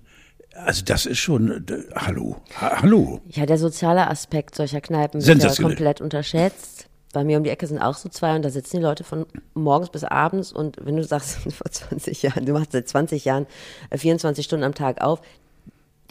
also 0.55 0.85
das 0.85 1.07
ist 1.07 1.18
schon 1.18 1.64
hallo, 1.94 2.37
ha, 2.61 2.83
hallo. 2.83 3.22
Ja, 3.29 3.46
der 3.46 3.59
soziale 3.59 4.09
Aspekt 4.09 4.55
solcher 4.55 4.81
Kneipen 4.81 5.25
wird 5.25 5.42
ja 5.42 5.55
komplett 5.55 6.01
unterschätzt. 6.01 6.88
Bei 7.12 7.25
mir 7.25 7.37
um 7.37 7.44
die 7.44 7.51
Ecke 7.51 7.66
sind 7.66 7.79
auch 7.79 7.96
so 7.96 8.09
zwei 8.09 8.35
und 8.35 8.42
da 8.42 8.51
sitzen 8.51 8.79
die 8.79 8.83
Leute 8.83 9.05
von 9.05 9.27
morgens 9.55 9.90
bis 9.90 10.05
abends 10.05 10.51
und 10.53 10.77
wenn 10.81 10.96
du 10.96 11.05
sagst, 11.05 11.38
vor 11.53 11.70
20 11.70 12.22
Jahren, 12.22 12.46
du 12.46 12.53
machst 12.53 12.72
seit 12.72 12.88
20 12.88 13.25
Jahren 13.25 13.46
äh, 13.90 13.98
24 13.98 14.44
Stunden 14.44 14.64
am 14.64 14.75
Tag 14.75 15.01
auf, 15.01 15.20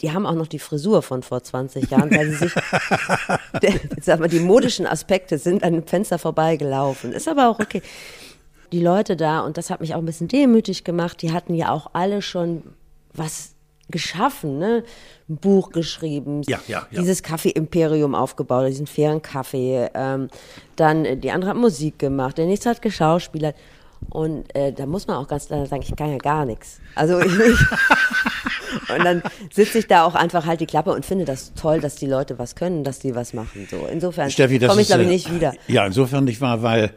die 0.00 0.12
haben 0.12 0.26
auch 0.26 0.34
noch 0.34 0.48
die 0.48 0.58
Frisur 0.58 1.02
von 1.02 1.22
vor 1.22 1.42
20 1.42 1.90
Jahren, 1.90 2.10
weil 2.10 2.30
sie 2.30 2.36
sich, 2.36 2.54
der, 3.62 3.74
sag 4.00 4.20
mal, 4.20 4.28
die 4.28 4.40
modischen 4.40 4.86
Aspekte 4.86 5.38
sind 5.38 5.62
an 5.62 5.74
dem 5.74 5.86
Fenster 5.86 6.18
vorbeigelaufen. 6.18 7.12
Ist 7.12 7.28
aber 7.28 7.48
auch 7.48 7.60
okay. 7.60 7.82
Die 8.72 8.80
Leute 8.80 9.16
da, 9.16 9.40
und 9.40 9.58
das 9.58 9.70
hat 9.70 9.80
mich 9.80 9.94
auch 9.94 9.98
ein 9.98 10.06
bisschen 10.06 10.28
demütig 10.28 10.82
gemacht, 10.82 11.22
die 11.22 11.32
hatten 11.32 11.54
ja 11.54 11.70
auch 11.70 11.90
alle 11.92 12.22
schon 12.22 12.62
was 13.12 13.51
geschaffen, 13.92 14.58
ne? 14.58 14.82
Ein 15.28 15.36
Buch 15.36 15.70
geschrieben, 15.70 16.42
Ja, 16.46 16.58
ja, 16.66 16.86
ja. 16.90 17.00
dieses 17.00 17.22
Kaffee-Imperium 17.22 18.14
aufgebaut, 18.16 18.66
diesen 18.68 18.88
fairen 18.88 19.22
Kaffee. 19.22 19.88
Ähm, 19.94 20.28
dann 20.76 21.04
äh, 21.04 21.16
die 21.16 21.30
andere 21.30 21.50
hat 21.50 21.56
Musik 21.56 21.98
gemacht, 22.00 22.38
der 22.38 22.46
nächste 22.46 22.70
hat 22.70 22.82
geschauspielert. 22.82 23.54
Und 24.10 24.52
äh, 24.56 24.72
da 24.72 24.86
muss 24.86 25.06
man 25.06 25.16
auch 25.16 25.28
ganz 25.28 25.46
klar 25.46 25.64
sagen, 25.66 25.82
ich 25.88 25.94
kann 25.94 26.10
ja 26.10 26.18
gar 26.18 26.44
nichts. 26.44 26.80
Also 26.96 27.20
ich, 27.20 27.30
Und 28.88 29.04
dann 29.04 29.22
sitze 29.52 29.78
ich 29.78 29.86
da 29.86 30.04
auch 30.04 30.14
einfach 30.14 30.46
halt 30.46 30.60
die 30.60 30.66
Klappe 30.66 30.92
und 30.92 31.04
finde 31.04 31.24
das 31.24 31.52
toll, 31.54 31.80
dass 31.80 31.96
die 31.96 32.06
Leute 32.06 32.38
was 32.38 32.54
können, 32.54 32.84
dass 32.84 32.98
die 32.98 33.14
was 33.14 33.34
machen. 33.34 33.66
So 33.70 33.86
insofern 33.90 34.30
komme 34.30 34.80
ich 34.80 34.88
glaube 34.88 35.02
ich 35.02 35.08
äh, 35.08 35.10
nicht 35.10 35.32
wieder. 35.32 35.52
Ja, 35.68 35.86
insofern 35.86 36.24
nicht 36.24 36.40
wahr, 36.40 36.62
weil 36.62 36.92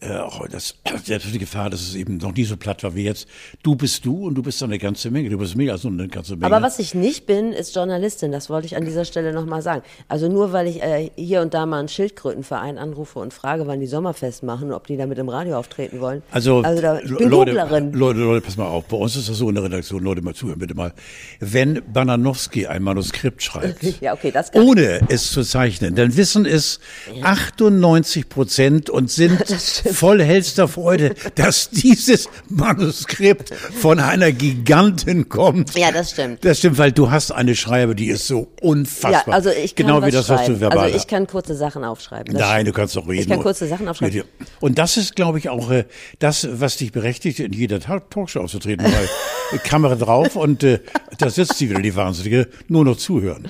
äh, 0.00 0.16
auch 0.18 0.46
das, 0.48 0.74
selbst 1.04 1.32
die 1.32 1.38
Gefahr, 1.38 1.70
dass 1.70 1.80
es 1.80 1.94
eben 1.94 2.18
noch 2.18 2.34
nie 2.34 2.44
so 2.44 2.56
platt 2.56 2.82
war 2.82 2.94
wie 2.94 3.04
jetzt. 3.04 3.26
Du 3.62 3.76
bist 3.76 4.04
du 4.04 4.26
und 4.26 4.34
du 4.34 4.42
bist 4.42 4.62
eine 4.62 4.78
ganze 4.78 5.10
Menge. 5.10 5.30
Du 5.30 5.38
bist 5.38 5.56
mehr 5.56 5.72
als 5.72 5.86
eine 5.86 6.08
ganze 6.08 6.36
Menge. 6.36 6.46
Aber 6.46 6.64
was 6.64 6.78
ich 6.78 6.94
nicht 6.94 7.26
bin, 7.26 7.52
ist 7.52 7.74
Journalistin. 7.74 8.30
Das 8.30 8.50
wollte 8.50 8.66
ich 8.66 8.76
an 8.76 8.84
dieser 8.84 9.04
Stelle 9.04 9.32
nochmal 9.32 9.62
sagen. 9.62 9.82
Also 10.08 10.28
nur 10.28 10.52
weil 10.52 10.66
ich 10.66 10.82
äh, 10.82 11.10
hier 11.16 11.40
und 11.40 11.54
da 11.54 11.64
mal 11.64 11.78
einen 11.78 11.88
Schildkrötenverein 11.88 12.76
anrufe 12.76 13.18
und 13.18 13.32
frage, 13.32 13.66
wann 13.66 13.80
die 13.80 13.86
Sommerfest 13.86 14.42
machen, 14.42 14.72
ob 14.72 14.86
die 14.86 14.96
da 14.96 15.06
mit 15.06 15.18
im 15.18 15.28
Radio 15.28 15.56
auftreten 15.56 16.00
wollen. 16.00 16.22
Also, 16.30 16.60
also 16.60 16.82
da, 16.82 17.00
ich 17.00 17.16
bin 17.16 17.30
Leute, 17.30 17.52
Googlerin. 17.52 17.92
Leute, 17.92 18.20
Leute, 18.20 18.44
pass 18.44 18.56
mal 18.56 18.66
auf. 18.66 18.84
Bei 18.86 18.98
uns 18.98 19.16
ist 19.16 19.28
das 19.28 19.38
so 19.38 19.48
in 19.48 19.54
der 19.54 19.64
Redaktion. 19.64 20.02
Leute, 20.02 20.20
mal 20.20 20.34
zuhören, 20.34 20.58
bitte 20.58 20.74
mal. 20.74 20.92
Wenn 21.40 21.82
Bananowski 21.90 22.66
ein 22.66 22.82
Manuskript 22.82 23.42
schreibt, 23.42 23.82
Ja, 24.00 24.12
okay, 24.12 24.30
das 24.30 24.52
kann 24.52 24.62
ohne 24.62 25.00
es 25.08 25.30
zu 25.30 25.42
zeichnen, 25.42 25.94
dann 25.94 26.16
wissen 26.16 26.46
es 26.46 26.80
98 27.22 28.28
Prozent 28.28 28.90
und 28.90 29.10
sind 29.10 29.38
voll 29.92 30.22
hellster 30.22 30.68
Freude, 30.68 31.14
dass 31.34 31.70
dieses 31.70 32.28
Manuskript 32.48 33.54
von 33.54 34.00
einer 34.00 34.32
Gigantin 34.32 35.28
kommt. 35.28 35.76
Ja, 35.76 35.92
das 35.92 36.10
stimmt. 36.12 36.44
Das 36.44 36.58
stimmt, 36.58 36.78
weil 36.78 36.92
du 36.92 37.10
hast 37.10 37.30
eine 37.32 37.54
Schreibe, 37.56 37.94
die 37.94 38.06
ist 38.08 38.26
so 38.26 38.48
unfassbar. 38.60 39.24
Ja, 39.26 39.32
also 39.32 39.50
ich 39.50 39.74
kann 39.74 39.86
genau 39.86 40.04
wie 40.06 40.10
das, 40.10 40.28
was 40.28 40.46
du 40.46 40.60
verbal 40.60 40.78
Also 40.78 40.96
ich 40.96 41.06
kann 41.06 41.26
kurze 41.26 41.54
Sachen 41.54 41.84
aufschreiben. 41.84 42.34
Nein, 42.34 42.66
du 42.66 42.72
kannst 42.72 42.96
doch 42.96 43.08
reden. 43.08 43.22
Ich 43.22 43.28
kann 43.28 43.40
kurze 43.42 43.66
Sachen 43.66 43.88
aufschreiben. 43.88 44.22
Und 44.60 44.78
das 44.78 44.96
ist, 44.96 45.16
glaube 45.16 45.38
ich, 45.38 45.48
auch 45.48 45.70
äh, 45.70 45.84
das, 46.18 46.46
was 46.60 46.76
dich 46.76 46.92
berechtigt, 46.92 47.40
in 47.40 47.52
jeder 47.52 47.80
Talk- 47.80 48.10
Talkshow 48.10 48.40
aufzutreten, 48.40 48.86
weil 48.86 49.58
Kamera 49.64 49.94
drauf 49.94 50.36
und 50.36 50.62
äh, 50.62 50.80
da 51.18 51.30
sitzt 51.30 51.58
sie 51.58 51.70
wieder, 51.70 51.80
die 51.80 51.94
Wahnsinnige, 51.94 52.48
nur 52.68 52.84
noch 52.84 52.96
zuhören. 52.96 53.48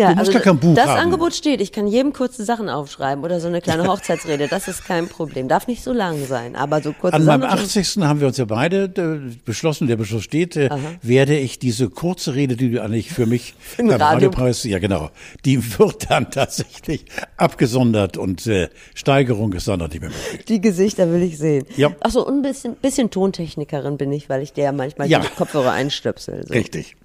Ja, 0.00 0.08
du 0.10 0.16
musst 0.16 0.28
also 0.28 0.32
gar 0.32 0.42
kein 0.42 0.58
Buch 0.58 0.74
das 0.74 0.86
haben. 0.86 1.00
Angebot 1.00 1.34
steht. 1.34 1.60
Ich 1.60 1.72
kann 1.72 1.86
jedem 1.86 2.12
kurze 2.12 2.44
Sachen 2.44 2.68
aufschreiben 2.68 3.22
oder 3.24 3.38
so 3.40 3.48
eine 3.48 3.60
kleine 3.60 3.86
Hochzeitsrede. 3.88 4.48
Das 4.48 4.66
ist 4.68 4.84
kein 4.84 5.08
Problem. 5.08 5.46
Darf 5.48 5.66
nicht 5.66 5.82
so 5.84 5.92
lang 5.92 6.24
sein, 6.26 6.56
aber 6.56 6.80
so 6.82 6.92
kurze 6.92 7.14
An 7.16 7.22
Sachen. 7.24 7.40
meinem 7.40 7.50
80. 7.52 7.98
haben 7.98 8.20
wir 8.20 8.26
uns 8.26 8.36
ja 8.38 8.44
beide 8.46 8.84
äh, 8.84 9.34
beschlossen, 9.44 9.86
der 9.86 9.96
Beschluss 9.96 10.24
steht, 10.24 10.56
äh, 10.56 10.70
werde 11.02 11.36
ich 11.38 11.58
diese 11.58 11.88
kurze 11.90 12.34
Rede, 12.34 12.56
die 12.56 12.70
du 12.72 12.82
eigentlich 12.82 13.10
für 13.12 13.26
mich 13.26 13.54
den 13.78 13.88
beim 13.88 14.00
Radio- 14.00 14.28
Radiopreis, 14.30 14.64
ja 14.64 14.78
genau, 14.78 15.10
die 15.44 15.78
wird 15.78 16.10
dann 16.10 16.30
tatsächlich 16.30 17.04
abgesondert 17.36 18.16
und 18.16 18.46
äh, 18.46 18.68
Steigerung 18.94 19.52
ist 19.52 19.68
dann 19.68 19.78
noch 19.80 19.88
nicht 19.88 20.00
mehr 20.00 20.10
möglich. 20.10 20.44
Die 20.46 20.60
Gesichter 20.60 21.10
will 21.12 21.22
ich 21.22 21.38
sehen. 21.38 21.66
Ja. 21.76 21.90
Ach 22.00 22.10
so, 22.10 22.26
ein 22.26 22.42
bisschen, 22.42 22.74
bisschen 22.76 23.10
Tontechnikerin 23.10 23.96
bin 23.96 24.12
ich, 24.12 24.28
weil 24.28 24.42
ich 24.42 24.52
der 24.52 24.72
manchmal 24.72 25.08
Ja. 25.08 25.20
die 25.20 25.28
Kopfhörer 25.28 25.72
einstöpsel. 25.72 26.46
So. 26.46 26.52
Richtig. 26.54 26.96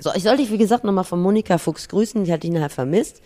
So, 0.00 0.10
ich 0.14 0.22
sollte 0.22 0.42
dich, 0.42 0.52
wie 0.52 0.58
gesagt, 0.58 0.84
nochmal 0.84 1.04
von 1.04 1.20
Monika 1.20 1.58
Fuchs 1.58 1.88
grüßen. 1.88 2.24
Die 2.24 2.32
hat 2.32 2.44
ihn 2.44 2.52
nachher 2.52 2.70
vermisst. 2.70 3.20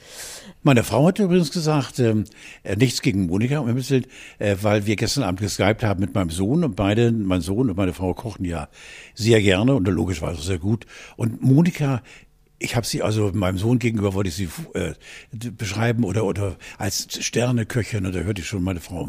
Meine 0.62 0.84
Frau 0.84 1.06
hat 1.06 1.18
übrigens 1.18 1.50
gesagt, 1.50 1.98
ähm, 1.98 2.24
äh, 2.62 2.76
nichts 2.76 3.02
gegen 3.02 3.26
Monika, 3.26 3.58
um 3.58 3.66
Willen, 3.66 4.06
äh, 4.38 4.56
weil 4.62 4.86
wir 4.86 4.96
gestern 4.96 5.24
Abend 5.24 5.40
geskypt 5.40 5.82
haben 5.82 6.00
mit 6.00 6.14
meinem 6.14 6.30
Sohn 6.30 6.64
und 6.64 6.76
beide, 6.76 7.12
mein 7.12 7.40
Sohn 7.40 7.68
und 7.68 7.76
meine 7.76 7.92
Frau 7.92 8.14
kochen 8.14 8.44
ja 8.44 8.68
sehr 9.14 9.42
gerne 9.42 9.74
und 9.74 9.86
logischerweise 9.88 10.42
sehr 10.42 10.58
gut. 10.58 10.86
Und 11.16 11.42
Monika, 11.42 12.02
ich 12.62 12.76
habe 12.76 12.86
sie 12.86 13.02
also 13.02 13.32
meinem 13.34 13.58
Sohn 13.58 13.78
gegenüber 13.78 14.14
wollte 14.14 14.28
ich 14.28 14.36
sie 14.36 14.48
äh, 14.74 14.92
beschreiben 15.32 16.04
oder 16.04 16.24
oder 16.24 16.56
als 16.78 17.08
Sterneköchin 17.10 18.06
und 18.06 18.14
da 18.14 18.20
hörte 18.20 18.40
ich 18.40 18.46
schon 18.46 18.62
meine 18.62 18.80
Frau. 18.80 19.08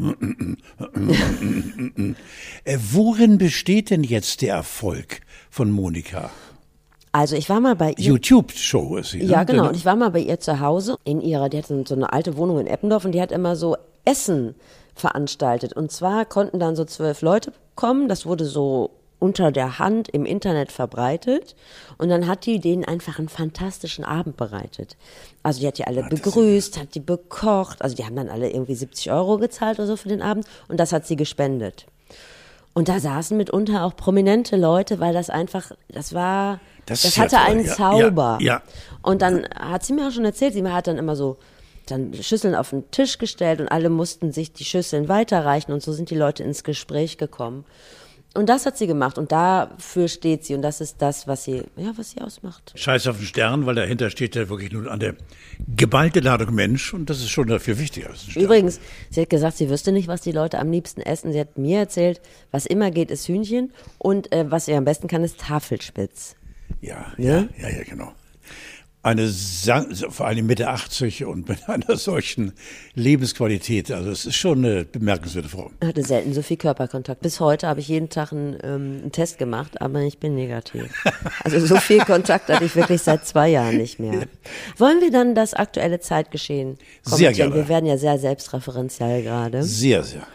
äh, 2.64 2.78
worin 2.90 3.38
besteht 3.38 3.90
denn 3.90 4.02
jetzt 4.02 4.42
der 4.42 4.56
Erfolg 4.56 5.20
von 5.50 5.70
Monika? 5.70 6.30
Also 7.14 7.36
ich 7.36 7.48
war 7.48 7.60
mal 7.60 7.76
bei 7.76 7.90
ihr. 7.90 8.06
YouTube-Show 8.06 8.96
ist 8.96 9.12
sie. 9.12 9.18
ne? 9.18 9.24
Ja, 9.26 9.44
genau. 9.44 9.68
Und 9.68 9.76
ich 9.76 9.84
war 9.84 9.94
mal 9.94 10.10
bei 10.10 10.18
ihr 10.18 10.40
zu 10.40 10.58
Hause 10.58 10.96
in 11.04 11.20
ihrer, 11.20 11.48
die 11.48 11.58
hat 11.58 11.66
so 11.66 11.84
so 11.86 11.94
eine 11.94 12.12
alte 12.12 12.36
Wohnung 12.36 12.58
in 12.58 12.66
Eppendorf 12.66 13.04
und 13.04 13.12
die 13.12 13.22
hat 13.22 13.30
immer 13.30 13.54
so 13.54 13.76
Essen 14.04 14.56
veranstaltet. 14.96 15.74
Und 15.74 15.92
zwar 15.92 16.24
konnten 16.24 16.58
dann 16.58 16.74
so 16.74 16.84
zwölf 16.84 17.22
Leute 17.22 17.52
kommen. 17.76 18.08
Das 18.08 18.26
wurde 18.26 18.44
so 18.44 18.90
unter 19.20 19.52
der 19.52 19.78
Hand 19.78 20.08
im 20.08 20.26
Internet 20.26 20.72
verbreitet. 20.72 21.54
Und 21.98 22.08
dann 22.08 22.26
hat 22.26 22.46
die 22.46 22.58
denen 22.58 22.84
einfach 22.84 23.20
einen 23.20 23.28
fantastischen 23.28 24.04
Abend 24.04 24.36
bereitet. 24.36 24.96
Also 25.44 25.60
die 25.60 25.68
hat 25.68 25.78
die 25.78 25.86
alle 25.86 26.02
begrüßt, 26.02 26.80
hat 26.80 26.96
die 26.96 27.00
bekocht. 27.00 27.80
Also 27.80 27.94
die 27.94 28.04
haben 28.04 28.16
dann 28.16 28.28
alle 28.28 28.50
irgendwie 28.50 28.74
70 28.74 29.12
Euro 29.12 29.38
gezahlt 29.38 29.78
oder 29.78 29.86
so 29.86 29.96
für 29.96 30.08
den 30.08 30.20
Abend. 30.20 30.46
Und 30.66 30.80
das 30.80 30.92
hat 30.92 31.06
sie 31.06 31.14
gespendet. 31.14 31.86
Und 32.74 32.88
da 32.88 32.98
saßen 32.98 33.36
mitunter 33.36 33.84
auch 33.84 33.96
prominente 33.96 34.56
Leute, 34.56 34.98
weil 35.00 35.14
das 35.14 35.30
einfach, 35.30 35.70
das 35.88 36.12
war, 36.12 36.60
Das 36.86 37.02
das, 37.02 37.16
hatte 37.16 37.36
toll, 37.36 37.44
einen 37.46 37.64
ja, 37.64 37.72
Zauber. 37.72 38.38
ja, 38.40 38.46
ja. 38.54 38.62
Und 39.02 39.22
dann 39.22 39.46
hat 39.54 39.84
sie 39.84 39.92
mir 39.92 40.08
auch 40.08 40.10
schon 40.12 40.24
erzählt, 40.24 40.54
sie 40.54 40.68
hat 40.68 40.88
dann 40.88 40.98
immer 40.98 41.14
so 41.16 41.38
dann 41.86 42.14
Schüsseln 42.14 42.54
auf 42.54 42.70
den 42.70 42.90
Tisch 42.90 43.18
gestellt 43.18 43.60
und 43.60 43.68
alle 43.68 43.90
mussten 43.90 44.32
sich 44.32 44.52
die 44.52 44.64
Schüsseln 44.64 45.08
weiterreichen 45.08 45.72
und 45.72 45.82
so 45.82 45.92
sind 45.92 46.10
die 46.10 46.16
Leute 46.16 46.42
ins 46.42 46.64
Gespräch 46.64 47.18
gekommen. 47.18 47.64
Und 48.34 48.48
das 48.48 48.66
hat 48.66 48.76
sie 48.76 48.88
gemacht 48.88 49.16
und 49.16 49.30
dafür 49.30 50.08
steht 50.08 50.44
sie 50.44 50.54
und 50.56 50.62
das 50.62 50.80
ist 50.80 51.00
das, 51.00 51.28
was 51.28 51.44
sie, 51.44 51.62
ja, 51.76 51.92
was 51.96 52.10
sie 52.10 52.20
ausmacht. 52.20 52.72
Scheiß 52.74 53.06
auf 53.06 53.18
den 53.18 53.26
Stern, 53.26 53.64
weil 53.64 53.76
dahinter 53.76 54.10
steht 54.10 54.34
ja 54.34 54.48
wirklich 54.48 54.72
nur 54.72 54.90
eine 54.90 55.14
geballte 55.76 56.18
Ladung 56.18 56.52
Mensch 56.52 56.92
und 56.92 57.08
das 57.10 57.18
ist 57.18 57.30
schon 57.30 57.46
dafür 57.46 57.78
wichtiger. 57.78 58.10
Übrigens, 58.34 58.80
sie 59.10 59.20
hat 59.20 59.30
gesagt, 59.30 59.56
sie 59.56 59.70
wüsste 59.70 59.92
nicht, 59.92 60.08
was 60.08 60.20
die 60.20 60.32
Leute 60.32 60.58
am 60.58 60.72
liebsten 60.72 61.00
essen. 61.00 61.32
Sie 61.32 61.38
hat 61.38 61.56
mir 61.58 61.78
erzählt, 61.78 62.20
was 62.50 62.66
immer 62.66 62.90
geht, 62.90 63.12
ist 63.12 63.28
Hühnchen 63.28 63.72
und 63.98 64.32
äh, 64.32 64.50
was 64.50 64.66
sie 64.66 64.74
am 64.74 64.84
besten 64.84 65.06
kann, 65.06 65.22
ist 65.22 65.38
Tafelspitz. 65.38 66.34
Ja, 66.80 67.12
Ja? 67.16 67.42
ja, 67.42 67.48
ja, 67.56 67.68
ja, 67.68 67.82
genau. 67.84 68.12
Eine, 69.04 69.28
vor 69.28 70.26
allem 70.26 70.46
Mitte 70.46 70.68
80 70.68 71.26
und 71.26 71.46
mit 71.46 71.68
einer 71.68 71.96
solchen 71.96 72.52
Lebensqualität, 72.94 73.90
also 73.92 74.10
es 74.10 74.24
ist 74.24 74.36
schon 74.36 74.64
eine 74.64 74.86
bemerkenswerte 74.86 75.50
Frau. 75.50 75.70
hatte 75.84 76.02
selten 76.02 76.32
so 76.32 76.40
viel 76.40 76.56
Körperkontakt. 76.56 77.20
Bis 77.20 77.38
heute 77.38 77.68
habe 77.68 77.80
ich 77.80 77.88
jeden 77.88 78.08
Tag 78.08 78.32
einen, 78.32 78.54
ähm, 78.62 79.00
einen 79.02 79.12
Test 79.12 79.36
gemacht, 79.36 79.82
aber 79.82 80.00
ich 80.00 80.18
bin 80.18 80.34
negativ. 80.34 80.84
Also 81.44 81.60
so 81.66 81.76
viel 81.76 81.98
Kontakt 82.06 82.48
hatte 82.48 82.64
ich 82.64 82.74
wirklich 82.76 83.02
seit 83.02 83.26
zwei 83.26 83.50
Jahren 83.50 83.76
nicht 83.76 83.98
mehr. 84.00 84.26
Wollen 84.78 85.02
wir 85.02 85.10
dann 85.10 85.34
das 85.34 85.52
aktuelle 85.52 86.00
Zeitgeschehen 86.00 86.78
Sehr 87.02 87.10
kommentieren? 87.10 87.34
gerne. 87.50 87.54
Wir 87.54 87.68
werden 87.68 87.86
ja 87.86 87.98
sehr 87.98 88.18
selbstreferenziell 88.18 89.22
gerade. 89.22 89.62
Sehr, 89.64 90.02
sehr. 90.02 90.26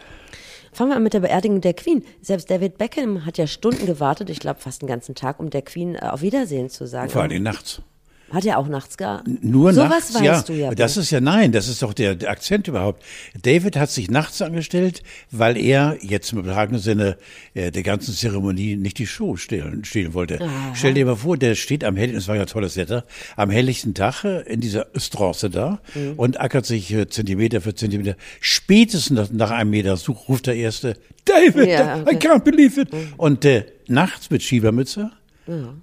Fangen 0.72 0.90
wir 0.92 0.96
an 0.96 1.02
mit 1.02 1.14
der 1.14 1.20
Beerdigung 1.20 1.60
der 1.60 1.74
Queen. 1.74 2.04
Selbst 2.22 2.48
David 2.48 2.78
Beckham 2.78 3.26
hat 3.26 3.36
ja 3.36 3.48
Stunden 3.48 3.86
gewartet, 3.86 4.30
ich 4.30 4.38
glaube 4.38 4.60
fast 4.60 4.82
den 4.82 4.86
ganzen 4.86 5.16
Tag, 5.16 5.40
um 5.40 5.50
der 5.50 5.62
Queen 5.62 5.96
äh, 5.96 6.02
auf 6.02 6.22
Wiedersehen 6.22 6.70
zu 6.70 6.86
sagen. 6.86 7.10
Vor 7.10 7.22
allem 7.22 7.42
nachts. 7.42 7.82
Hat 8.30 8.44
er 8.44 8.58
auch 8.58 8.68
nachts 8.68 8.96
gar? 8.96 9.24
Nur 9.42 9.72
so 9.72 9.82
nachts, 9.86 10.14
was 10.14 10.22
weißt 10.22 10.48
ja. 10.48 10.54
du 10.54 10.60
ja. 10.60 10.74
Das 10.74 10.96
ist 10.96 11.10
ja 11.10 11.20
nein, 11.20 11.52
das 11.52 11.68
ist 11.68 11.82
doch 11.82 11.92
der, 11.94 12.14
der 12.14 12.30
Akzent 12.30 12.68
überhaupt. 12.68 13.02
David 13.42 13.76
hat 13.76 13.90
sich 13.90 14.10
nachts 14.10 14.40
angestellt, 14.42 15.02
weil 15.30 15.56
er 15.56 15.96
jetzt 16.00 16.32
im 16.32 16.38
übertragenen 16.38 16.80
Sinne 16.80 17.16
äh, 17.54 17.70
der 17.70 17.82
ganzen 17.82 18.14
Zeremonie 18.14 18.76
nicht 18.76 18.98
die 18.98 19.06
Show 19.06 19.36
stehlen, 19.36 19.84
stehlen 19.84 20.14
wollte. 20.14 20.38
Stell 20.74 20.94
dir 20.94 21.06
mal 21.06 21.16
vor, 21.16 21.36
der 21.36 21.54
steht 21.54 21.84
am 21.84 21.96
helllichten, 21.96 22.18
es 22.18 22.28
war 22.28 22.36
ja 22.36 22.44
tolles 22.46 22.76
Wetter, 22.76 23.04
am 23.36 23.50
helllichten 23.50 23.94
Tag 23.94 24.24
äh, 24.24 24.40
in 24.42 24.60
dieser 24.60 24.86
Straße 24.96 25.50
da 25.50 25.80
Mhm. 25.94 26.12
und 26.16 26.40
ackert 26.40 26.66
sich 26.66 26.92
äh, 26.92 27.08
Zentimeter 27.08 27.60
für 27.60 27.74
Zentimeter. 27.74 28.14
Spätestens 28.40 29.30
nach, 29.32 29.50
einem 29.50 29.70
Meter 29.70 29.96
such, 29.96 30.28
ruft 30.28 30.46
der 30.46 30.54
Erste, 30.54 30.96
David, 31.24 31.68
Ja, 31.68 31.98
I 31.98 32.02
okay. 32.02 32.16
can't 32.16 32.40
believe 32.44 32.80
it. 32.80 32.88
Und 33.16 33.44
äh, 33.44 33.64
nachts 33.88 34.30
mit 34.30 34.42
Schiebermütze. 34.42 35.10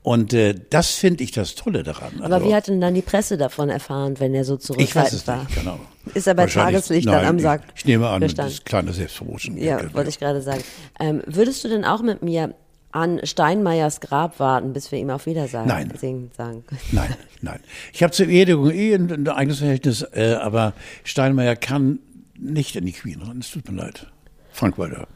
Und 0.03 0.34
äh, 0.34 0.56
das 0.69 0.91
finde 0.91 1.23
ich 1.23 1.32
das 1.32 1.56
Tolle 1.56 1.84
daran. 1.84 2.21
aber 2.21 2.36
Also- 2.36 2.47
wie 2.47 2.53
hat 2.56 2.67
denn 2.67 2.82
dann 2.82 2.93
die 2.93 3.01
Presse 3.01 3.38
davon 3.38 3.69
erfahren, 3.69 4.19
wenn 4.19 4.34
er 4.34 4.43
so 4.43 4.56
ich 4.56 4.60
weiß 4.60 4.65
zurückhaltend 4.65 5.13
es 5.21 5.27
war? 5.27 5.43
nicht, 5.43 5.58
Ahnung. 5.60 5.80
Ist 6.13 6.27
er 6.27 6.34
bei 6.36 6.45
Tageslicht 6.45 7.08
dann 7.08 7.15
nein, 7.15 7.25
am 7.27 7.36
ich- 7.38 7.41
Sarg 7.43 7.62
Ich 7.75 7.86
nehme 7.86 8.08
an, 8.08 8.21
gestanden? 8.21 8.45
das 8.51 8.53
ist 8.60 8.65
kleine 8.65 8.93
Selbstvermutung. 8.93 9.58
Ja, 9.58 9.93
wollte 9.93 10.10
ich 10.10 10.19
gerade 10.19 10.41
sagen. 10.41 10.63
Ähm, 10.99 11.21
würdest 11.25 11.63
du 11.63 11.67
denn 11.69 11.86
auch 11.86 12.01
mit 12.01 12.21
mir 12.23 12.53
an 12.91 13.19
Steinmeiers 13.23 13.99
Grab 13.99 14.39
warten, 14.39 14.71
bis 14.73 14.91
wir 14.91 14.97
ihm 14.99 15.10
auf 15.10 15.25
Wiedersehen 15.25 15.67
Nein. 15.67 15.91
singen, 15.99 16.32
sagen? 16.36 16.63
Nein, 16.93 17.13
nein. 17.41 17.60
Ich 17.93 18.01
habe 18.01 18.12
zur 18.13 18.27
Beerdigung 18.27 18.71
eh 18.71 18.95
ein, 18.95 19.12
ein 19.12 19.27
eigenes 19.27 19.60
Verhältnis, 19.60 20.03
äh, 20.13 20.36
aber 20.41 20.73
Steinmeier 21.03 21.56
kann 21.58 21.99
nicht 22.39 22.75
in 22.75 22.86
die 22.86 22.93
Queen 22.93 23.21
ran. 23.21 23.39
Es 23.39 23.51
tut 23.51 23.69
mir 23.69 23.75
leid. 23.77 24.08
Frank 24.51 24.77
Walter. 24.77 25.08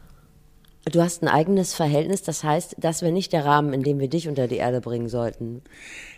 Du 0.90 1.00
hast 1.00 1.22
ein 1.22 1.28
eigenes 1.28 1.74
Verhältnis, 1.74 2.22
das 2.22 2.42
heißt, 2.42 2.76
das 2.78 3.02
wäre 3.02 3.12
nicht 3.12 3.32
der 3.32 3.44
Rahmen, 3.44 3.72
in 3.72 3.82
dem 3.82 4.00
wir 4.00 4.08
dich 4.08 4.26
unter 4.26 4.48
die 4.48 4.56
Erde 4.56 4.80
bringen 4.80 5.08
sollten. 5.08 5.62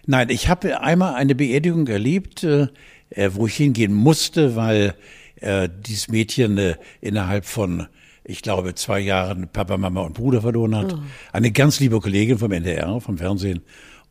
Nein, 0.07 0.31
ich 0.31 0.49
habe 0.49 0.81
einmal 0.81 1.15
eine 1.15 1.35
Beerdigung 1.35 1.87
erlebt, 1.87 2.45
äh, 2.45 2.69
äh, 3.11 3.31
wo 3.35 3.47
ich 3.47 3.57
hingehen 3.57 3.93
musste, 3.93 4.57
weil 4.57 4.95
äh, 5.37 5.69
dieses 5.87 6.09
Mädchen 6.09 6.57
äh, 6.57 6.77
innerhalb 7.03 7.45
von, 7.45 7.89
ich 8.25 8.41
glaube, 8.41 8.75
zwei 8.75 9.01
Jahren 9.01 9.49
Papa, 9.49 9.77
Mama 9.77 10.01
und 10.01 10.15
Bruder 10.15 10.41
verloren 10.41 10.75
hat. 10.77 10.97
Eine 11.33 11.53
ganz 11.53 11.79
liebe 11.81 12.01
Kollegin 12.01 12.39
vom 12.39 12.51
NDR, 12.51 13.01
vom 13.01 13.19
Fernsehen. 13.19 13.63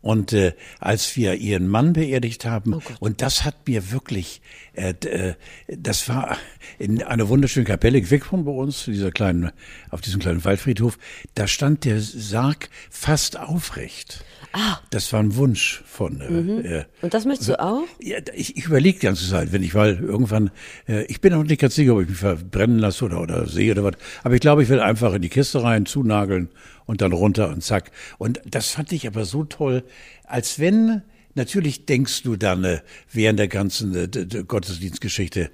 Und 0.03 0.33
äh, 0.33 0.51
als 0.81 1.15
wir 1.15 1.35
ihren 1.35 1.69
Mann 1.69 1.93
beerdigt 1.93 2.43
haben, 2.43 2.81
und 2.99 3.21
das 3.21 3.45
hat 3.45 3.55
mir 3.67 3.91
wirklich, 3.93 4.41
äh, 4.73 4.93
äh, 5.05 5.35
das 5.67 6.09
war 6.09 6.37
in 6.77 7.01
einer 7.01 7.29
wunderschönen 7.29 7.65
Kapelle 7.65 8.11
weg 8.11 8.25
von 8.25 8.43
bei 8.43 8.51
uns, 8.51 8.83
dieser 8.83 9.11
kleinen, 9.11 9.51
auf 9.91 10.01
diesem 10.01 10.19
kleinen 10.19 10.43
Waldfriedhof, 10.43 10.99
da 11.35 11.47
stand 11.47 11.85
der 11.85 12.01
Sarg 12.01 12.69
fast 12.89 13.39
aufrecht. 13.39 14.25
Ah. 14.51 14.77
Das 14.89 15.13
war 15.13 15.21
ein 15.21 15.37
Wunsch 15.37 15.81
von. 15.85 16.19
Äh, 16.19 16.79
äh, 16.79 16.83
Und 17.01 17.13
das 17.13 17.23
möchtest 17.23 17.51
du 17.51 17.59
auch? 17.61 17.83
ja, 18.01 18.17
ich, 18.35 18.57
ich 18.57 18.65
überlege 18.65 18.99
die 18.99 19.05
ganze 19.05 19.27
Zeit, 19.29 19.53
wenn 19.53 19.63
ich 19.63 19.73
mal 19.73 19.97
irgendwann, 19.97 20.51
äh, 20.85 21.05
ich 21.05 21.21
bin 21.21 21.33
auch 21.33 21.43
nicht 21.43 21.61
ganz 21.61 21.75
sicher, 21.75 21.95
ob 21.95 22.01
ich 22.01 22.09
mich 22.09 22.17
verbrennen 22.17 22.77
lasse 22.77 23.05
oder, 23.05 23.21
oder 23.21 23.47
sehe 23.47 23.71
oder 23.71 23.85
was, 23.85 23.93
aber 24.21 24.35
ich 24.35 24.41
glaube, 24.41 24.63
ich 24.63 24.69
will 24.69 24.81
einfach 24.81 25.13
in 25.13 25.21
die 25.21 25.29
Kiste 25.29 25.63
rein, 25.63 25.85
zunageln 25.85 26.49
und 26.85 27.01
dann 27.01 27.13
runter 27.13 27.49
und 27.49 27.63
zack. 27.63 27.91
Und 28.17 28.41
das 28.45 28.69
fand 28.69 28.91
ich 28.91 29.07
aber 29.07 29.25
so 29.25 29.43
toll, 29.43 29.83
als 30.23 30.59
wenn, 30.59 31.01
natürlich 31.35 31.85
denkst 31.85 32.23
du 32.23 32.35
dann 32.35 32.63
äh, 32.63 32.81
während 33.11 33.39
der 33.39 33.47
ganzen 33.47 33.95
äh, 33.95 34.43
Gottesdienstgeschichte, 34.43 35.51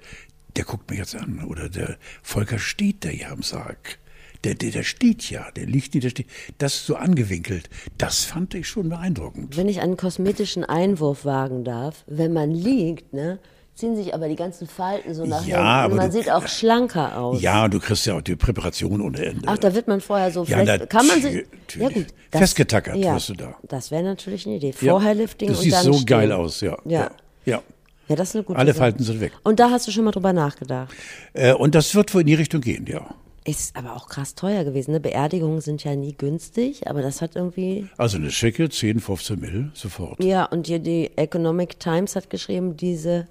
der 0.56 0.64
guckt 0.64 0.90
mich 0.90 0.98
jetzt 0.98 1.14
an 1.14 1.44
oder 1.44 1.68
der 1.68 1.96
Volker 2.22 2.58
steht 2.58 3.04
da 3.04 3.10
ja 3.10 3.30
am 3.30 3.42
Sarg. 3.42 3.98
Der, 4.44 4.54
der, 4.54 4.70
der 4.70 4.84
steht 4.84 5.28
ja, 5.28 5.50
der 5.50 5.66
liegt 5.66 5.94
nicht, 5.94 6.04
der 6.04 6.10
steht. 6.10 6.26
Das 6.56 6.86
so 6.86 6.96
angewinkelt, 6.96 7.68
das 7.98 8.24
fand 8.24 8.54
ich 8.54 8.66
schon 8.68 8.88
beeindruckend. 8.88 9.56
Wenn 9.56 9.68
ich 9.68 9.80
einen 9.80 9.98
kosmetischen 9.98 10.64
Einwurf 10.64 11.26
wagen 11.26 11.62
darf, 11.62 12.04
wenn 12.06 12.32
man 12.32 12.50
liegt, 12.50 13.12
ne, 13.12 13.38
ziehen 13.80 13.96
sich 13.96 14.14
aber 14.14 14.28
die 14.28 14.36
ganzen 14.36 14.68
Falten 14.68 15.14
so 15.14 15.24
nach 15.26 15.44
Ja, 15.46 15.82
hinten 15.82 15.96
man 15.96 16.10
du- 16.10 16.16
sieht 16.18 16.30
auch 16.30 16.46
schlanker 16.46 17.18
aus. 17.18 17.40
Ja, 17.42 17.66
du 17.68 17.80
kriegst 17.80 18.06
ja 18.06 18.14
auch 18.16 18.22
die 18.22 18.36
Präparation 18.36 19.00
ohne 19.00 19.24
Ende. 19.24 19.42
Ach, 19.46 19.58
da 19.58 19.74
wird 19.74 19.88
man 19.88 20.00
vorher 20.00 20.30
so, 20.30 20.44
Ja, 20.44 20.58
vielleicht 20.58 20.88
kann 20.90 21.06
man 21.06 21.20
sich, 21.22 21.44
ja 21.76 21.88
gut. 21.88 22.06
Festgetackert 22.30 22.96
wirst 22.96 23.28
du 23.30 23.34
da. 23.34 23.54
Das 23.64 23.90
wäre 23.90 24.02
natürlich 24.04 24.46
eine 24.46 24.56
Idee. 24.56 24.72
Ja, 24.80 24.92
Vorher 24.92 25.14
Lifting 25.14 25.48
Das 25.48 25.58
und 25.58 25.64
sieht 25.64 25.72
dann 25.72 25.84
so 25.84 25.92
stehen. 25.94 26.06
geil 26.06 26.32
aus, 26.32 26.60
ja. 26.60 26.76
Ja. 26.84 27.10
ja. 27.44 27.60
Ja, 28.08 28.16
das 28.16 28.30
ist 28.30 28.34
eine 28.36 28.44
gute 28.44 28.58
Alle 28.58 28.72
Sache. 28.72 28.78
Falten 28.78 29.04
sind 29.04 29.20
weg. 29.20 29.32
Und 29.44 29.60
da 29.60 29.70
hast 29.70 29.86
du 29.86 29.92
schon 29.92 30.04
mal 30.04 30.10
drüber 30.10 30.32
nachgedacht. 30.32 30.92
Äh, 31.32 31.54
und 31.54 31.74
das 31.76 31.94
wird 31.94 32.12
wohl 32.14 32.22
in 32.22 32.26
die 32.26 32.34
Richtung 32.34 32.60
gehen, 32.60 32.86
ja. 32.86 33.06
Ist 33.44 33.74
aber 33.76 33.96
auch 33.96 34.08
krass 34.08 34.34
teuer 34.34 34.64
gewesen. 34.64 34.90
Ne? 34.92 35.00
Beerdigungen 35.00 35.60
sind 35.60 35.82
ja 35.84 35.94
nie 35.96 36.12
günstig, 36.14 36.88
aber 36.88 37.00
das 37.02 37.22
hat 37.22 37.36
irgendwie. 37.36 37.88
Also 37.96 38.18
eine 38.18 38.30
schicke 38.30 38.68
10, 38.68 39.00
15 39.00 39.40
Mil 39.40 39.70
sofort. 39.74 40.22
Ja, 40.22 40.44
und 40.44 40.66
hier 40.66 40.78
die 40.78 41.10
Economic 41.16 41.80
Times 41.80 42.16
hat 42.16 42.28
geschrieben, 42.30 42.76
diese 42.76 43.28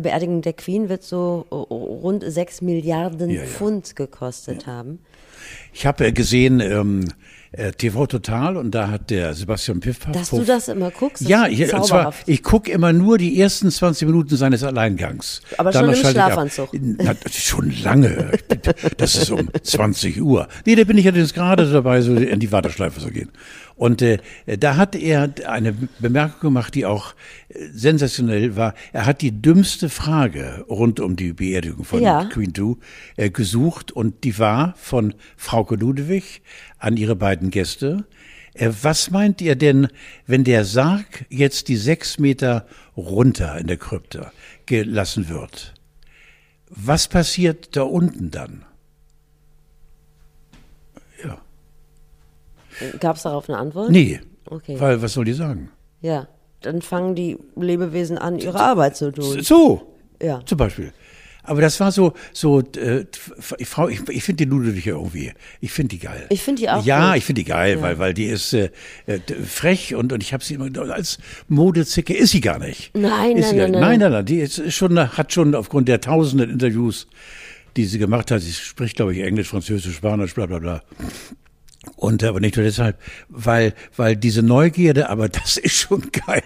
Beerdigung 0.00 0.42
der 0.42 0.52
Queen 0.52 0.88
wird 0.88 1.02
so 1.02 1.46
äh, 1.50 1.54
rund 1.54 2.24
6 2.26 2.62
Milliarden 2.62 3.30
Ja, 3.30 3.42
ja. 3.42 3.46
Pfund 3.46 3.96
gekostet 3.96 4.66
haben. 4.66 4.98
Ich 5.72 5.86
habe 5.86 6.06
äh, 6.06 6.12
gesehen 6.12 6.60
ähm, 6.60 7.08
äh, 7.52 7.72
TV 7.72 8.06
Total 8.06 8.56
und 8.56 8.74
da 8.74 8.90
hat 8.90 9.10
der 9.10 9.34
Sebastian 9.34 9.80
Piffpaff. 9.80 10.12
Dass 10.12 10.30
du 10.30 10.42
das 10.44 10.68
immer 10.68 10.90
guckst, 10.90 11.22
das 11.22 11.28
Ja, 11.28 11.46
ich, 11.46 11.72
und 11.72 11.84
zwar, 11.84 12.12
ich 12.26 12.42
gucke 12.42 12.70
immer 12.72 12.92
nur 12.92 13.18
die 13.18 13.40
ersten 13.40 13.70
20 13.70 14.08
Minuten 14.08 14.36
seines 14.36 14.64
Alleingangs. 14.64 15.40
Aber 15.58 15.72
schon 15.72 15.82
Danach 15.82 15.94
im 15.94 16.00
ich 16.00 16.06
ab. 16.06 16.12
Schlafanzug. 16.12 16.68
Na, 16.72 17.14
schon 17.30 17.72
lange. 17.82 18.32
Das 18.96 19.16
ist 19.16 19.30
um 19.30 19.48
20 19.62 20.20
Uhr. 20.20 20.48
Nee, 20.66 20.74
da 20.74 20.84
bin 20.84 20.98
ich 20.98 21.04
ja 21.04 21.12
jetzt 21.12 21.34
gerade 21.34 21.70
dabei, 21.70 22.00
so 22.00 22.14
in 22.14 22.40
die 22.40 22.50
Warteschleife 22.50 23.00
zu 23.00 23.10
gehen. 23.10 23.30
Und 23.76 24.02
äh, 24.02 24.18
da 24.46 24.76
hat 24.76 24.94
er 24.94 25.30
eine 25.46 25.72
Bemerkung 25.98 26.40
gemacht, 26.40 26.74
die 26.74 26.86
auch 26.86 27.14
äh, 27.48 27.58
sensationell 27.72 28.56
war. 28.56 28.74
Er 28.92 29.06
hat 29.06 29.20
die 29.20 29.42
dümmste 29.42 29.88
Frage 29.88 30.64
rund 30.68 31.00
um 31.00 31.16
die 31.16 31.32
Beerdigung 31.32 31.84
von 31.84 32.00
Ja. 32.00 32.24
Queen 32.26 32.52
Du 32.52 32.78
äh, 33.16 33.30
gesucht 33.30 33.90
und 33.90 34.24
die 34.24 34.38
war 34.38 34.74
von 34.76 35.14
Frauke 35.36 35.74
Ludewig 35.74 36.42
an 36.78 36.96
ihre 36.96 37.16
beiden 37.16 37.50
Gäste. 37.50 38.04
Äh, 38.54 38.70
was 38.82 39.10
meint 39.10 39.40
ihr 39.40 39.56
denn, 39.56 39.88
wenn 40.26 40.44
der 40.44 40.64
Sarg 40.64 41.26
jetzt 41.28 41.68
die 41.68 41.76
sechs 41.76 42.18
Meter 42.18 42.66
runter 42.96 43.58
in 43.58 43.66
der 43.66 43.76
Krypta 43.76 44.32
gelassen 44.66 45.28
wird? 45.28 45.74
Was 46.70 47.08
passiert 47.08 47.76
da 47.76 47.82
unten 47.82 48.30
dann? 48.30 48.64
Gab 53.00 53.16
es 53.16 53.22
darauf 53.22 53.48
eine 53.48 53.58
Antwort? 53.58 53.90
Nee. 53.90 54.20
Okay. 54.46 54.76
Weil, 54.78 55.00
was 55.02 55.12
soll 55.14 55.24
die 55.24 55.32
sagen? 55.32 55.70
Ja, 56.00 56.28
dann 56.60 56.82
fangen 56.82 57.14
die 57.14 57.36
Lebewesen 57.56 58.18
an, 58.18 58.38
ihre 58.38 58.60
Arbeit 58.60 58.96
zu 58.96 59.10
tun. 59.12 59.42
So. 59.42 59.94
Ja. 60.22 60.40
Zum 60.44 60.58
Beispiel. 60.58 60.92
Aber 61.46 61.60
das 61.60 61.78
war 61.78 61.92
so, 61.92 62.14
so, 62.32 62.60
äh, 62.60 63.04
Frau, 63.38 63.88
ich, 63.88 64.00
ich 64.08 64.24
finde 64.24 64.44
die 64.46 64.50
Ludwig 64.50 64.86
ja 64.86 64.94
irgendwie, 64.94 65.30
ich 65.60 65.72
finde 65.72 65.90
die 65.90 65.98
geil. 65.98 66.24
Ich 66.30 66.40
finde 66.42 66.62
die 66.62 66.70
auch 66.70 66.82
Ja, 66.86 67.08
gut. 67.10 67.18
ich 67.18 67.24
finde 67.26 67.42
die 67.42 67.48
geil, 67.48 67.82
weil, 67.82 67.98
weil 67.98 68.14
die 68.14 68.24
ist 68.24 68.54
äh, 68.54 68.70
äh, 69.06 69.18
frech 69.44 69.94
und, 69.94 70.14
und 70.14 70.22
ich 70.22 70.32
habe 70.32 70.42
sie 70.42 70.54
immer 70.54 70.70
als 70.90 71.18
Modezicke 71.48 72.14
ist 72.14 72.30
sie 72.30 72.40
gar 72.40 72.58
nicht. 72.58 72.96
Nein, 72.96 73.36
ist 73.36 73.48
nein, 73.48 73.56
nein, 73.58 73.70
nicht. 73.72 73.80
nein, 73.80 73.98
nein, 74.00 74.12
nein, 74.12 74.24
die 74.24 74.38
ist 74.38 74.72
schon, 74.72 74.98
hat 74.98 75.34
schon 75.34 75.54
aufgrund 75.54 75.88
der 75.88 76.00
tausenden 76.00 76.48
Interviews, 76.48 77.08
die 77.76 77.84
sie 77.84 77.98
gemacht 77.98 78.30
hat, 78.30 78.40
sie 78.40 78.52
spricht, 78.52 78.96
glaube 78.96 79.14
ich, 79.14 79.20
Englisch, 79.20 79.48
Französisch, 79.48 79.96
Spanisch, 79.96 80.34
bla, 80.34 80.46
bla, 80.46 80.60
bla. 80.60 80.82
Und 81.96 82.24
aber 82.24 82.40
nicht 82.40 82.56
nur 82.56 82.64
deshalb, 82.64 82.98
weil, 83.28 83.72
weil 83.96 84.16
diese 84.16 84.42
Neugierde, 84.42 85.08
aber 85.08 85.28
das 85.28 85.56
ist 85.58 85.74
schon 85.76 86.10
geil. 86.10 86.42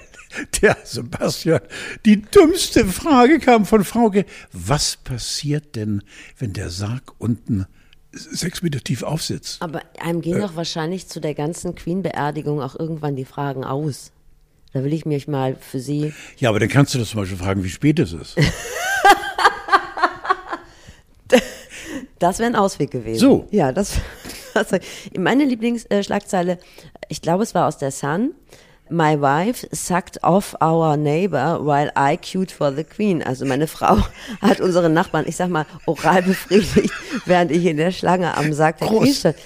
Der 0.61 0.77
Sebastian, 0.85 1.61
die 2.05 2.21
dümmste 2.21 2.85
Frage 2.85 3.39
kam 3.39 3.65
von 3.65 3.83
Frauke. 3.83 4.27
Was 4.53 4.97
passiert 4.99 5.75
denn, 5.75 6.03
wenn 6.39 6.53
der 6.53 6.69
Sarg 6.69 7.13
unten 7.19 7.67
sechs 8.13 8.61
Meter 8.61 8.81
tief 8.81 9.03
aufsitzt? 9.03 9.63
Aber 9.63 9.81
einem 10.01 10.19
Äh. 10.19 10.23
gehen 10.23 10.41
doch 10.41 10.55
wahrscheinlich 10.55 11.09
zu 11.09 11.21
der 11.21 11.33
ganzen 11.35 11.75
Queen-Beerdigung 11.75 12.61
auch 12.61 12.79
irgendwann 12.79 13.17
die 13.17 13.25
Fragen 13.25 13.65
aus. 13.65 14.13
Da 14.75 14.85
will 14.85 14.93
ich 14.93 15.07
mich 15.07 15.29
mal 15.29 15.57
für 15.59 15.81
Sie. 15.81 16.13
Ja, 16.37 16.51
aber 16.51 16.61
dann 16.61 16.69
kannst 16.69 16.95
du 16.95 16.99
das 16.99 17.09
zum 17.09 17.21
Beispiel 17.21 17.39
fragen, 17.39 17.65
wie 17.65 17.71
spät 17.71 17.99
es 17.99 18.13
ist. 18.13 18.37
Das 22.19 22.41
wäre 22.41 22.51
ein 22.51 22.57
Ausweg 22.57 22.91
gewesen. 22.91 23.21
So. 23.21 23.49
Ja, 23.51 23.71
das. 23.71 23.93
Das 24.59 24.81
meine 25.16 25.44
Lieblingsschlagzeile, 25.44 26.59
ich 27.09 27.23
glaube, 27.23 27.42
es 27.42 27.55
war 27.55 27.66
aus 27.66 27.79
der 27.79 27.90
Sun. 27.90 28.35
My 28.90 29.21
wife 29.21 29.66
sucked 29.71 30.23
off 30.23 30.55
our 30.62 30.97
neighbor 30.97 31.61
while 31.61 31.92
I 31.94 32.16
queued 32.16 32.51
for 32.51 32.73
the 32.73 32.85
Queen. 32.85 33.23
Also 33.23 33.44
meine 33.44 33.66
Frau 33.66 33.99
hat 34.40 34.61
unseren 34.61 34.94
Nachbarn, 34.94 35.27
ich 35.29 35.37
sag 35.37 35.51
mal, 35.51 35.66
oral 35.85 36.23
befriedigt, 36.23 36.92
während 37.27 37.51
ich 37.51 37.66
in 37.66 37.77
der 37.77 37.92
Schlange 37.92 38.35
am 38.37 38.53
Sarg 38.55 38.79
der. 38.79 38.88
Queen 38.88 39.12
stand. 39.12 39.37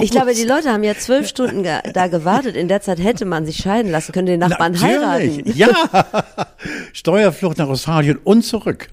Ich 0.00 0.10
glaube, 0.10 0.32
die 0.34 0.44
Leute 0.44 0.70
haben 0.70 0.84
ja 0.84 0.94
zwölf 0.96 1.28
Stunden 1.28 1.64
ge 1.64 1.80
da 1.92 2.06
gewartet. 2.06 2.56
In 2.56 2.68
der 2.68 2.80
Zeit 2.80 3.00
hätte 3.00 3.24
man 3.24 3.46
sich 3.46 3.56
scheiden 3.56 3.90
lassen 3.90 4.12
können, 4.12 4.26
den 4.26 4.40
Nachbarn 4.40 4.80
heiraten. 4.80 5.42
Ja, 5.54 5.68
Steuerflucht 6.92 7.58
nach 7.58 7.68
Australien 7.68 8.18
und 8.22 8.42
zurück. 8.42 8.88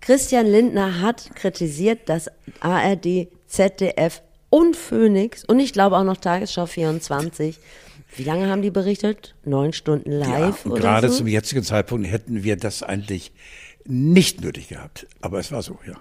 Christian 0.00 0.46
Lindner 0.46 1.00
hat 1.00 1.36
kritisiert, 1.36 2.08
dass 2.08 2.30
ARD, 2.60 3.28
ZDF 3.46 4.22
und 4.50 4.76
Phoenix 4.76 5.44
und 5.44 5.60
ich 5.60 5.72
glaube 5.72 5.96
auch 5.96 6.04
noch 6.04 6.16
Tagesschau 6.16 6.66
24, 6.66 7.58
wie 8.16 8.24
lange 8.24 8.48
haben 8.48 8.62
die 8.62 8.70
berichtet? 8.70 9.34
Neun 9.44 9.72
Stunden 9.72 10.10
live 10.10 10.30
ja, 10.30 10.64
und 10.64 10.72
oder 10.72 10.80
gerade 10.80 11.08
so? 11.10 11.18
zum 11.18 11.26
jetzigen 11.26 11.62
Zeitpunkt 11.62 12.06
hätten 12.08 12.42
wir 12.42 12.56
das 12.56 12.82
eigentlich 12.82 13.32
nicht 13.84 14.40
nötig 14.40 14.68
gehabt. 14.68 15.06
Aber 15.20 15.38
es 15.38 15.52
war 15.52 15.62
so, 15.62 15.78
ja. 15.86 15.94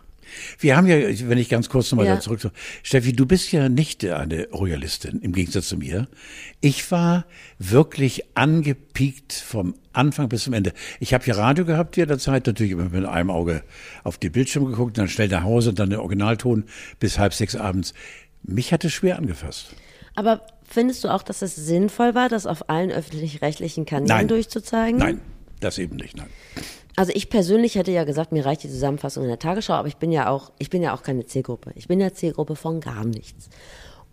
Wir 0.59 0.75
haben 0.75 0.87
ja, 0.87 0.97
wenn 1.29 1.37
ich 1.37 1.47
ganz 1.47 1.69
kurz 1.69 1.89
nochmal 1.91 2.05
Ja. 2.05 2.19
zurück, 2.19 2.41
Steffi, 2.83 3.13
du 3.13 3.25
bist 3.25 3.51
ja 3.53 3.69
nicht 3.69 4.03
eine 4.05 4.49
Royalistin, 4.49 5.21
im 5.21 5.31
Gegensatz 5.31 5.69
zu 5.69 5.77
mir. 5.77 6.07
Ich 6.59 6.91
war 6.91 7.25
wirklich 7.59 8.23
angepiekt 8.35 9.31
vom 9.31 9.75
Anfang 9.93 10.27
bis 10.29 10.43
zum 10.43 10.53
Ende. 10.53 10.73
Ich 10.99 11.13
habe 11.13 11.25
ja 11.25 11.35
Radio 11.35 11.63
gehabt 11.65 11.97
in 11.97 12.07
der 12.07 12.19
Zeit, 12.19 12.45
natürlich 12.45 12.73
immer 12.73 12.89
mit 12.89 13.05
einem 13.05 13.29
Auge 13.29 13.63
auf 14.03 14.17
den 14.17 14.31
Bildschirm 14.31 14.65
geguckt, 14.65 14.97
dann 14.97 15.07
schnell 15.07 15.29
nach 15.29 15.43
Hause, 15.43 15.73
dann 15.73 15.89
den 15.89 15.99
Originalton 15.99 16.65
bis 16.99 17.17
halb 17.19 17.33
sechs 17.33 17.55
abends. 17.55 17.93
Mich 18.47 18.73
hat 18.73 18.83
es 18.85 18.93
schwer 18.93 19.17
angefasst. 19.17 19.67
Aber 20.15 20.41
findest 20.63 21.03
du 21.03 21.09
auch, 21.09 21.21
dass 21.21 21.41
es 21.41 21.55
sinnvoll 21.55 22.15
war, 22.15 22.29
das 22.29 22.47
auf 22.47 22.69
allen 22.69 22.91
öffentlich-rechtlichen 22.91 23.85
Kanälen 23.85 24.07
Nein. 24.07 24.27
durchzuzeigen? 24.27 24.97
Nein, 24.97 25.21
das 25.59 25.77
eben 25.77 25.97
nicht, 25.97 26.17
nein. 26.17 26.29
Also 26.95 27.11
ich 27.13 27.29
persönlich 27.29 27.75
hätte 27.75 27.91
ja 27.91 28.05
gesagt, 28.05 28.31
mir 28.31 28.43
reicht 28.43 28.63
die 28.63 28.69
Zusammenfassung 28.69 29.23
in 29.23 29.29
der 29.29 29.37
Tagesschau, 29.37 29.73
aber 29.73 29.87
ich 29.87 29.97
bin 29.97 30.11
ja 30.11 30.29
auch, 30.29 30.51
ich 30.57 30.71
bin 30.71 30.81
ja 30.81 30.95
auch 30.95 31.03
keine 31.03 31.27
Zielgruppe. 31.27 31.71
Ich 31.75 31.87
bin 31.87 31.99
ja 31.99 32.11
Zielgruppe 32.11 32.55
von 32.55 32.81
gar 32.81 33.05
nichts. 33.05 33.49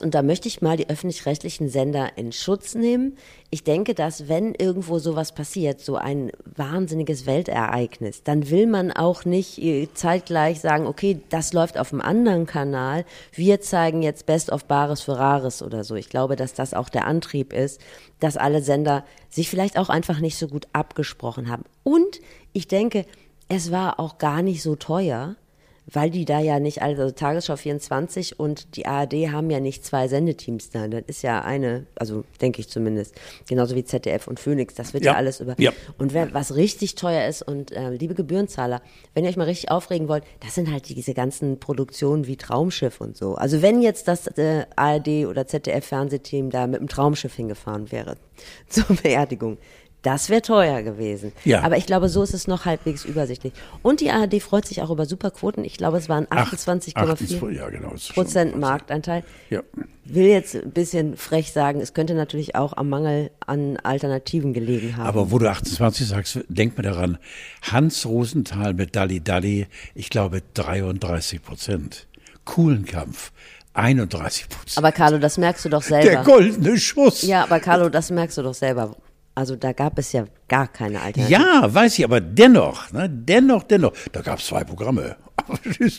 Und 0.01 0.15
da 0.15 0.23
möchte 0.23 0.49
ich 0.49 0.61
mal 0.61 0.77
die 0.77 0.89
öffentlich-rechtlichen 0.89 1.69
Sender 1.69 2.17
in 2.17 2.33
Schutz 2.33 2.75
nehmen. 2.75 3.17
Ich 3.51 3.63
denke, 3.63 3.95
dass 3.95 4.29
wenn 4.29 4.55
irgendwo 4.55 4.99
sowas 4.99 5.33
passiert, 5.33 5.81
so 5.81 5.97
ein 5.97 6.33
wahnsinniges 6.57 7.27
Weltereignis, 7.27 8.23
dann 8.25 8.51
will 8.51 8.67
man 8.67 8.91
auch 8.91 9.25
nicht 9.25 9.59
äh, 9.59 9.89
zeitgleich 9.95 10.61
sagen, 10.61 10.87
okay, 10.87 11.21
das 11.31 11.53
läuft 11.53 11.79
auf 11.79 11.93
einem 11.93 12.03
anderen 12.03 12.47
Kanal, 12.47 13.05
wir 13.33 13.61
zeigen 13.61 14.03
jetzt 14.03 14.27
Best 14.27 14.51
of 14.51 14.65
Bares 14.65 15.01
für 15.03 15.17
Rares 15.17 15.63
oder 15.63 15.85
so. 15.85 15.95
Ich 15.95 16.09
glaube, 16.09 16.35
dass 16.35 16.55
das 16.55 16.75
auch 16.75 16.89
der 16.89 17.07
Antrieb 17.07 17.53
ist, 17.53 17.81
dass 18.19 18.37
alle 18.37 18.63
Sender 18.63 19.05
sich 19.31 19.49
vielleicht 19.49 19.79
auch 19.79 19.89
einfach 19.89 20.19
nicht 20.19 20.37
so 20.37 20.49
gut 20.49 20.67
abgesprochen 20.73 21.49
haben. 21.49 21.65
Und 21.85 22.21
ich 22.53 22.67
denke, 22.67 23.07
es 23.49 23.71
war 23.71 24.01
auch 24.01 24.19
gar 24.19 24.43
nicht 24.43 24.63
so 24.63 24.75
teuer, 24.75 25.37
weil 25.87 26.11
die 26.11 26.25
da 26.25 26.41
ja 26.41 26.61
nicht, 26.61 26.83
also 26.83 27.11
Tagesschau 27.11 27.57
24 27.57 28.41
und 28.41 28.77
die 28.77 28.87
ARD 28.87 29.31
haben 29.33 29.51
ja 29.51 29.61
nicht 29.61 29.85
zwei 29.85 30.09
Sendeteams 30.09 30.71
da. 30.71 30.89
Das 30.89 31.03
ist 31.07 31.23
ja 31.23 31.43
eine, 31.43 31.87
also 31.95 32.25
denke 32.41 32.61
ich 32.61 32.69
zumindest, 32.69 33.15
genauso 33.49 33.77
wie 33.77 33.85
ZDF 33.85 34.27
und 34.27 34.41
Phoenix, 34.41 34.75
das 34.75 34.95
wird 34.95 35.05
ja, 35.05 35.13
ja 35.13 35.19
alles 35.19 35.41
über. 35.41 35.55
Ja. 35.59 35.73
Und 35.99 36.15
wer, 36.15 36.33
was 36.33 36.57
richtig 36.57 36.95
teuer 36.95 37.29
ist 37.29 37.43
und 37.43 37.73
äh, 37.73 37.91
liebe 37.91 38.15
Gebührenzahler, 38.15 38.81
wenn 39.13 39.25
ihr 39.25 39.31
euch 39.31 39.37
mal 39.37 39.45
richtig 39.45 39.71
aufregen 39.71 40.09
wollt, 40.09 40.25
das 40.41 40.55
sind 40.55 40.73
halt 40.73 40.89
diese 40.89 41.15
ganzen 41.15 41.61
Produktionen 41.61 42.27
wie 42.27 42.37
Traumschiff 42.37 43.01
und 43.01 43.17
so. 43.17 43.35
Also 43.35 43.61
wenn 43.61 43.83
jetzt 43.83 44.09
das 44.09 44.27
äh, 44.39 44.65
ARD 44.77 45.27
oder 45.27 45.47
ZDF 45.47 45.85
Fernsehteam 45.85 46.51
da 46.51 46.67
mit 46.67 46.81
dem 46.81 46.89
Traumschiff 46.89 47.35
hingefahren 47.35 47.93
wäre 47.93 48.17
zur 48.69 48.97
Beerdigung, 49.03 49.59
das 50.05 50.29
wäre 50.29 50.43
teuer 50.43 50.83
gewesen. 50.83 51.33
Ja. 51.45 51.63
Aber 51.63 51.79
ich 51.79 51.87
glaube, 51.87 52.09
so 52.09 52.23
ist 52.23 52.35
es 52.35 52.47
noch 52.47 52.67
halbwegs 52.67 53.05
übersichtlich. 53.05 53.55
Und 53.83 54.01
die 54.01 54.11
ARD 54.11 54.41
freut 54.43 54.67
sich 54.67 54.83
auch 54.83 54.91
über 54.91 55.07
Superquoten. 55.07 55.65
Ich 55.65 55.79
glaube, 55.79 55.97
es 55.97 56.09
waren 56.11 56.27
28,4 56.27 57.51
ja, 57.51 57.71
genau, 57.71 57.95
Prozent 58.13 58.59
Marktanteil. 58.59 59.25
Ja. 59.49 59.63
Will 60.05 60.27
jetzt 60.27 60.57
ein 60.57 60.73
bisschen 60.73 61.17
frech 61.17 61.53
sagen, 61.53 61.81
es 61.81 61.95
könnte 61.95 62.15
natürlich 62.15 62.55
auch 62.55 62.77
am 62.77 62.91
Mangel 62.91 63.31
an 63.47 63.79
Alternativen 63.79 64.53
gelegen 64.53 64.99
haben. 64.99 65.07
Aber 65.07 65.31
wo 65.31 65.39
du 65.39 65.51
28 65.51 66.07
sagst, 66.07 66.41
denk 66.49 66.77
mal 66.77 66.83
daran, 66.83 67.17
Hans 67.63 68.05
Rosenthal 68.05 68.75
mit 68.75 68.95
Dalli 68.95 69.23
Dalli, 69.23 69.67
ich 69.95 70.11
glaube 70.11 70.43
33 70.53 71.43
Prozent. 71.43 72.07
Coolen 72.45 72.85
Kampf. 72.85 73.33
31 73.73 74.49
Prozent. 74.51 74.79
Aber 74.79 74.93
Carlo, 74.93 75.19
das 75.19 75.39
merkst 75.39 75.65
du 75.65 75.71
doch 75.71 75.83
selber. 75.83 76.11
Der 76.11 76.23
goldene 76.23 76.79
Schuss. 76.79 77.23
Ja, 77.23 77.43
aber 77.43 77.59
Carlo, 77.59 77.89
das 77.89 78.11
merkst 78.11 78.37
du 78.39 78.43
doch 78.43 78.55
selber. 78.55 78.95
Also 79.37 79.57
da 79.57 79.73
gab 79.73 79.99
es 79.99 80.13
ja 80.13 80.27
gar 80.49 80.69
keine 80.69 81.01
Alternative. 81.01 81.33
Ja, 81.43 81.75
weiß 81.75 81.99
ich, 81.99 82.05
aber 82.05 82.21
dennoch, 82.21 82.93
ne, 82.93 83.11
dennoch, 83.11 83.65
dennoch, 83.65 83.93
da 84.13 84.21
gab 84.23 84.39
es 84.39 84.47
zwei 84.47 84.65
Programme. 84.65 85.17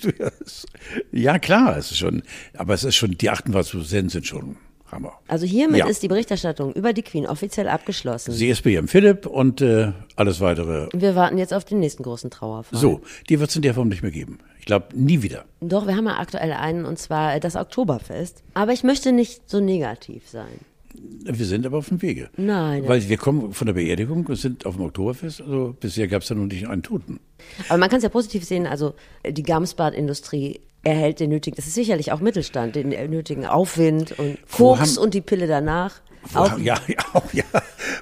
Ja, 1.12 1.40
klar, 1.40 1.78
es 1.78 1.92
ist 1.92 1.98
schon, 1.98 2.24
aber 2.58 2.74
es 2.74 2.84
ist 2.84 2.96
schon, 2.96 3.12
die 3.12 3.30
28 3.30 3.74
Prozent 3.74 4.12
sind 4.12 4.26
schon 4.26 4.58
Hammer. 4.92 5.14
Also 5.28 5.46
hiermit 5.46 5.80
Ja. 5.80 5.88
ist 5.88 6.04
die 6.04 6.08
Berichterstattung 6.08 6.74
über 6.74 6.94
die 6.94 7.02
Queen 7.02 7.26
offiziell 7.26 7.68
abgeschlossen. 7.68 8.34
CSB 8.34 8.76
im 8.76 8.88
Philipp 8.88 9.26
und 9.26 9.62
äh, 9.62 9.92
alles 10.16 10.40
weitere. 10.42 10.88
Wir 10.94 11.16
warten 11.16 11.38
jetzt 11.38 11.54
auf 11.54 11.66
den 11.66 11.80
nächsten 11.80 12.04
großen 12.04 12.30
Trauerfall. 12.30 12.80
So, 12.80 13.02
die 13.30 13.40
wird 13.40 13.50
es 13.50 13.56
in 13.56 13.62
der 13.64 13.74
Form 13.74 13.90
nicht 13.90 14.04
mehr 14.04 14.12
geben. 14.12 14.40
Ich 14.60 14.66
glaube, 14.66 14.88
nie 14.94 15.22
wieder. 15.22 15.46
Doch, 15.60 15.88
wir 15.88 15.96
haben 15.96 16.06
ja 16.06 16.18
aktuell 16.18 16.52
einen 16.54 16.86
und 16.86 16.98
zwar 17.00 17.40
das 17.40 17.56
Oktoberfest. 17.56 18.44
Aber 18.54 18.74
ich 18.74 18.84
möchte 18.84 19.12
nicht 19.12 19.50
so 19.50 19.60
negativ 19.60 20.30
sein. 20.30 20.60
Wir 20.98 21.46
sind 21.46 21.66
aber 21.66 21.80
auf 21.80 21.90
dem 21.90 22.02
Wege. 22.02 22.30
Nein. 22.38 22.88
Weil 22.88 23.08
wir 23.08 23.18
kommen 23.18 23.54
von 23.54 23.68
der 23.68 23.74
Beerdigung 23.74 24.26
und 24.26 24.36
sind 24.36 24.66
auf 24.66 24.76
dem 24.76 24.86
Oktoberfest. 24.86 25.42
Also 25.42 25.76
bisher 25.80 26.08
gab 26.08 26.22
es 26.22 26.28
da 26.28 26.36
noch 26.36 26.46
nicht 26.46 26.68
einen 26.68 26.84
Toten. 26.84 27.20
Aber 27.68 27.78
man 27.78 27.90
kann 27.90 27.98
es 27.98 28.04
ja 28.04 28.10
positiv 28.10 28.44
sehen, 28.44 28.68
also 28.68 28.94
die 29.28 29.44
Gamsbad-Industrie 29.44 30.62
erhält 30.84 31.20
den 31.20 31.32
nötigen, 31.32 31.56
das 31.56 31.66
ist 31.66 31.74
sicherlich 31.74 32.12
auch 32.12 32.20
Mittelstand, 32.20 32.76
den 32.76 32.90
nötigen 32.90 33.46
Aufwind 33.46 34.18
und 34.20 34.38
Koks 34.52 34.80
haben- 34.80 34.98
und 35.04 35.14
die 35.14 35.22
Pille 35.22 35.48
danach. 35.48 36.02
Auch, 36.34 36.52
haben, 36.52 36.64
ja, 36.64 36.80
ja, 36.88 36.98
auch, 37.14 37.34
ja, 37.34 37.44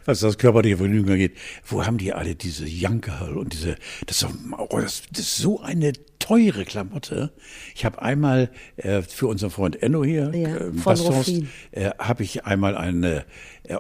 was 0.06 0.22
das 0.22 0.38
körperliche 0.38 0.78
Vergnügen 0.78 1.12
angeht. 1.12 1.36
Wo 1.66 1.86
haben 1.86 1.98
die 1.98 2.14
alle 2.14 2.36
diese 2.36 2.66
Jankerl 2.66 3.38
und 3.38 3.54
diese, 3.54 3.76
das 4.06 4.22
ist, 4.22 4.24
doch, 4.24 4.60
oh, 4.70 4.80
das, 4.80 5.04
das 5.12 5.20
ist 5.22 5.38
so 5.38 5.60
eine 5.60 5.94
teure 6.24 6.64
Klamotte. 6.64 7.34
Ich 7.76 7.84
habe 7.84 8.02
einmal 8.02 8.50
äh, 8.78 9.02
für 9.02 9.28
unseren 9.28 9.52
Freund 9.52 9.82
Enno 9.84 10.06
hier, 10.06 10.32
Ja, 10.34 10.56
äh, 10.56 10.72
Ruffin. 10.86 11.50
äh, 11.72 11.90
habe 12.00 12.24
ich 12.24 12.46
einmal 12.46 12.78
ein 12.78 13.04
äh, 13.04 13.24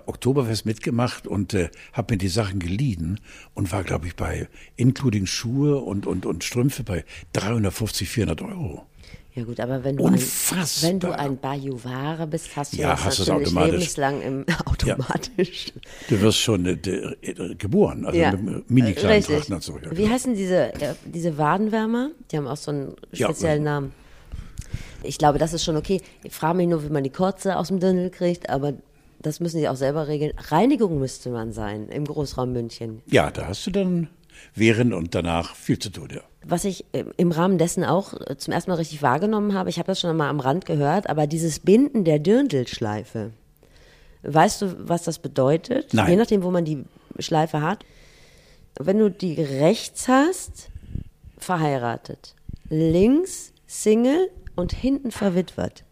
Oktoberfest 0.05 0.65
mitgemacht 0.65 1.25
und 1.25 1.53
äh, 1.53 1.69
habe 1.93 2.13
mir 2.13 2.17
die 2.17 2.27
Sachen 2.27 2.59
geliehen 2.59 3.21
und 3.53 3.71
war, 3.71 3.83
glaube 3.83 4.07
ich, 4.07 4.15
bei 4.17 4.49
including 4.75 5.25
Schuhe 5.25 5.77
und, 5.77 6.05
und, 6.05 6.25
und 6.25 6.43
Strümpfe 6.43 6.83
bei 6.83 7.05
350, 7.31 8.09
400 8.09 8.41
Euro. 8.41 8.85
Ja 9.35 9.43
gut, 9.45 9.59
aber 9.59 9.83
wenn 9.83 9.97
du, 9.97 10.03
Unfassbar. 10.03 10.89
ein, 10.89 10.93
wenn 10.93 10.99
du 10.99 11.17
ein 11.17 11.37
Bajuware 11.37 12.27
bist, 12.27 12.55
hast 12.55 12.73
du 12.73 12.77
Ja, 12.77 12.91
das 12.91 13.05
hast 13.05 13.19
natürlich 13.19 13.47
automatisch. 13.47 13.71
lebenslang 13.71 14.21
im, 14.21 14.45
automatisch. 14.65 15.73
Du 16.09 16.21
wirst 16.21 16.37
schon 16.37 16.65
äh, 16.65 16.71
äh, 16.71 17.55
geboren, 17.55 18.05
also 18.05 18.17
Ja, 18.19 18.31
mit 18.31 18.69
mini 18.69 18.93
kleinen. 18.93 19.23
Trachtenanzug. 19.23 19.81
Ja, 19.83 19.97
Wie 19.97 20.07
heißen 20.09 20.35
diese, 20.35 20.73
äh, 20.75 20.93
diese 21.05 21.37
Wadenwärmer? 21.37 22.11
Die 22.31 22.37
haben 22.37 22.47
auch 22.47 22.57
so 22.57 22.71
einen 22.71 22.95
Ja, 23.11 23.27
speziellen 23.27 23.63
ja. 23.65 23.71
Namen. 23.71 23.93
Ich 25.03 25.17
glaube, 25.17 25.37
das 25.39 25.51
ist 25.53 25.63
schon 25.63 25.75
okay. 25.77 26.01
Ich 26.23 26.31
frage 26.33 26.57
mich 26.57 26.67
nur, 26.67 26.83
wie 26.83 26.89
man 26.89 27.03
die 27.03 27.09
Kotze 27.09 27.57
aus 27.57 27.67
dem 27.67 27.79
Dirndl 27.79 28.09
kriegt, 28.09 28.49
aber 28.49 28.73
das 29.21 29.39
müssen 29.39 29.59
sie 29.59 29.67
auch 29.67 29.75
selber 29.75 30.07
regeln. 30.07 30.33
Reinigung 30.37 30.99
müsste 30.99 31.29
man 31.29 31.51
sein 31.53 31.89
im 31.89 32.05
Großraum 32.05 32.51
München. 32.53 33.01
Ja, 33.07 33.31
da 33.31 33.47
hast 33.47 33.65
du 33.67 33.71
dann 33.71 34.09
während 34.55 34.93
und 34.93 35.15
danach 35.15 35.55
viel 35.55 35.79
zu 35.79 35.89
tun, 35.89 36.09
ja. 36.13 36.21
Was 36.45 36.65
ich 36.65 36.85
äh, 36.91 37.05
im 37.17 37.31
Rahmen 37.31 37.57
dessen 37.57 37.83
auch 37.83 38.13
äh, 38.13 38.37
zum 38.37 38.53
ersten 38.53 38.69
Mal 38.71 38.75
richtig 38.75 39.01
wahrgenommen 39.01 39.53
habe, 39.53 39.69
ich 39.69 39.77
habe 39.79 39.87
das 39.87 39.99
schon 40.01 40.15
mal 40.17 40.29
am 40.29 40.39
Rand 40.39 40.65
gehört, 40.65 41.09
aber 41.09 41.25
dieses 41.27 41.59
Binden 41.59 42.03
der 42.03 42.19
Dirndlschleife. 42.19 43.31
Weißt 44.23 44.61
du, 44.61 44.75
was 44.89 45.03
das 45.03 45.19
bedeutet? 45.19 45.93
Nein. 45.93 46.09
Je 46.11 46.15
nachdem, 46.15 46.43
wo 46.43 46.51
man 46.51 46.65
die 46.65 46.83
Schleife 47.19 47.61
hat. 47.61 47.85
Wenn 48.79 48.97
du 48.99 49.09
die 49.11 49.33
rechts 49.41 50.07
hast, 50.07 50.69
verheiratet. 51.37 52.35
Links 52.69 53.53
Single 53.67 54.29
und 54.55 54.71
hinten 54.73 55.11
verwitwet. 55.11 55.83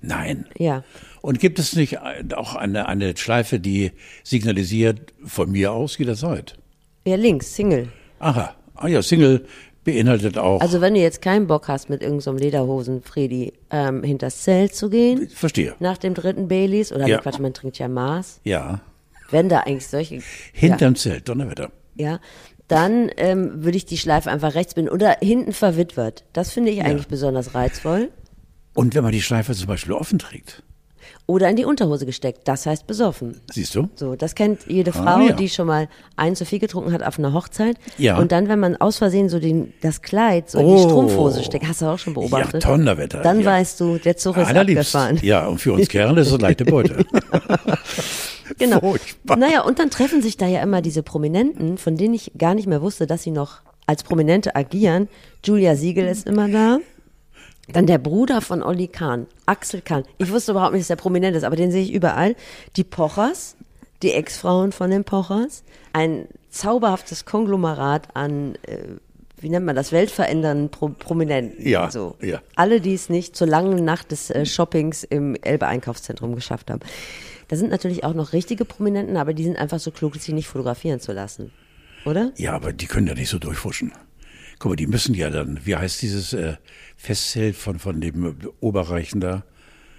Nein. 0.00 0.46
Ja. 0.56 0.84
Und 1.22 1.40
gibt 1.40 1.58
es 1.58 1.74
nicht 1.74 1.98
ein- 2.00 2.32
auch 2.32 2.54
eine, 2.54 2.86
eine 2.86 3.16
Schleife, 3.16 3.58
die 3.58 3.92
signalisiert, 4.22 5.12
von 5.24 5.50
mir 5.50 5.72
aus 5.72 5.98
jederzeit? 5.98 6.56
Ja, 7.04 7.16
links, 7.16 7.54
Single. 7.56 7.88
Aha, 8.20 8.54
ah 8.76 8.86
ja, 8.88 9.02
Single 9.02 9.46
beinhaltet 9.92 10.38
auch, 10.38 10.60
Also 10.60 10.80
wenn 10.80 10.94
du 10.94 11.00
jetzt 11.00 11.22
keinen 11.22 11.46
Bock 11.46 11.68
hast, 11.68 11.88
mit 11.88 12.02
irgendeinem 12.02 12.38
so 12.38 12.44
Lederhosen, 12.44 13.02
Fredi, 13.02 13.52
ähm, 13.70 14.02
hinters 14.02 14.42
Zelt 14.42 14.74
zu 14.74 14.90
gehen, 14.90 15.28
verstehe, 15.28 15.74
nach 15.80 15.98
dem 15.98 16.14
dritten 16.14 16.48
Baileys, 16.48 16.92
oder 16.92 17.06
Ja. 17.06 17.18
Quatsch, 17.18 17.38
man 17.38 17.54
trinkt 17.54 17.78
ja 17.78 17.88
Maß, 17.88 18.40
ja, 18.44 18.80
wenn 19.30 19.48
da 19.48 19.60
eigentlich 19.60 19.86
solche... 19.86 20.20
hinterm 20.52 20.94
Zelt, 20.96 21.28
Donnerwetter. 21.28 21.70
ja, 21.94 22.20
dann 22.68 23.10
ähm, 23.16 23.64
würde 23.64 23.78
ich 23.78 23.86
die 23.86 23.96
Schleife 23.96 24.30
einfach 24.30 24.54
rechts 24.54 24.74
binden 24.74 24.90
oder 24.90 25.16
hinten 25.22 25.52
verwitwet. 25.54 26.24
Das 26.34 26.50
finde 26.52 26.70
ich 26.70 26.82
eigentlich 26.82 27.08
besonders 27.08 27.54
reizvoll. 27.54 28.10
Und 28.74 28.94
wenn 28.94 29.02
man 29.02 29.12
die 29.12 29.22
Schleife 29.22 29.54
zum 29.54 29.68
Beispiel 29.68 29.94
offen 29.94 30.18
trägt, 30.18 30.62
Oder 31.30 31.50
in 31.50 31.56
die 31.56 31.66
Unterhose 31.66 32.06
gesteckt. 32.06 32.48
Das 32.48 32.64
heißt 32.64 32.86
besoffen. 32.86 33.40
siehst 33.52 33.74
du? 33.74 33.90
So, 33.96 34.16
das 34.16 34.34
kennt 34.34 34.66
jede 34.66 34.92
Frau, 34.92 35.16
Ah, 35.16 35.22
ja. 35.28 35.32
die 35.34 35.50
schon 35.50 35.66
mal 35.66 35.86
ein 36.16 36.34
zu 36.34 36.46
viel 36.46 36.58
getrunken 36.58 36.90
hat 36.90 37.02
auf 37.02 37.18
einer 37.18 37.34
Hochzeit. 37.34 37.76
Ja. 37.98 38.16
Und 38.16 38.32
dann, 38.32 38.48
wenn 38.48 38.58
man 38.58 38.76
aus 38.76 38.96
Versehen 38.96 39.28
so 39.28 39.38
den, 39.38 39.74
das 39.82 40.00
Kleid 40.00 40.48
so 40.50 40.58
in 40.58 40.66
die 40.66 40.72
Oh. 40.72 40.88
Strumpfhose 40.88 41.44
steckt, 41.44 41.68
hast 41.68 41.82
du 41.82 41.86
auch 41.86 41.98
schon 41.98 42.14
beobachtet. 42.14 42.64
Ja, 42.64 42.70
Donnerwetter. 42.70 43.20
Dann 43.20 43.40
ja. 43.40 43.46
weißt 43.46 43.78
du, 43.78 43.98
der 43.98 44.16
Zug 44.16 44.38
ist 44.38 44.46
Allerliebst. 44.48 44.96
abgefahren. 44.96 45.18
Ja, 45.22 45.46
und 45.46 45.58
für 45.60 45.74
uns 45.74 45.88
Kerle 45.88 46.22
ist 46.22 46.32
es 46.32 46.40
leichte 46.40 46.64
Beute. 46.64 47.04
Genau. 48.58 48.80
Furchtbar. 48.80 49.36
Naja, 49.36 49.62
und 49.62 49.78
dann 49.78 49.90
treffen 49.90 50.20
sich 50.22 50.36
da 50.36 50.46
ja 50.46 50.62
immer 50.62 50.82
diese 50.82 51.02
Prominenten, 51.02 51.78
von 51.78 51.96
denen 51.96 52.14
ich 52.14 52.32
gar 52.36 52.54
nicht 52.54 52.66
mehr 52.66 52.82
wusste, 52.82 53.06
dass 53.06 53.22
sie 53.22 53.30
noch 53.30 53.60
als 53.86 54.02
Prominente 54.02 54.56
agieren. 54.56 55.08
Julia 55.44 55.76
Siegel 55.76 56.06
ist 56.08 56.26
immer 56.26 56.48
da. 56.48 56.78
Dann 57.72 57.86
der 57.86 57.98
Bruder 57.98 58.40
von 58.40 58.62
Olli 58.62 58.88
Kahn, 58.88 59.26
Axel 59.46 59.82
Kahn. 59.82 60.04
Ich 60.16 60.30
wusste 60.30 60.52
überhaupt 60.52 60.72
nicht, 60.72 60.82
dass 60.82 60.88
der 60.88 60.96
prominent 60.96 61.36
ist, 61.36 61.44
aber 61.44 61.56
den 61.56 61.70
sehe 61.70 61.82
ich 61.82 61.92
überall. 61.92 62.34
Die 62.76 62.84
Pochers, 62.84 63.56
die 64.02 64.12
Ex-Frauen 64.12 64.72
von 64.72 64.90
den 64.90 65.04
Pochers. 65.04 65.64
Ein 65.92 66.26
zauberhaftes 66.50 67.24
Konglomerat 67.24 68.08
an, 68.14 68.54
äh, 68.62 68.78
wie 69.40 69.50
nennt 69.50 69.66
man 69.66 69.76
das, 69.76 69.92
weltverändernden 69.92 70.70
Pro 70.70 70.88
Prominenten. 70.88 71.66
Ja, 71.66 71.90
so. 71.90 72.16
ja. 72.22 72.40
Alle, 72.56 72.80
die 72.80 72.94
es 72.94 73.10
nicht 73.10 73.36
zur 73.36 73.46
langen 73.46 73.84
Nacht 73.84 74.12
des 74.12 74.30
äh, 74.30 74.46
Shoppings 74.46 75.04
im 75.04 75.36
Elbe-Einkaufszentrum 75.36 76.34
geschafft 76.34 76.70
haben. 76.70 76.80
Da 77.48 77.56
sind 77.56 77.70
natürlich 77.70 78.04
auch 78.04 78.14
noch 78.14 78.32
richtige 78.32 78.64
Prominenten, 78.64 79.16
aber 79.16 79.34
die 79.34 79.44
sind 79.44 79.56
einfach 79.56 79.78
so 79.78 79.90
klug, 79.90 80.16
sich 80.16 80.34
nicht 80.34 80.48
fotografieren 80.48 81.00
zu 81.00 81.12
lassen. 81.12 81.52
Oder? 82.04 82.32
Ja, 82.36 82.52
aber 82.52 82.72
die 82.72 82.86
können 82.86 83.06
ja 83.06 83.14
nicht 83.14 83.28
so 83.28 83.38
durchfuschen. 83.38 83.92
Guck 84.58 84.70
mal, 84.70 84.76
die 84.76 84.86
müssen 84.86 85.14
ja 85.14 85.30
dann, 85.30 85.60
wie 85.64 85.76
heißt 85.76 86.02
dieses 86.02 86.32
äh, 86.32 86.56
Festzelt 86.96 87.56
von, 87.56 87.78
von 87.78 88.00
dem 88.00 88.36
Oberreichen 88.60 89.20
da? 89.20 89.44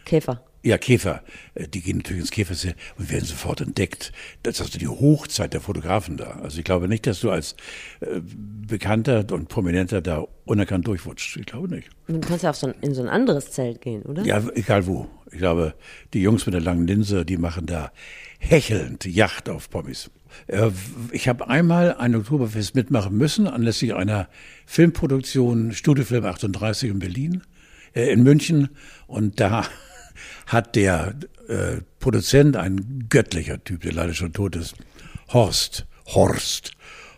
Käfer. 0.05 0.43
Ja, 0.61 0.77
Käfer. 0.77 1.23
Äh, 1.55 1.67
Die 1.67 1.81
gehen 1.81 1.97
natürlich 1.97 2.21
ins 2.21 2.31
Käferzelt 2.31 2.75
und 2.97 3.09
werden 3.11 3.25
sofort 3.25 3.61
entdeckt. 3.61 4.11
Das 4.43 4.55
ist 4.55 4.61
also 4.61 4.77
die 4.79 4.87
Hochzeit 4.87 5.53
der 5.53 5.61
Fotografen 5.61 6.17
da. 6.17 6.39
Also 6.43 6.57
ich 6.59 6.65
glaube 6.65 6.87
nicht, 6.87 7.07
dass 7.07 7.21
du 7.21 7.31
als 7.31 7.55
äh, 8.01 8.19
Bekannter 8.21 9.25
und 9.31 9.47
Prominenter 9.47 10.01
da 10.01 10.25
unerkannt 10.45 10.85
durchwutscht. 10.87 11.37
Ich 11.37 11.45
glaube 11.45 11.69
nicht. 11.73 11.89
Du 12.07 12.19
kannst 12.19 12.43
ja 12.43 12.49
auf 12.49 12.55
so 12.57 12.67
ein, 12.67 12.73
in 12.81 12.93
so 12.93 13.01
ein 13.01 13.07
anderes 13.09 13.51
Zelt 13.51 13.81
gehen, 13.81 14.01
oder? 14.03 14.23
Ja, 14.25 14.43
egal 14.53 14.85
wo. 14.85 15.07
Ich 15.31 15.37
glaube, 15.37 15.75
die 16.13 16.21
Jungs 16.21 16.45
mit 16.45 16.53
der 16.53 16.61
langen 16.61 16.87
Linse, 16.87 17.23
die 17.23 17.37
machen 17.37 17.65
da 17.67 17.91
hechelnd 18.39 19.05
Yacht 19.05 19.47
auf 19.47 19.69
Pommes. 19.69 20.09
Äh, 20.47 20.71
Ich 21.11 21.27
habe 21.29 21.47
einmal 21.47 21.95
ein 21.95 22.15
Oktoberfest 22.15 22.75
mitmachen 22.75 23.15
müssen, 23.15 23.47
anlässlich 23.47 23.93
einer 23.93 24.27
Filmproduktion 24.65 25.71
Studiofilm 25.71 26.25
38 26.25 26.89
in 26.89 26.99
Berlin, 26.99 27.43
äh, 27.95 28.11
in 28.11 28.23
München. 28.23 28.69
Und 29.07 29.39
da 29.39 29.65
hat 30.47 30.75
der 30.75 31.15
äh, 31.47 31.81
Produzent, 31.99 32.55
ein 32.55 33.05
göttlicher 33.09 33.63
Typ, 33.63 33.81
der 33.81 33.93
leider 33.93 34.13
schon 34.13 34.33
tot 34.33 34.55
ist, 34.55 34.75
Horst, 35.33 35.85
Horst. 36.07 36.71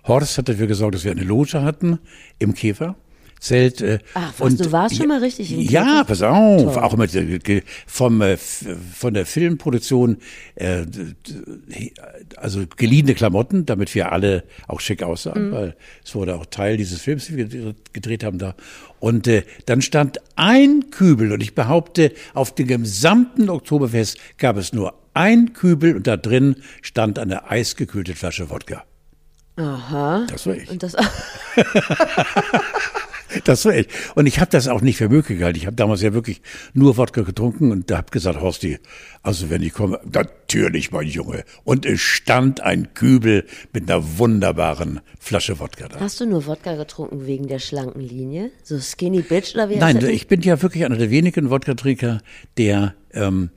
Horst 0.05 0.37
hat 0.37 0.49
dafür 0.49 0.67
gesorgt, 0.67 0.95
dass 0.95 1.03
wir 1.03 1.11
eine 1.11 1.23
Loge 1.23 1.61
hatten 1.61 1.99
im 2.39 2.53
Käfer. 2.53 2.95
Zelt. 3.41 3.81
Äh, 3.81 3.97
Ach, 4.13 4.31
was, 4.37 4.55
du 4.55 4.71
warst 4.71 4.95
schon 4.95 5.07
mal 5.07 5.17
richtig 5.19 5.51
in 5.51 5.61
Ja, 5.61 5.83
Kirchen? 5.83 6.05
pass 6.05 6.21
auf, 6.21 6.73
Toll. 6.75 6.83
auch 6.83 6.95
mit 6.95 7.11
vom 7.87 8.21
äh, 8.21 8.37
von 8.37 9.13
der 9.15 9.25
Filmproduktion, 9.25 10.17
äh, 10.55 10.85
also 12.37 12.63
geliehene 12.77 13.15
Klamotten, 13.15 13.65
damit 13.65 13.93
wir 13.95 14.11
alle 14.11 14.43
auch 14.67 14.79
schick 14.79 15.01
aussahen, 15.01 15.49
Mhm. 15.49 15.51
weil 15.53 15.75
es 16.05 16.13
wurde 16.13 16.35
auch 16.35 16.45
Teil 16.45 16.77
dieses 16.77 17.01
Films, 17.01 17.25
den 17.27 17.37
wir 17.37 17.47
gedreht- 17.47 17.75
gedreht 17.93 18.23
haben 18.23 18.37
da. 18.37 18.53
Und 18.99 19.27
äh, 19.27 19.41
dann 19.65 19.81
stand 19.81 20.19
ein 20.35 20.91
Kübel 20.91 21.31
und 21.31 21.41
ich 21.41 21.55
behaupte, 21.55 22.11
auf 22.35 22.53
dem 22.53 22.67
gesamten 22.67 23.49
Oktoberfest 23.49 24.17
gab 24.37 24.55
es 24.57 24.71
nur 24.71 24.93
ein 25.15 25.53
Kübel 25.53 25.95
und 25.95 26.05
da 26.05 26.15
drin 26.15 26.57
stand 26.83 27.17
eine 27.17 27.49
eisgekühlte 27.49 28.13
Flasche 28.13 28.51
Wodka. 28.51 28.83
Aha. 29.55 30.27
Das 30.29 30.45
war 30.45 30.55
ich. 30.55 30.69
Und 30.69 30.83
das, 30.83 30.95
Das 33.43 33.65
war 33.65 33.75
ich. 33.75 33.87
Und 34.15 34.25
ich 34.25 34.39
habe 34.39 34.51
das 34.51 34.67
auch 34.67 34.81
nicht 34.81 34.97
für 34.97 35.09
möglich 35.09 35.39
gehalten. 35.39 35.57
Ich 35.57 35.65
habe 35.65 35.75
damals 35.75 36.01
ja 36.01 36.13
wirklich 36.13 36.41
nur 36.73 36.97
Wodka 36.97 37.21
getrunken 37.21 37.71
und 37.71 37.89
da 37.89 37.97
habe 37.97 38.11
gesagt, 38.11 38.41
Horsti, 38.41 38.79
also 39.23 39.49
wenn 39.49 39.61
ich 39.61 39.73
komme, 39.73 39.99
natürlich, 40.11 40.91
mein 40.91 41.07
Junge. 41.07 41.43
Und 41.63 41.85
es 41.85 42.01
stand 42.01 42.61
ein 42.61 42.93
Kübel 42.93 43.45
mit 43.73 43.89
einer 43.89 44.17
wunderbaren 44.17 45.01
Flasche 45.19 45.59
Wodka 45.59 45.87
da. 45.87 45.99
hast 45.99 46.19
du 46.19 46.25
nur 46.25 46.45
Wodka 46.45 46.75
getrunken 46.75 47.25
wegen 47.25 47.47
der 47.47 47.59
schlanken 47.59 48.01
Linie? 48.01 48.51
So 48.63 48.79
Skinny 48.79 49.21
Bitch 49.21 49.53
oder 49.55 49.69
wie 49.69 49.77
Nein, 49.77 50.03
ich 50.05 50.27
bin 50.27 50.41
ja 50.41 50.61
wirklich 50.61 50.85
einer 50.85 50.97
der 50.97 51.09
wenigen 51.09 51.49
Wodka-Trinker, 51.49 52.21
der 52.57 52.95
ähm, 53.13 53.49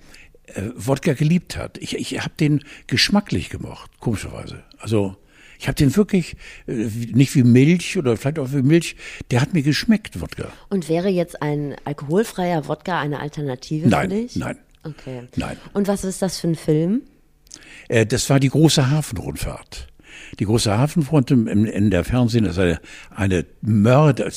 äh, 0.47 0.63
Wodka 0.77 1.15
geliebt 1.15 1.57
hat. 1.57 1.79
Ich, 1.79 1.97
ich 1.97 2.21
habe 2.21 2.35
den 2.39 2.63
geschmacklich 2.87 3.51
gemocht, 3.51 3.91
komischerweise. 4.01 4.63
Also 4.79 5.17
ich 5.59 5.69
habe 5.69 5.75
den 5.75 5.95
wirklich 5.97 6.37
äh, 6.67 6.73
nicht 6.73 7.35
wie 7.35 7.43
Milch 7.43 7.97
oder 7.97 8.17
vielleicht 8.17 8.39
auch 8.39 8.53
wie 8.53 8.63
Milch. 8.63 8.97
Der 9.31 9.41
hat 9.41 9.55
mir 9.55 9.63
geschmeckt, 9.63 10.21
Wodka. 10.21 10.53
Und 10.69 10.89
wäre 10.89 11.09
jetzt 11.09 11.43
ein 11.43 11.77
alkoholfreier 11.85 12.69
Wodka 12.69 13.01
eine 13.01 13.21
Alternative 13.21 13.89
Nein, 13.89 14.11
für 14.11 14.17
dich? 14.17 14.37
nein. 14.37 14.59
Okay. 14.83 15.23
Nein. 15.37 15.57
Und 15.73 15.89
was 15.89 16.05
ist 16.05 16.21
das 16.21 16.39
für 16.39 16.49
ein 16.49 16.55
Film? 16.57 17.03
Äh, 17.89 18.07
das 18.07 18.29
war 18.31 18.41
die 18.41 18.51
große 18.51 18.91
Hafenrundfahrt. 18.91 19.89
Die 20.39 20.45
große 20.45 20.71
im, 21.31 21.47
im, 21.47 21.65
in 21.65 21.91
der 21.91 22.05
Fernsehen 22.05 22.45
ist 22.45 22.59
eine, 22.59 22.81
eine 23.11 23.47
Mörder, 23.61 24.31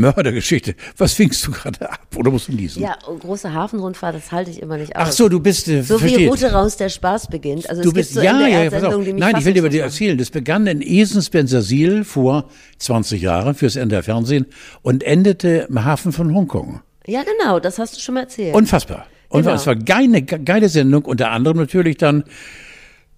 Mördergeschichte. 0.00 0.74
Was 0.96 1.18
winkst 1.18 1.46
du 1.46 1.50
gerade 1.52 1.90
ab? 1.90 2.00
Oder 2.16 2.30
musst 2.30 2.48
du 2.48 2.52
niesen? 2.52 2.82
Ja, 2.82 2.96
oh, 3.08 3.16
große 3.16 3.52
Hafenrundfahrt, 3.52 4.14
das 4.14 4.30
halte 4.32 4.50
ich 4.50 4.62
immer 4.62 4.76
nicht 4.76 4.94
aus. 4.96 5.08
Ach 5.08 5.12
so, 5.12 5.28
du 5.28 5.40
bist, 5.40 5.68
äh, 5.68 5.82
So 5.82 5.96
wie 5.96 6.00
verstehe. 6.08 6.28
Route 6.28 6.52
raus 6.52 6.76
der 6.76 6.88
Spaß 6.88 7.28
beginnt. 7.28 7.68
Also 7.68 7.82
Du 7.82 7.88
es 7.88 7.94
bist, 7.94 8.14
so 8.14 8.20
ja, 8.22 8.38
ja, 8.40 8.48
ja, 8.48 8.70
pass 8.70 8.82
auf. 8.84 8.92
NDR-Sendungen, 8.94 9.04
die 9.06 9.12
mich 9.14 9.20
Nein, 9.20 9.36
ich 9.38 9.44
will 9.44 9.52
dir 9.54 9.60
aber 9.62 9.68
dir 9.68 9.82
erzählen. 9.82 10.16
Das 10.18 10.30
begann 10.30 10.66
in 10.66 10.80
Esens-Bensersiel 10.82 12.04
vor 12.04 12.48
20 12.78 13.20
Jahren 13.22 13.54
fürs 13.54 13.76
NDR 13.76 14.02
Fernsehen 14.02 14.46
und 14.82 15.02
endete 15.02 15.66
im 15.68 15.84
Hafen 15.84 16.12
von 16.12 16.34
Hongkong. 16.34 16.80
Ja, 17.06 17.22
genau, 17.22 17.60
das 17.60 17.78
hast 17.78 17.96
du 17.96 18.00
schon 18.00 18.14
mal 18.14 18.22
erzählt. 18.22 18.54
Unfassbar. 18.54 19.06
Und 19.28 19.42
Genau. 19.42 19.54
es 19.56 19.66
war 19.66 19.74
geile, 19.76 20.22
geile 20.22 20.68
Sendung, 20.68 21.04
unter 21.04 21.30
anderem 21.32 21.56
natürlich 21.56 21.96
dann, 21.96 22.24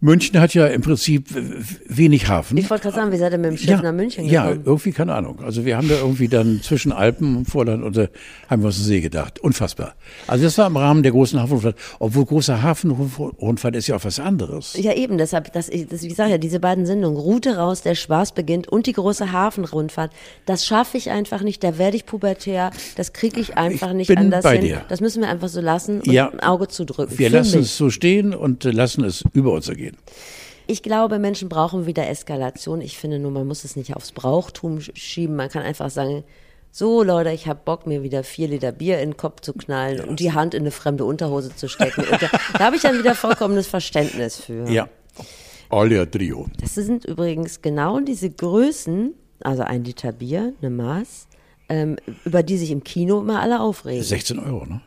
München 0.00 0.38
hat 0.40 0.54
ja 0.54 0.66
im 0.68 0.80
Prinzip 0.80 1.26
wenig 1.88 2.28
Hafen. 2.28 2.56
ich 2.56 2.70
wollte 2.70 2.84
gerade 2.84 2.94
sagen, 2.96 3.10
wie 3.12 3.16
seid 3.16 3.32
ihr 3.32 3.38
mit 3.38 3.50
dem 3.50 3.56
Schiff 3.56 3.82
nach 3.82 3.92
München 3.92 4.24
Ja, 4.26 4.44
gekommen? 4.46 4.62
irgendwie, 4.64 4.92
keine 4.92 5.12
Ahnung. 5.14 5.40
Also 5.42 5.64
wir 5.64 5.76
haben 5.76 5.88
da 5.88 5.96
irgendwie 5.96 6.28
dann 6.28 6.60
zwischen 6.62 6.92
Alpen 6.92 7.36
und 7.36 7.46
Vorland 7.46 7.82
und 7.82 7.96
äh, 7.96 8.08
haben 8.48 8.62
wir 8.62 8.66
uns 8.66 8.76
den 8.76 8.84
See 8.84 9.00
gedacht. 9.00 9.40
Unfassbar. 9.40 9.94
Also 10.28 10.44
das 10.44 10.56
war 10.56 10.68
im 10.68 10.76
Rahmen 10.76 11.02
der 11.02 11.10
großen 11.10 11.40
Hafenrundfahrt. 11.40 11.76
Obwohl 11.98 12.26
große 12.26 12.62
Hafenrundfahrt 12.62 13.74
ist 13.74 13.88
ja 13.88 13.96
auch 13.96 14.04
was 14.04 14.20
anderes. 14.20 14.74
Ja, 14.80 14.94
eben, 14.94 15.18
deshalb, 15.18 15.52
das, 15.52 15.68
ich- 15.68 15.88
das, 15.88 16.04
ich 16.04 16.14
sage 16.14 16.30
ja, 16.30 16.38
diese 16.38 16.60
beiden 16.60 16.86
Sendungen, 16.86 17.18
Route 17.18 17.56
raus, 17.56 17.82
der 17.82 17.96
Spaß 17.96 18.32
beginnt 18.32 18.68
und 18.68 18.86
die 18.86 18.92
große 18.92 19.32
Hafenrundfahrt, 19.32 20.12
das 20.46 20.64
schaffe 20.64 20.96
ich 20.96 21.10
einfach 21.10 21.42
nicht, 21.42 21.64
da 21.64 21.76
werde 21.76 21.96
ich 21.96 22.06
pubertär, 22.06 22.70
das 22.96 23.12
kriege 23.12 23.40
ich 23.40 23.56
einfach 23.58 23.88
Ich 23.90 23.94
nicht 23.96 24.08
bin 24.08 24.18
anders 24.18 24.44
bei 24.44 24.52
hin. 24.58 24.60
dir. 24.66 24.82
Das 24.88 25.00
müssen 25.00 25.22
wir 25.22 25.28
einfach 25.28 25.48
so 25.48 25.60
lassen 25.60 26.02
und 26.02 26.12
Ja. 26.12 26.28
ein 26.30 26.38
Auge 26.40 26.68
zudrücken. 26.68 27.18
Wir 27.18 27.30
Für 27.30 27.38
lassen 27.38 27.58
mich. 27.58 27.66
es 27.66 27.76
so 27.76 27.90
stehen 27.90 28.32
und 28.32 28.64
äh, 28.64 28.70
lassen 28.70 29.02
es 29.02 29.24
über 29.32 29.52
uns 29.52 29.68
ergehen. 29.68 29.87
Ich 30.66 30.82
glaube, 30.82 31.18
Menschen 31.18 31.48
brauchen 31.48 31.86
wieder 31.86 32.08
Eskalation. 32.08 32.80
Ich 32.80 32.98
finde 32.98 33.18
nur, 33.18 33.30
man 33.30 33.46
muss 33.46 33.64
es 33.64 33.74
nicht 33.76 33.96
aufs 33.96 34.12
Brauchtum 34.12 34.78
sch- 34.78 34.94
schieben. 34.96 35.34
Man 35.36 35.48
kann 35.48 35.62
einfach 35.62 35.88
sagen, 35.90 36.24
so 36.70 37.02
Leute, 37.02 37.30
ich 37.30 37.46
habe 37.46 37.60
Bock, 37.64 37.86
mir 37.86 38.02
wieder 38.02 38.22
vier 38.22 38.48
Liter 38.48 38.72
Bier 38.72 39.00
in 39.00 39.10
den 39.12 39.16
Kopf 39.16 39.40
zu 39.40 39.54
knallen 39.54 40.00
und 40.06 40.20
die 40.20 40.32
Hand 40.32 40.52
in 40.52 40.62
eine 40.64 40.70
fremde 40.70 41.04
Unterhose 41.06 41.56
zu 41.56 41.68
stecken. 41.68 42.04
Da 42.10 42.18
da 42.52 42.58
habe 42.64 42.76
ich 42.76 42.82
dann 42.82 42.98
wieder 42.98 43.14
vollkommenes 43.14 43.66
Verständnis 43.66 44.36
für. 44.38 44.68
Ja. 44.68 44.88
Alia 45.70 46.04
Trio. 46.06 46.46
Das 46.60 46.74
sind 46.74 47.04
übrigens 47.06 47.62
genau 47.62 48.00
diese 48.00 48.28
Größen, 48.30 49.14
also 49.40 49.62
ein 49.62 49.84
Liter 49.84 50.12
Bier, 50.12 50.52
eine 50.60 50.70
Maß, 50.70 51.28
ähm, 51.70 51.96
über 52.24 52.42
die 52.42 52.58
sich 52.58 52.70
im 52.70 52.84
Kino 52.84 53.20
immer 53.20 53.40
alle 53.40 53.60
aufregen. 53.60 54.02
16 54.02 54.38
Euro, 54.38 54.66
ne? 54.66 54.80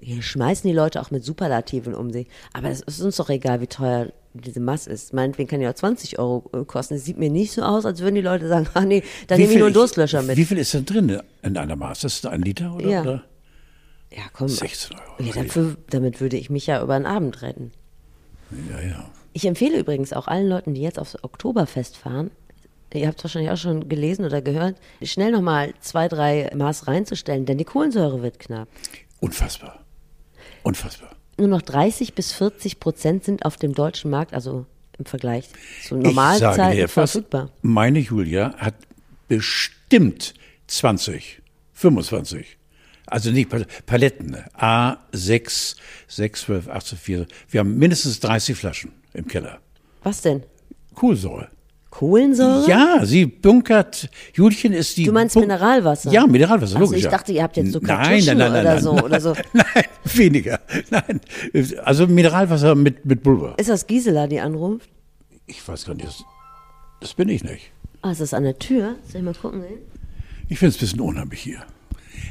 Hier 0.00 0.22
schmeißen 0.22 0.68
die 0.68 0.74
Leute 0.76 1.00
auch 1.00 1.10
mit 1.10 1.24
Superlativen 1.24 1.92
um 1.94 2.10
sich. 2.12 2.28
Aber 2.52 2.68
es 2.70 2.80
ist 2.82 3.00
uns 3.00 3.16
doch 3.16 3.30
egal, 3.30 3.60
wie 3.60 3.66
teuer 3.66 4.12
diese 4.34 4.60
Maß 4.60 4.86
ist. 4.86 5.12
Meinetwegen 5.12 5.48
kann 5.48 5.60
ja 5.60 5.70
auch 5.70 5.74
20 5.74 6.18
Euro 6.18 6.50
äh, 6.52 6.64
kosten. 6.64 6.94
Es 6.94 7.04
sieht 7.04 7.18
mir 7.18 7.30
nicht 7.30 7.52
so 7.52 7.62
aus, 7.62 7.84
als 7.84 8.00
würden 8.00 8.14
die 8.14 8.20
Leute 8.20 8.48
sagen, 8.48 8.68
ah 8.74 8.84
nee, 8.84 9.02
da 9.26 9.36
nehme 9.36 9.52
ich 9.52 9.58
nur 9.58 9.66
einen 9.66 9.74
Durstlöscher 9.74 10.22
mit. 10.22 10.36
Wie 10.36 10.44
viel 10.44 10.58
ist 10.58 10.74
denn 10.74 10.84
drin 10.84 11.20
in 11.42 11.56
einer 11.56 11.76
Maß? 11.76 12.00
Das 12.00 12.14
ist 12.14 12.26
ein 12.26 12.42
Liter 12.42 12.74
oder? 12.74 12.88
Ja. 12.88 13.02
oder? 13.02 13.24
ja, 14.10 14.22
komm. 14.32 14.48
16 14.48 14.96
Euro. 14.96 15.22
Ja, 15.22 15.42
dafür, 15.42 15.76
damit 15.90 16.20
würde 16.20 16.36
ich 16.36 16.50
mich 16.50 16.66
ja 16.66 16.82
über 16.82 16.98
den 16.98 17.06
Abend 17.06 17.42
retten. 17.42 17.72
Ja, 18.70 18.80
ja. 18.80 19.10
Ich 19.32 19.46
empfehle 19.46 19.78
übrigens 19.78 20.12
auch 20.12 20.26
allen 20.26 20.48
Leuten, 20.48 20.74
die 20.74 20.80
jetzt 20.80 20.98
aufs 20.98 21.22
Oktoberfest 21.22 21.96
fahren, 21.96 22.30
ihr 22.94 23.06
habt 23.06 23.18
es 23.18 23.24
wahrscheinlich 23.24 23.50
auch 23.50 23.58
schon 23.58 23.88
gelesen 23.88 24.24
oder 24.24 24.40
gehört, 24.40 24.76
schnell 25.02 25.30
nochmal 25.30 25.74
zwei, 25.80 26.08
drei 26.08 26.50
Maß 26.54 26.86
reinzustellen, 26.86 27.44
denn 27.44 27.58
die 27.58 27.64
Kohlensäure 27.64 28.22
wird 28.22 28.38
knapp. 28.38 28.68
Unfassbar. 29.20 29.84
Unfassbar. 30.62 31.10
Nur 31.38 31.48
noch 31.48 31.62
30 31.62 32.14
bis 32.14 32.32
40 32.32 32.80
Prozent 32.80 33.24
sind 33.24 33.44
auf 33.44 33.56
dem 33.56 33.72
deutschen 33.72 34.10
Markt, 34.10 34.34
also 34.34 34.66
im 34.98 35.04
Vergleich 35.04 35.48
zu 35.86 35.96
normalen 35.96 36.38
Zeiten 36.40 36.88
verfügbar. 36.88 37.50
meine 37.62 38.00
Julia 38.00 38.54
hat 38.58 38.74
bestimmt 39.28 40.34
20, 40.66 41.40
25. 41.74 42.56
Also 43.06 43.30
nicht 43.30 43.48
Pal- 43.48 43.66
Paletten. 43.86 44.30
ne? 44.32 44.44
A6, 44.58 45.76
6, 46.08 46.40
12, 46.42 46.68
18, 46.68 46.98
4. 46.98 47.26
Wir 47.48 47.60
haben 47.60 47.78
mindestens 47.78 48.20
30 48.20 48.56
Flaschen 48.58 48.92
im 49.14 49.26
Keller. 49.28 49.60
Was 50.02 50.20
denn? 50.22 50.42
Kohlensäure. 50.94 51.48
Kohlensäure? 51.90 52.68
Ja, 52.68 53.00
sie 53.04 53.26
bunkert. 53.26 54.10
Julchen 54.34 54.72
ist 54.72 54.96
die. 54.96 55.04
Du 55.04 55.12
meinst 55.12 55.34
Bunk- 55.34 55.46
Mineralwasser? 55.46 56.10
Ja, 56.12 56.26
Mineralwasser, 56.26 56.76
Also 56.76 56.78
logisch. 56.92 57.04
ich 57.04 57.10
dachte, 57.10 57.32
ihr 57.32 57.42
habt 57.42 57.56
jetzt 57.56 57.72
so 57.72 57.80
Nein, 57.82 58.22
nein, 58.26 58.36
nein, 58.36 58.38
nein, 58.38 58.50
oder 58.50 58.62
nein, 58.62 58.82
so, 58.82 58.92
nein. 58.94 59.04
oder 59.04 59.20
so. 59.20 59.34
Nein, 59.52 59.84
weniger. 60.04 60.60
Nein. 60.90 61.20
Also 61.84 62.06
Mineralwasser 62.06 62.74
mit, 62.74 63.04
mit 63.06 63.22
Pulver. 63.22 63.54
Ist 63.58 63.68
das 63.70 63.86
Gisela, 63.86 64.26
die 64.26 64.38
anruft? 64.40 64.88
Ich 65.46 65.66
weiß 65.66 65.86
gar 65.86 65.94
nicht, 65.94 66.06
das, 66.06 66.24
das 67.00 67.14
bin 67.14 67.28
ich 67.30 67.42
nicht. 67.42 67.70
Ah, 68.02 68.10
ist 68.12 68.20
das 68.20 68.34
an 68.34 68.42
der 68.44 68.58
Tür? 68.58 68.96
Soll 69.10 69.20
ich 69.20 69.24
mal 69.24 69.34
gucken? 69.34 69.62
ey? 69.64 69.78
Ich 70.50 70.58
finde 70.58 70.70
es 70.70 70.76
ein 70.76 70.80
bisschen 70.80 71.00
unheimlich 71.00 71.40
hier. 71.40 71.62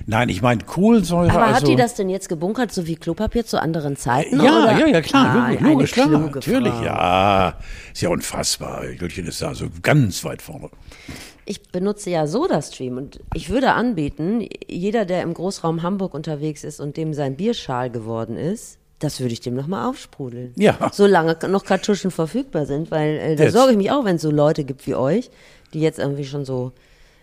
Nein, 0.10 0.30
ich 0.30 0.41
meine 0.41 0.64
Kohlensäure. 0.64 1.30
Aber 1.32 1.43
also, 1.47 1.55
hat 1.58 1.68
die 1.68 1.76
das 1.76 1.93
denn 1.93 2.08
jetzt 2.10 2.30
gebunkert, 2.30 2.72
so 2.72 2.88
wie 2.88 2.95
Klopapier 2.95 3.45
zu 3.45 3.62
anderen 3.62 3.97
Zeiten? 3.97 4.41
Ja, 4.41 4.64
oder? 4.64 4.80
ja, 4.80 4.88
ja, 4.88 5.01
klar, 5.01 5.49
Ah, 5.49 5.64
logisch, 5.64 5.91
klar. 5.91 6.08
Natürlich, 6.08 6.74
Frau. 6.74 6.84
ja. 6.86 7.58
Ist 7.93 8.01
ja 8.01 8.10
unfassbar. 8.10 8.86
Jürgen 8.89 9.28
ist 9.28 9.41
da 9.41 9.53
so 9.53 9.68
ganz 9.82 10.24
weit 10.24 10.41
vorne. 10.41 10.70
Ich 11.43 11.62
benutze 11.72 12.10
ja 12.10 12.26
SodaStream 12.26 12.97
und 12.97 13.20
ich 13.34 13.49
würde 13.49 13.74
anbieten, 13.74 14.47
jeder, 14.68 15.03
der 15.03 15.24
im 15.24 15.34
Großraum 15.34 15.84
Hamburg 15.84 16.14
unterwegs 16.14 16.64
ist 16.64 16.80
und 16.80 16.95
dem 16.95 17.14
sein 17.14 17.36
Bierschal 17.36 17.89
geworden 17.89 18.38
ist, 18.38 18.78
das 18.99 19.20
würde 19.20 19.34
ich 19.34 19.41
dem 19.41 19.55
nochmal 19.55 19.89
aufsprudeln. 19.89 20.53
Ja. 20.55 20.89
Solange 20.93 21.38
noch 21.49 21.66
Kartuschen 21.66 22.12
verfügbar 22.12 22.66
sind, 22.66 22.91
weil 22.91 23.18
äh, 23.18 23.36
da 23.36 23.51
sorge 23.51 23.72
ich 23.74 23.78
mich 23.78 23.91
auch, 23.91 24.05
wenn 24.05 24.16
es 24.16 24.22
so 24.22 24.32
Leute 24.32 24.64
gibt 24.64 24.88
wie 24.88 24.95
euch, 24.95 25.30
die 25.74 25.82
jetzt 25.82 25.99
irgendwie 25.99 26.26
schon 26.26 26.45
so 26.45 26.72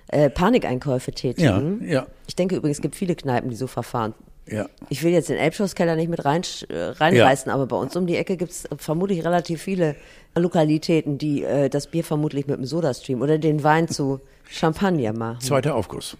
äh, 0.09 0.31
Panikeinkäufe 0.31 1.11
Ja, 1.11 1.15
tätigen. 1.17 1.89
ja, 1.89 2.07
Ich 2.27 2.37
denke 2.37 2.57
übrigens, 2.57 2.79
es 2.79 2.83
gibt 2.83 2.95
viele 2.97 3.15
Kneipen, 3.15 3.51
die 3.51 3.57
so 3.57 3.67
verfahren. 3.67 4.15
ja. 4.47 4.67
Ich 4.91 5.03
will 5.03 5.13
jetzt 5.13 5.29
den 5.31 5.37
Elbschlosskeller 5.39 5.97
nicht 5.97 6.09
mit 6.11 6.25
rein, 6.25 6.43
äh, 6.69 6.75
reinreißen, 6.77 7.51
aber 7.51 7.67
bei 7.67 7.77
uns 7.77 7.97
um 7.97 8.07
die 8.07 8.17
Ecke 8.17 8.37
gibt's 8.37 8.65
vermutlich 8.79 9.25
relativ 9.25 9.63
viele 9.63 9.97
Lokalitäten, 10.37 11.17
die 11.19 11.43
äh, 11.45 11.69
das 11.71 11.87
Bier 11.87 12.05
vermutlich 12.05 12.47
mit 12.47 12.57
dem 12.59 12.65
Sodastream 12.67 13.23
oder 13.23 13.39
den 13.39 13.63
Wein 13.65 13.89
zu 13.89 14.21
Champagner 14.49 15.13
machen. 15.13 15.41
Zweiter 15.41 15.75
Aufguss. 15.75 16.17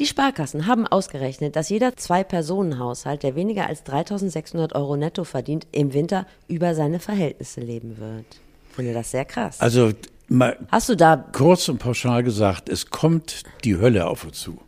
Die 0.00 0.06
Sparkassen 0.06 0.66
haben 0.66 0.86
ausgerechnet, 0.86 1.56
dass 1.56 1.68
jeder 1.70 1.96
Zwei-Personen-Haushalt, 1.96 3.22
der 3.22 3.34
weniger 3.34 3.66
als 3.66 3.82
3600 3.84 4.74
Euro 4.74 4.96
netto 4.96 5.24
verdient, 5.24 5.66
im 5.72 5.92
Winter 5.92 6.26
über 6.46 6.74
seine 6.74 7.00
Verhältnisse 7.00 7.60
leben 7.60 7.98
wird. 7.98 8.24
Ich 8.70 8.76
finde 8.76 8.92
das 8.94 9.10
sehr 9.10 9.24
krass. 9.24 9.60
Also 9.60 9.90
mal 10.28 10.58
Hast 10.70 10.88
du 10.88 10.96
da, 10.96 11.16
kurz 11.16 11.68
und 11.68 11.78
pauschal 11.78 12.22
gesagt, 12.22 12.68
es 12.68 12.90
kommt 12.90 13.42
die 13.64 13.76
Hölle 13.76 14.06
auf 14.06 14.24
uns 14.24 14.40
zu. 14.40 14.60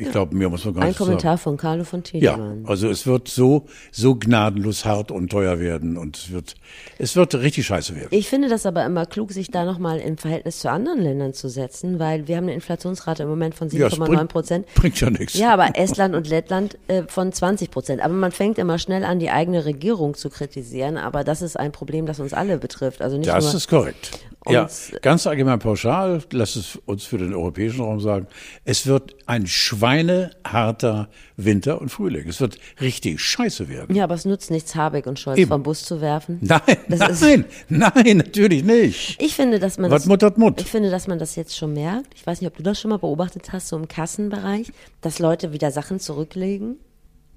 Ich 0.00 0.12
glaube, 0.12 0.34
mir 0.36 0.48
muss 0.48 0.64
man 0.64 0.74
gar 0.74 0.82
Ein 0.84 0.88
nicht 0.90 0.98
Kommentar 0.98 1.32
sagen. 1.32 1.38
von 1.42 1.56
Carlo 1.56 1.82
von 1.82 2.00
Ja, 2.12 2.34
Tiedemann. 2.34 2.64
also 2.68 2.88
es 2.88 3.04
wird 3.04 3.26
so, 3.26 3.66
so 3.90 4.14
gnadenlos 4.14 4.84
hart 4.84 5.10
und 5.10 5.28
teuer 5.28 5.58
werden 5.58 5.96
und 5.96 6.16
es 6.16 6.30
wird, 6.30 6.54
es 6.98 7.16
wird 7.16 7.34
richtig 7.34 7.66
scheiße 7.66 7.96
werden. 7.96 8.08
Ich 8.12 8.28
finde 8.28 8.48
das 8.48 8.64
aber 8.64 8.84
immer 8.86 9.06
klug, 9.06 9.32
sich 9.32 9.50
da 9.50 9.64
nochmal 9.64 9.98
im 9.98 10.16
Verhältnis 10.16 10.60
zu 10.60 10.70
anderen 10.70 11.00
Ländern 11.02 11.34
zu 11.34 11.48
setzen, 11.48 11.98
weil 11.98 12.28
wir 12.28 12.36
haben 12.36 12.44
eine 12.44 12.54
Inflationsrate 12.54 13.24
im 13.24 13.28
Moment 13.28 13.56
von 13.56 13.68
Ja, 13.70 13.88
es 13.88 13.94
7,9 13.94 14.26
Prozent. 14.26 14.66
Bringt 14.76 15.00
ja 15.00 15.10
nichts. 15.10 15.34
Ja, 15.34 15.52
aber 15.52 15.76
Estland 15.76 16.14
und 16.14 16.28
Lettland 16.28 16.78
äh, 16.86 17.02
von 17.08 17.32
20 17.32 17.70
Prozent. 17.72 18.00
Aber 18.00 18.14
man 18.14 18.30
fängt 18.30 18.58
immer 18.58 18.78
schnell 18.78 19.02
an, 19.04 19.18
die 19.18 19.30
eigene 19.30 19.64
Regierung 19.64 20.14
zu 20.14 20.30
kritisieren. 20.30 20.96
Aber 20.96 21.24
das 21.24 21.42
ist 21.42 21.58
ein 21.58 21.72
Problem, 21.72 22.06
das 22.06 22.20
uns 22.20 22.32
alle 22.32 22.58
betrifft. 22.58 23.02
Also 23.02 23.16
nicht 23.18 23.28
Das 23.28 23.46
nur 23.46 23.54
ist 23.54 23.68
korrekt. 23.68 24.10
Ja, 24.50 24.68
ganz 25.02 25.26
allgemein 25.26 25.58
pauschal, 25.58 26.22
lass 26.32 26.56
es 26.56 26.76
uns 26.86 27.04
für 27.04 27.18
den 27.18 27.34
europäischen 27.34 27.80
Raum 27.80 28.00
sagen, 28.00 28.26
es 28.64 28.86
wird 28.86 29.14
ein 29.26 29.46
schweineharter 29.46 31.08
Winter 31.36 31.80
und 31.80 31.88
Frühling. 31.90 32.28
Es 32.28 32.40
wird 32.40 32.58
richtig 32.80 33.20
scheiße 33.20 33.68
werden. 33.68 33.94
ja, 33.94 34.04
aber 34.04 34.14
es 34.14 34.24
nutzt 34.24 34.50
nichts, 34.50 34.74
Habeck 34.74 35.06
und 35.06 35.18
Scholz 35.18 35.38
Eben. 35.38 35.48
vom 35.50 35.62
Bus 35.62 35.84
zu 35.84 36.00
werfen. 36.00 36.38
Nein, 36.40 36.60
Das 36.88 37.10
ist- 37.10 37.22
nein, 37.22 37.44
nein, 37.68 38.16
natürlich 38.18 38.64
nicht. 38.64 39.20
Ich 39.22 39.34
finde, 39.34 39.58
dass 39.58 39.78
man 39.78 39.90
Was 39.90 40.02
das, 40.02 40.08
Mut 40.08 40.22
hat 40.22 40.38
Mut. 40.38 40.60
ich 40.60 40.66
finde, 40.68 40.90
dass 40.90 41.06
man 41.06 41.18
das 41.18 41.36
jetzt 41.36 41.56
schon 41.56 41.72
merkt. 41.74 42.12
Ich 42.14 42.26
weiß 42.26 42.40
nicht, 42.40 42.50
ob 42.50 42.56
du 42.56 42.62
das 42.62 42.80
schon 42.80 42.88
mal 42.90 42.98
beobachtet 42.98 43.52
hast, 43.52 43.68
so 43.68 43.76
im 43.76 43.86
Kassenbereich, 43.88 44.72
dass 45.00 45.18
Leute 45.18 45.52
wieder 45.52 45.70
Sachen 45.70 46.00
zurücklegen. 46.00 46.76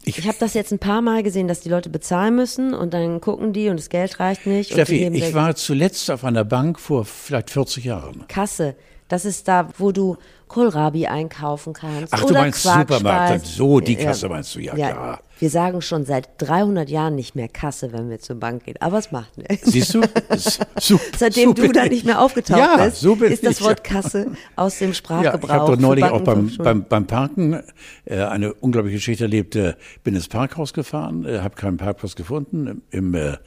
Ich- 0.03 0.17
Ich, 0.17 0.27
habe 0.27 0.37
das 0.39 0.53
jetzt 0.55 0.71
ein 0.71 0.79
paar 0.79 1.01
Mal 1.01 1.21
gesehen, 1.23 1.47
dass 1.47 1.59
die 1.59 1.69
Leute 1.69 1.89
bezahlen 1.89 2.35
müssen 2.35 2.73
und 2.73 2.93
dann 2.93 3.21
gucken 3.21 3.53
die 3.53 3.69
und 3.69 3.77
das 3.77 3.89
Geld 3.89 4.19
reicht 4.19 4.47
nicht. 4.47 4.71
Steffi, 4.71 5.07
ich 5.07 5.33
war 5.33 5.55
zuletzt 5.55 6.09
auf 6.09 6.23
einer 6.25 6.43
Bank 6.43 6.79
vor 6.79 7.05
vielleicht 7.05 7.49
40 7.51 7.83
Jahren. 7.85 8.25
Kasse. 8.27 8.75
Das 9.11 9.25
ist 9.25 9.45
da, 9.49 9.67
wo 9.77 9.91
du 9.91 10.15
Kohlrabi 10.47 11.05
einkaufen 11.05 11.73
kannst. 11.73 12.13
Ach, 12.13 12.21
du 12.21 12.27
oder 12.27 12.41
meinst 12.41 12.61
Quarkspeis. 12.61 12.97
Supermarkt, 12.99 13.45
so 13.45 13.81
die 13.81 13.97
Kasse 13.97 14.29
meinst 14.29 14.55
du, 14.55 14.61
ja, 14.61 14.73
klar. 14.73 15.19
Wir 15.37 15.49
sagen 15.49 15.81
schon 15.81 16.05
seit 16.05 16.29
300 16.37 16.89
Jahren 16.89 17.15
nicht 17.15 17.35
mehr 17.35 17.49
Kasse, 17.49 17.91
wenn 17.91 18.09
wir 18.09 18.19
zur 18.19 18.37
Bank 18.37 18.63
gehen. 18.63 18.77
Aber 18.79 18.99
es 18.99 19.11
macht 19.11 19.37
nichts. 19.37 19.69
Siehst 19.69 19.95
du? 19.95 20.01
So, 20.79 20.97
Seitdem 21.17 21.49
so 21.49 21.53
du 21.55 21.71
da 21.73 21.83
ich. 21.83 21.89
nicht 21.91 22.05
mehr 22.05 22.21
aufgetaucht 22.21 22.57
ja, 22.57 22.85
bist, 22.85 23.01
so 23.01 23.15
ist 23.15 23.45
das. 23.45 23.61
Wort 23.61 23.83
Kasse 23.83 24.27
aus 24.55 24.79
dem 24.79 24.89
Ja, 24.89 24.93
Sprachgebrauch. 24.93 25.43
ich 25.43 25.49
habe 25.49 25.71
doch 25.75 25.81
neulich 25.81 26.05
auch 26.05 26.21
beim, 26.21 26.49
beim, 26.57 26.85
beim 26.87 27.05
Parken 27.05 27.61
äh, 28.05 28.21
eine 28.21 28.53
unglaubliche 28.53 28.95
Geschichte 28.95 29.25
erlebt. 29.25 29.57
Äh, 29.57 29.73
bin 30.05 30.15
ins 30.15 30.29
Parkhaus 30.29 30.71
gefahren, 30.71 31.25
äh, 31.25 31.39
habe 31.39 31.55
keinen 31.55 31.75
Parkplatz 31.75 32.15
gefunden 32.15 32.81
im, 32.91 33.13
im 33.13 33.15
äh, 33.15 33.37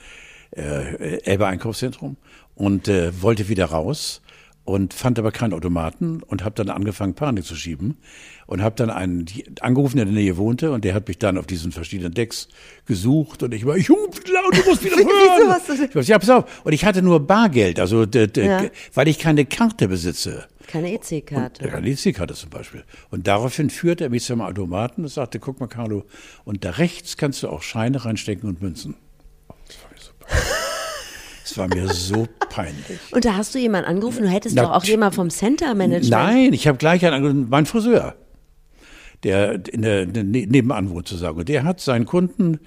äh, 0.51 1.23
Elbe 1.25 1.47
Einkaufszentrum 1.47 2.17
und 2.55 2.89
äh, 2.89 3.23
wollte 3.23 3.49
wieder 3.49 3.67
raus 3.67 4.21
und 4.65 4.95
fand 4.95 5.19
aber 5.19 5.31
keinen 5.31 5.53
Automaten 5.53 6.23
und 6.23 6.43
habe 6.43 6.55
dann 6.55 6.71
angefangen 6.71 7.15
Panik 7.15 7.45
zu 7.45 7.55
schieben 7.55 7.99
und 8.47 8.63
habe 8.63 8.75
dann 8.77 8.89
einen 8.91 9.27
angerufen, 9.61 9.97
der 9.99 10.07
in 10.07 10.15
der 10.15 10.23
Nähe 10.23 10.37
wohnte 10.39 10.73
und 10.73 10.85
der 10.85 10.95
hat 10.95 11.07
mich 11.07 11.19
dann 11.19 11.37
auf 11.37 11.47
diesen 11.47 11.71
verschiedenen 11.71 12.15
Decks 12.15 12.49
gesucht 12.87 13.43
und 13.43 13.53
ich 13.53 13.67
war, 13.67 13.77
ich 13.77 13.91
hup 13.91 14.21
laut, 14.29 14.57
du 14.57 14.71
musst 14.71 14.83
wieder 14.85 14.97
hören. 14.97 15.61
Ich 15.89 15.95
war, 15.95 16.03
ja, 16.03 16.19
pass 16.19 16.31
auf. 16.31 16.65
Und 16.65 16.73
ich 16.73 16.85
hatte 16.85 17.03
nur 17.03 17.21
Bargeld, 17.27 17.79
also 17.79 18.05
Ja. 18.05 18.65
weil 18.95 19.09
ich 19.09 19.19
keine 19.19 19.45
Karte 19.45 19.87
besitze. 19.89 20.47
Keine 20.67 20.95
EC-Karte. 20.95 21.69
Ja, 21.69 21.81
die 21.83 21.93
EC-Karte 21.93 22.33
zum 22.33 22.49
Beispiel. 22.49 22.85
Und 23.11 23.27
daraufhin 23.27 23.69
führte 23.69 24.05
er 24.05 24.11
mich 24.11 24.25
zum 24.25 24.41
Automaten 24.41 25.03
und 25.03 25.09
sagte, 25.09 25.39
guck 25.41 25.61
mal, 25.61 25.67
Carlo, 25.67 26.05
und 26.45 26.65
da 26.65 26.71
rechts 26.71 27.19
kannst 27.19 27.43
du 27.43 27.49
auch 27.49 27.61
Scheine 27.61 28.03
reinstecken 28.05 28.49
und 28.49 28.63
Münzen. 28.63 28.95
Das 29.67 29.77
war 29.83 30.29
peinlich. 30.29 30.49
Es 31.45 31.59
war 31.59 31.69
mir 31.69 31.89
so 31.93 32.27
peinlich. 32.49 32.99
Und 33.13 33.25
da 33.25 33.35
hast 33.37 33.55
du 33.55 33.59
jemanden 33.59 33.89
angerufen, 33.89 34.23
du 34.23 34.29
hättest 34.31 34.57
Na, 34.57 34.63
doch 34.63 34.71
auch 34.73 34.83
tsch- 34.85 34.89
jemand 34.91 35.15
vom 35.15 35.29
Center-Management. 35.31 36.11
Nein, 36.11 36.53
ich 36.55 36.67
habe 36.67 36.79
gleich 36.79 37.05
einen 37.05 37.15
angerufen, 37.17 37.47
mein 37.51 37.67
Friseur, 37.67 38.15
der 39.23 39.55
in 39.69 39.83
der, 39.83 40.07
der 40.07 40.25
Ne- 40.25 40.47
nebenan 40.47 40.91
wohnt 40.91 41.09
zu 41.09 41.17
sagen. 41.17 41.39
Und 41.39 41.49
der 41.49 41.65
hat 41.65 41.81
seinen 41.81 42.05
Kunden 42.07 42.61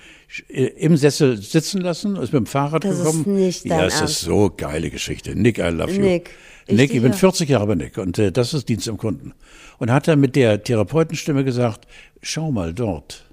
äh, 0.49 0.65
im 0.65 0.95
Sessel 0.97 1.37
sitzen 1.41 1.81
lassen, 1.81 2.15
ist 2.15 2.33
mit 2.33 2.41
dem 2.41 2.45
Fahrrad 2.45 2.83
Das 2.83 2.97
ist 2.99 3.03
gekommen. 3.05 3.35
nicht 3.35 3.65
ja, 3.65 3.77
dein 3.77 3.87
es 3.87 3.99
Ernst. 3.99 4.13
ist 4.13 4.21
so 4.21 4.51
geile 4.55 4.89
Geschichte. 4.89 5.35
Nick, 5.35 5.57
I 5.59 5.69
love 5.69 5.91
you. 5.91 6.01
Nick, 6.01 6.31
ich 6.67 6.75
Nick, 6.75 6.93
ich 6.93 7.01
bin 7.01 7.11
auch. 7.13 7.15
40 7.17 7.49
Jahre 7.49 7.67
bei 7.67 7.75
Nick 7.75 7.97
und 7.97 8.17
äh, 8.19 8.31
das 8.31 8.53
ist 8.53 8.67
Dienst 8.69 8.87
am 8.89 8.97
Kunden. 8.97 9.33
Und 9.79 9.91
hat 9.91 10.07
dann 10.07 10.19
mit 10.19 10.35
der 10.35 10.63
Therapeutenstimme 10.63 11.43
gesagt, 11.43 11.87
schau 12.21 12.51
mal 12.51 12.73
dort. 12.73 13.23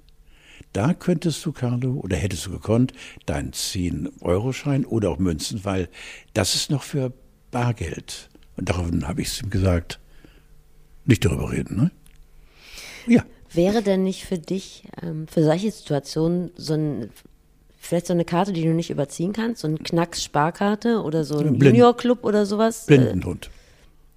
Da 0.75 0.93
könntest 0.93 1.45
du, 1.45 1.53
Carlo, 1.53 2.01
oder 2.03 2.17
hättest 2.17 2.47
du 2.47 2.51
gekonnt, 2.51 2.91
deinen 3.25 3.51
10-Euro-Schein 3.51 4.85
oder 4.85 5.09
auch 5.09 5.19
Münzen, 5.19 5.63
weil 5.63 5.87
das 6.33 6.53
ist 6.53 6.69
noch 6.69 6.83
für 6.83 7.13
Bargeld. 7.49 8.29
Und 8.57 8.67
daraufhin 8.67 9.07
habe 9.07 9.21
ich 9.21 9.29
es 9.29 9.41
ihm 9.41 9.49
gesagt, 9.49 10.01
nicht 11.05 11.23
darüber 11.23 11.49
reden, 11.49 11.77
ne? 11.77 11.91
Ja. 13.07 13.23
Wäre 13.53 13.83
denn 13.83 14.03
nicht 14.03 14.25
für 14.25 14.37
dich, 14.37 14.83
ähm, 15.01 15.27
für 15.29 15.45
solche 15.45 15.71
Situationen, 15.71 16.51
so 16.57 16.73
ein, 16.73 17.09
vielleicht 17.77 18.07
so 18.07 18.13
eine 18.13 18.25
Karte, 18.25 18.51
die 18.51 18.63
du 18.63 18.73
nicht 18.73 18.89
überziehen 18.89 19.31
kannst, 19.31 19.61
so 19.61 19.69
ein 19.69 19.81
Knacks-Sparkarte 19.81 21.01
oder 21.03 21.23
so 21.23 21.37
ein 21.37 21.55
Junior-Club 21.55 22.25
oder 22.25 22.45
sowas? 22.45 22.85
Blindenhund. 22.85 23.49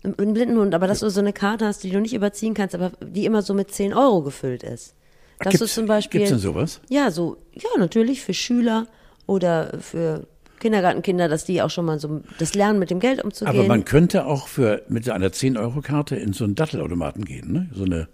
Äh, 0.03 0.09
ein 0.09 0.33
Blindenhund, 0.33 0.75
aber 0.75 0.89
dass 0.89 0.99
du 0.99 1.09
so 1.09 1.21
eine 1.21 1.33
Karte 1.33 1.67
hast, 1.67 1.85
die 1.85 1.91
du 1.91 2.01
nicht 2.01 2.15
überziehen 2.15 2.55
kannst, 2.55 2.75
aber 2.75 2.91
die 3.01 3.27
immer 3.27 3.43
so 3.43 3.55
mit 3.55 3.71
10 3.71 3.95
Euro 3.95 4.23
gefüllt 4.23 4.65
ist. 4.65 4.97
Dass 5.41 5.53
du 5.55 5.59
Gibt's- 5.61 5.75
zum 5.75 5.87
Beispiel. 5.87 6.21
Gibt's 6.21 6.31
denn 6.31 6.39
sowas? 6.41 6.81
Ja, 6.89 7.11
so, 7.11 7.37
ja, 7.55 7.69
natürlich 7.79 8.23
für 8.23 8.35
Schüler 8.35 8.87
oder 9.27 9.79
für 9.81 10.27
Kindergartenkinder, 10.59 11.29
dass 11.29 11.45
die 11.45 11.63
auch 11.63 11.71
schon 11.71 11.85
mal 11.85 12.01
so 12.01 12.23
das 12.39 12.55
lernen, 12.55 12.79
mit 12.81 12.91
dem 12.91 12.99
Geld 12.99 13.23
umzugehen. 13.23 13.57
Aber 13.57 13.69
man 13.69 13.85
könnte 13.85 14.27
auch 14.27 14.49
für 14.49 14.83
mit 14.89 15.09
einer 15.09 15.29
10-Euro-Karte 15.29 16.17
in 16.17 16.33
so 16.33 16.45
einen 16.45 16.55
Dattelautomaten 16.57 17.25
gehen, 17.25 17.53
ne? 17.53 17.71
So 17.73 17.85
eine 17.85 18.09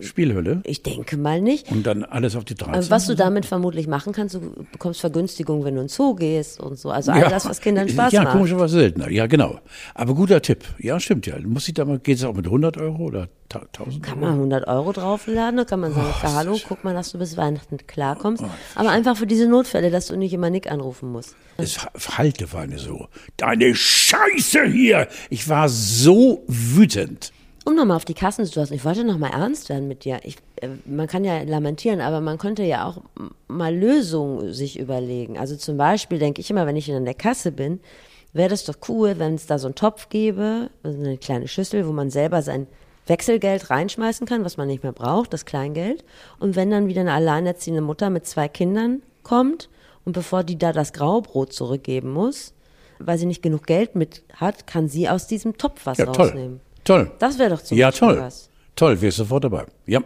Spielhölle 0.00 0.62
ich 0.64 0.82
denke 0.82 1.18
mal 1.18 1.40
nicht. 1.42 1.70
und 1.70 1.86
dann 1.86 2.04
alles 2.04 2.36
auf 2.36 2.44
die 2.44 2.54
13. 2.54 2.74
Also 2.74 2.90
was 2.90 3.06
du 3.06 3.14
damit 3.14 3.44
vermutlich 3.44 3.86
machen 3.86 4.14
kannst, 4.14 4.34
du 4.34 4.40
bekommst 4.72 5.00
Vergünstigung, 5.00 5.62
wenn 5.64 5.74
du 5.74 5.82
in 5.82 5.86
den 5.86 5.90
Zoo 5.90 6.14
gehst 6.14 6.58
und 6.58 6.78
so. 6.78 6.90
Also 6.90 7.12
all 7.12 7.28
das, 7.28 7.44
was 7.46 7.60
Kindern 7.60 7.88
Spaß 7.88 8.12
ja, 8.12 8.22
macht. 8.22 8.32
komischerweise 8.32 8.78
seltener. 8.78 9.10
Ja, 9.10 9.26
genau. 9.26 9.60
Aber 9.94 10.14
guter 10.14 10.40
Tipp. 10.40 10.64
Ja, 10.78 10.98
stimmt 11.00 11.26
ja. 11.26 11.36
Muss 11.40 11.68
ich 11.68 11.74
da 11.74 11.84
mal, 11.84 11.98
geht 11.98 12.16
es 12.16 12.24
auch 12.24 12.32
mit 12.34 12.46
100 12.46 12.78
Euro 12.78 13.04
oder 13.04 13.28
ta- 13.50 13.66
1000 13.78 14.02
Kann 14.02 14.18
Euro? 14.18 14.26
man 14.26 14.34
100 14.36 14.66
Euro 14.68 14.92
draufladen, 14.92 15.58
dann 15.58 15.66
kann 15.66 15.80
man 15.80 15.92
sagen, 15.92 16.06
Oh, 16.24 16.32
hallo, 16.34 16.58
guck 16.66 16.82
mal, 16.82 16.94
dass 16.94 17.12
du 17.12 17.18
bis 17.18 17.36
Weihnachten 17.36 17.76
klarkommst. 17.86 18.42
Aber 18.74 18.88
einfach 18.90 19.16
für 19.18 19.26
diese 19.26 19.46
Notfälle, 19.48 19.90
dass 19.90 20.06
du 20.06 20.16
nicht 20.16 20.32
immer 20.32 20.48
Nick 20.48 20.70
anrufen 20.70 21.12
musst. 21.12 21.36
Es 21.58 21.78
halte 22.16 22.46
vor 22.46 22.60
eine 22.60 22.78
so. 22.78 23.08
Deine 23.36 23.74
Scheiße 23.74 24.64
hier! 24.64 25.08
Ich 25.28 25.48
war 25.48 25.68
so 25.68 26.42
wütend. 26.48 27.32
Um 27.64 27.74
nochmal 27.76 27.96
auf 27.96 28.04
die 28.04 28.14
Kassensituation, 28.14 28.76
ich 28.76 28.84
wollte 28.84 29.04
nochmal 29.04 29.30
ernst 29.32 29.70
werden 29.70 29.88
mit 29.88 30.04
dir. 30.04 30.20
Ich, 30.22 30.36
äh, 30.56 30.68
man 30.84 31.06
kann 31.06 31.24
ja 31.24 31.42
lamentieren, 31.42 32.00
aber 32.00 32.20
man 32.20 32.36
könnte 32.36 32.62
ja 32.62 32.86
auch 32.86 32.98
mal 33.48 33.74
Lösungen 33.74 34.52
sich 34.52 34.78
überlegen. 34.78 35.38
Also 35.38 35.56
zum 35.56 35.78
Beispiel 35.78 36.18
denke 36.18 36.42
ich 36.42 36.50
immer, 36.50 36.66
wenn 36.66 36.76
ich 36.76 36.88
in 36.88 37.04
der 37.04 37.14
Kasse 37.14 37.52
bin, 37.52 37.80
wäre 38.34 38.50
das 38.50 38.64
doch 38.64 38.74
cool, 38.88 39.18
wenn 39.18 39.34
es 39.34 39.46
da 39.46 39.58
so 39.58 39.68
einen 39.68 39.76
Topf 39.76 40.10
gäbe, 40.10 40.68
also 40.82 40.98
eine 40.98 41.16
kleine 41.16 41.48
Schüssel, 41.48 41.86
wo 41.86 41.92
man 41.92 42.10
selber 42.10 42.42
sein 42.42 42.66
Wechselgeld 43.06 43.70
reinschmeißen 43.70 44.26
kann, 44.26 44.44
was 44.44 44.56
man 44.56 44.66
nicht 44.66 44.82
mehr 44.82 44.92
braucht, 44.92 45.32
das 45.32 45.46
Kleingeld. 45.46 46.04
Und 46.38 46.56
wenn 46.56 46.70
dann 46.70 46.88
wieder 46.88 47.02
eine 47.02 47.12
alleinerziehende 47.12 47.80
Mutter 47.80 48.10
mit 48.10 48.26
zwei 48.26 48.48
Kindern 48.48 49.02
kommt 49.22 49.70
und 50.04 50.12
bevor 50.12 50.42
die 50.44 50.58
da 50.58 50.72
das 50.72 50.92
Graubrot 50.92 51.52
zurückgeben 51.52 52.12
muss, 52.12 52.52
weil 52.98 53.18
sie 53.18 53.26
nicht 53.26 53.42
genug 53.42 53.66
Geld 53.66 53.94
mit 53.94 54.22
hat, 54.34 54.66
kann 54.66 54.88
sie 54.88 55.08
aus 55.08 55.26
diesem 55.26 55.56
Topf 55.56 55.86
was 55.86 55.98
Ja, 55.98 56.06
rausnehmen. 56.06 56.60
Toll. 56.60 56.73
Das 56.84 57.38
wäre 57.38 57.50
doch 57.50 57.62
zum 57.62 57.76
Ja, 57.76 57.88
Beispiel 57.88 58.08
toll. 58.08 58.18
was. 58.20 58.50
Toll, 58.76 59.00
wäre 59.00 59.08
ich 59.08 59.14
sofort 59.14 59.44
dabei. 59.44 59.64
Ja. 59.86 60.00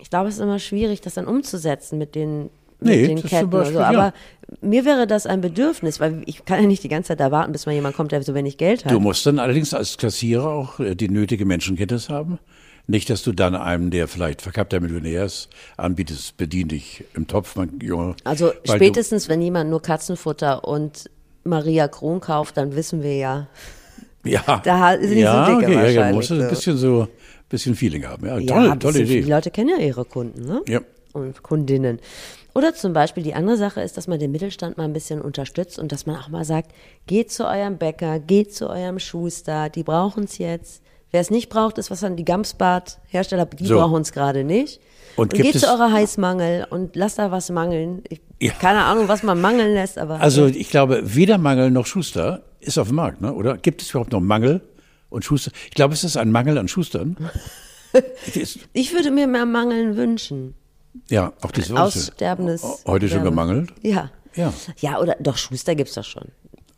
Ich 0.00 0.10
glaube, 0.10 0.28
es 0.28 0.36
ist 0.36 0.40
immer 0.40 0.58
schwierig, 0.58 1.00
das 1.00 1.14
dann 1.14 1.26
umzusetzen 1.26 1.98
mit 1.98 2.14
den, 2.14 2.44
mit 2.44 2.50
Nee, 2.80 3.06
den 3.08 3.22
Ketten 3.22 3.48
oder 3.48 3.58
Beispiel, 3.58 3.74
so. 3.74 3.80
ja. 3.80 3.88
Aber 3.88 4.12
mir 4.60 4.84
wäre 4.84 5.06
das 5.06 5.26
ein 5.26 5.40
Bedürfnis, 5.40 6.00
weil 6.00 6.22
ich 6.26 6.44
kann 6.44 6.60
ja 6.60 6.66
nicht 6.66 6.82
die 6.82 6.88
ganze 6.88 7.08
Zeit 7.08 7.20
da 7.20 7.30
warten, 7.30 7.52
bis 7.52 7.66
mal 7.66 7.72
jemand 7.72 7.96
kommt, 7.96 8.12
der 8.12 8.22
so 8.22 8.34
wenig 8.34 8.58
Geld 8.58 8.84
hat. 8.84 8.92
Du 8.92 9.00
musst 9.00 9.24
dann 9.26 9.38
allerdings 9.38 9.72
als 9.74 9.96
Kassierer 9.98 10.48
auch 10.48 10.80
äh, 10.80 10.94
die 10.94 11.08
nötige 11.08 11.44
Menschenkenntnis 11.44 12.08
haben. 12.08 12.38
Nicht, 12.88 13.10
dass 13.10 13.22
du 13.22 13.30
dann 13.32 13.54
einem, 13.54 13.90
der 13.90 14.08
vielleicht 14.08 14.42
verkappter 14.42 14.80
Millionär 14.80 15.24
ist, 15.24 15.48
anbietest, 15.76 16.36
bedien 16.36 16.66
dich 16.66 17.04
im 17.14 17.28
Topf, 17.28 17.54
mein 17.54 17.78
Junge. 17.80 18.16
also 18.24 18.52
spätestens, 18.64 19.28
wenn 19.28 19.40
jemand 19.40 19.70
nur 19.70 19.80
Katzenfutter 19.80 20.64
und 20.66 21.08
Maria 21.44 21.86
Kron 21.86 22.20
kauft, 22.20 22.56
dann 22.56 22.74
wissen 22.74 23.02
wir 23.04 23.16
ja. 23.16 23.46
Ja, 24.24 24.60
Da 24.64 24.92
sind 25.00 25.10
die 25.14 25.20
ja, 25.20 25.46
so 25.46 25.52
dicke 25.52 25.64
okay, 25.66 25.74
ja, 25.74 25.80
ja, 25.80 25.86
wahrscheinlich, 25.86 26.14
musst 26.16 26.30
du 26.30 26.36
so. 26.36 26.42
ein 26.42 26.48
bisschen 26.48 26.76
so, 26.76 27.08
bisschen 27.48 27.74
Feeling 27.74 28.06
haben. 28.06 28.26
Ja, 28.26 28.38
ja, 28.38 28.46
toll, 28.54 28.70
ein 28.70 28.80
tolle 28.80 29.00
Idee. 29.00 29.22
Die 29.22 29.30
Leute 29.30 29.50
kennen 29.50 29.70
ja 29.70 29.78
ihre 29.78 30.04
Kunden, 30.04 30.42
ne? 30.42 30.62
Ja. 30.68 30.80
und 31.12 31.42
Kundinnen. 31.42 31.98
Oder 32.54 32.74
zum 32.74 32.92
Beispiel 32.92 33.22
die 33.22 33.34
andere 33.34 33.56
Sache 33.56 33.80
ist, 33.80 33.96
dass 33.96 34.08
man 34.08 34.18
den 34.18 34.30
Mittelstand 34.30 34.76
mal 34.76 34.84
ein 34.84 34.92
bisschen 34.92 35.20
unterstützt 35.22 35.78
und 35.78 35.90
dass 35.90 36.06
man 36.06 36.16
auch 36.16 36.28
mal 36.28 36.44
sagt, 36.44 36.72
geht 37.06 37.30
zu 37.32 37.46
eurem 37.46 37.78
Bäcker, 37.78 38.18
geht 38.20 38.54
zu 38.54 38.68
eurem 38.68 38.98
Schuster, 38.98 39.68
die 39.70 39.82
brauchen 39.82 40.24
es 40.24 40.38
jetzt. 40.38 40.82
Wer 41.10 41.20
es 41.20 41.30
nicht 41.30 41.48
braucht, 41.50 41.76
ist 41.78 41.90
was 41.90 42.00
dann 42.00 42.16
die 42.16 42.24
Gamsbad-Hersteller, 42.24 43.46
die 43.46 43.66
So. 43.66 43.76
brauchen 43.78 44.02
es 44.02 44.12
gerade 44.12 44.44
nicht. 44.44 44.80
Und 45.16 45.34
Und, 45.34 45.42
geht 45.42 45.58
zu 45.58 45.66
eurer 45.66 45.92
Heißmangel 45.92 46.66
und 46.70 46.96
lasst 46.96 47.18
da 47.18 47.30
was 47.30 47.50
mangeln. 47.50 48.02
Ich, 48.08 48.20
Ja. 48.40 48.52
Keine 48.52 48.84
Ahnung, 48.84 49.08
was 49.08 49.22
man 49.22 49.40
mangeln 49.40 49.74
lässt, 49.74 49.98
aber 49.98 50.20
Also 50.20 50.46
ich 50.46 50.70
glaube, 50.70 51.02
weder 51.04 51.36
Mangel 51.38 51.70
noch 51.70 51.84
Schuster 51.86 52.42
ist 52.62 52.78
auf 52.78 52.88
dem 52.88 52.96
Markt, 52.96 53.20
ne? 53.20 53.32
oder? 53.32 53.56
Gibt 53.58 53.82
es 53.82 53.90
überhaupt 53.90 54.12
noch 54.12 54.20
Mangel 54.20 54.60
und 55.10 55.24
Schuster? 55.24 55.50
Ich 55.66 55.72
glaube, 55.74 55.94
es 55.94 56.04
ist 56.04 56.16
ein 56.16 56.30
Mangel 56.30 56.58
an 56.58 56.68
Schustern. 56.68 57.16
Ich 58.72 58.94
würde 58.94 59.10
mir 59.10 59.26
mehr 59.26 59.44
Mangeln 59.44 59.96
wünschen. 59.98 60.54
ja, 61.10 61.34
auch 61.42 61.50
das 61.50 61.68
Würste. 61.68 61.82
Aussterbendes. 61.82 62.64
Heute 62.86 63.06
schon 63.08 63.22
gemangelt? 63.22 63.70
Ja. 63.82 64.10
Ja. 64.34 64.52
Ja, 64.78 64.98
oder 64.98 65.16
doch, 65.20 65.36
Schuster 65.36 65.74
gibt's 65.74 65.92
doch 65.92 66.04
schon. 66.04 66.28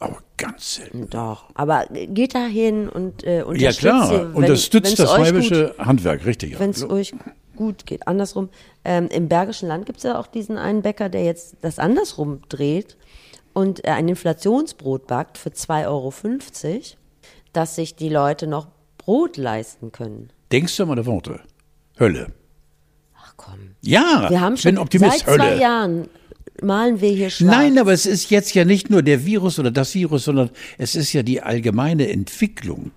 Aber 0.00 0.18
ganz 0.36 0.74
selten. 0.74 1.08
Doch. 1.10 1.44
Aber 1.54 1.86
geht 1.90 2.34
da 2.34 2.46
hin 2.46 2.88
und 2.88 3.22
äh, 3.22 3.38
Ja 3.38 3.44
unterstützt 3.44 3.78
klar, 3.78 4.06
sie, 4.08 4.14
wenn- 4.14 4.32
unterstützt 4.32 4.98
das 4.98 5.14
schwäbische 5.14 5.74
Handwerk, 5.78 6.26
richtig. 6.26 6.54
ja. 6.54 6.58
wenn 6.58 6.70
es 6.70 6.82
euch 6.82 7.14
gut 7.54 7.86
geht. 7.86 8.08
Andersrum, 8.08 8.48
ähm, 8.84 9.06
im 9.12 9.28
Bergischen 9.28 9.68
Land 9.68 9.86
gibt 9.86 9.98
es 9.98 10.02
ja 10.02 10.18
auch 10.18 10.26
diesen 10.26 10.58
einen 10.58 10.82
Bäcker, 10.82 11.08
der 11.08 11.24
jetzt 11.24 11.54
das 11.60 11.78
andersrum 11.78 12.40
dreht 12.48 12.96
und 13.54 13.84
äh, 13.84 13.90
ein 13.92 14.08
Inflationsbrot 14.08 15.06
backt 15.06 15.38
für 15.38 15.48
2,50 15.50 15.86
Euro, 15.86 16.82
dass 17.52 17.76
sich 17.76 17.96
die 17.96 18.10
Leute 18.10 18.46
noch 18.46 18.68
Brot 18.98 19.36
leisten 19.36 19.92
können. 19.92 20.30
Denkst 20.52 20.76
du 20.76 20.82
an 20.82 20.90
meine 20.90 21.06
Worte? 21.06 21.40
Hölle. 21.98 22.32
Ach 23.16 23.32
komm. 23.36 23.76
Ja, 23.80 24.26
Wir 24.28 24.40
haben 24.40 24.56
schon 24.56 24.76
Optimist. 24.78 25.20
seit 25.20 25.36
zwei 25.36 25.50
Hölle. 25.50 25.60
Jahren 25.60 26.08
malen 26.62 27.00
wir 27.00 27.10
hier 27.10 27.30
schwarz. 27.30 27.50
Nein, 27.50 27.78
aber 27.78 27.92
es 27.92 28.06
ist 28.06 28.30
jetzt 28.30 28.54
ja 28.54 28.64
nicht 28.64 28.90
nur 28.90 29.02
der 29.02 29.24
Virus 29.24 29.58
oder 29.58 29.70
das 29.70 29.94
Virus, 29.94 30.24
sondern 30.24 30.50
es 30.78 30.94
ist 30.94 31.12
ja 31.12 31.22
die 31.22 31.42
allgemeine 31.42 32.08
Entwicklung. 32.10 32.92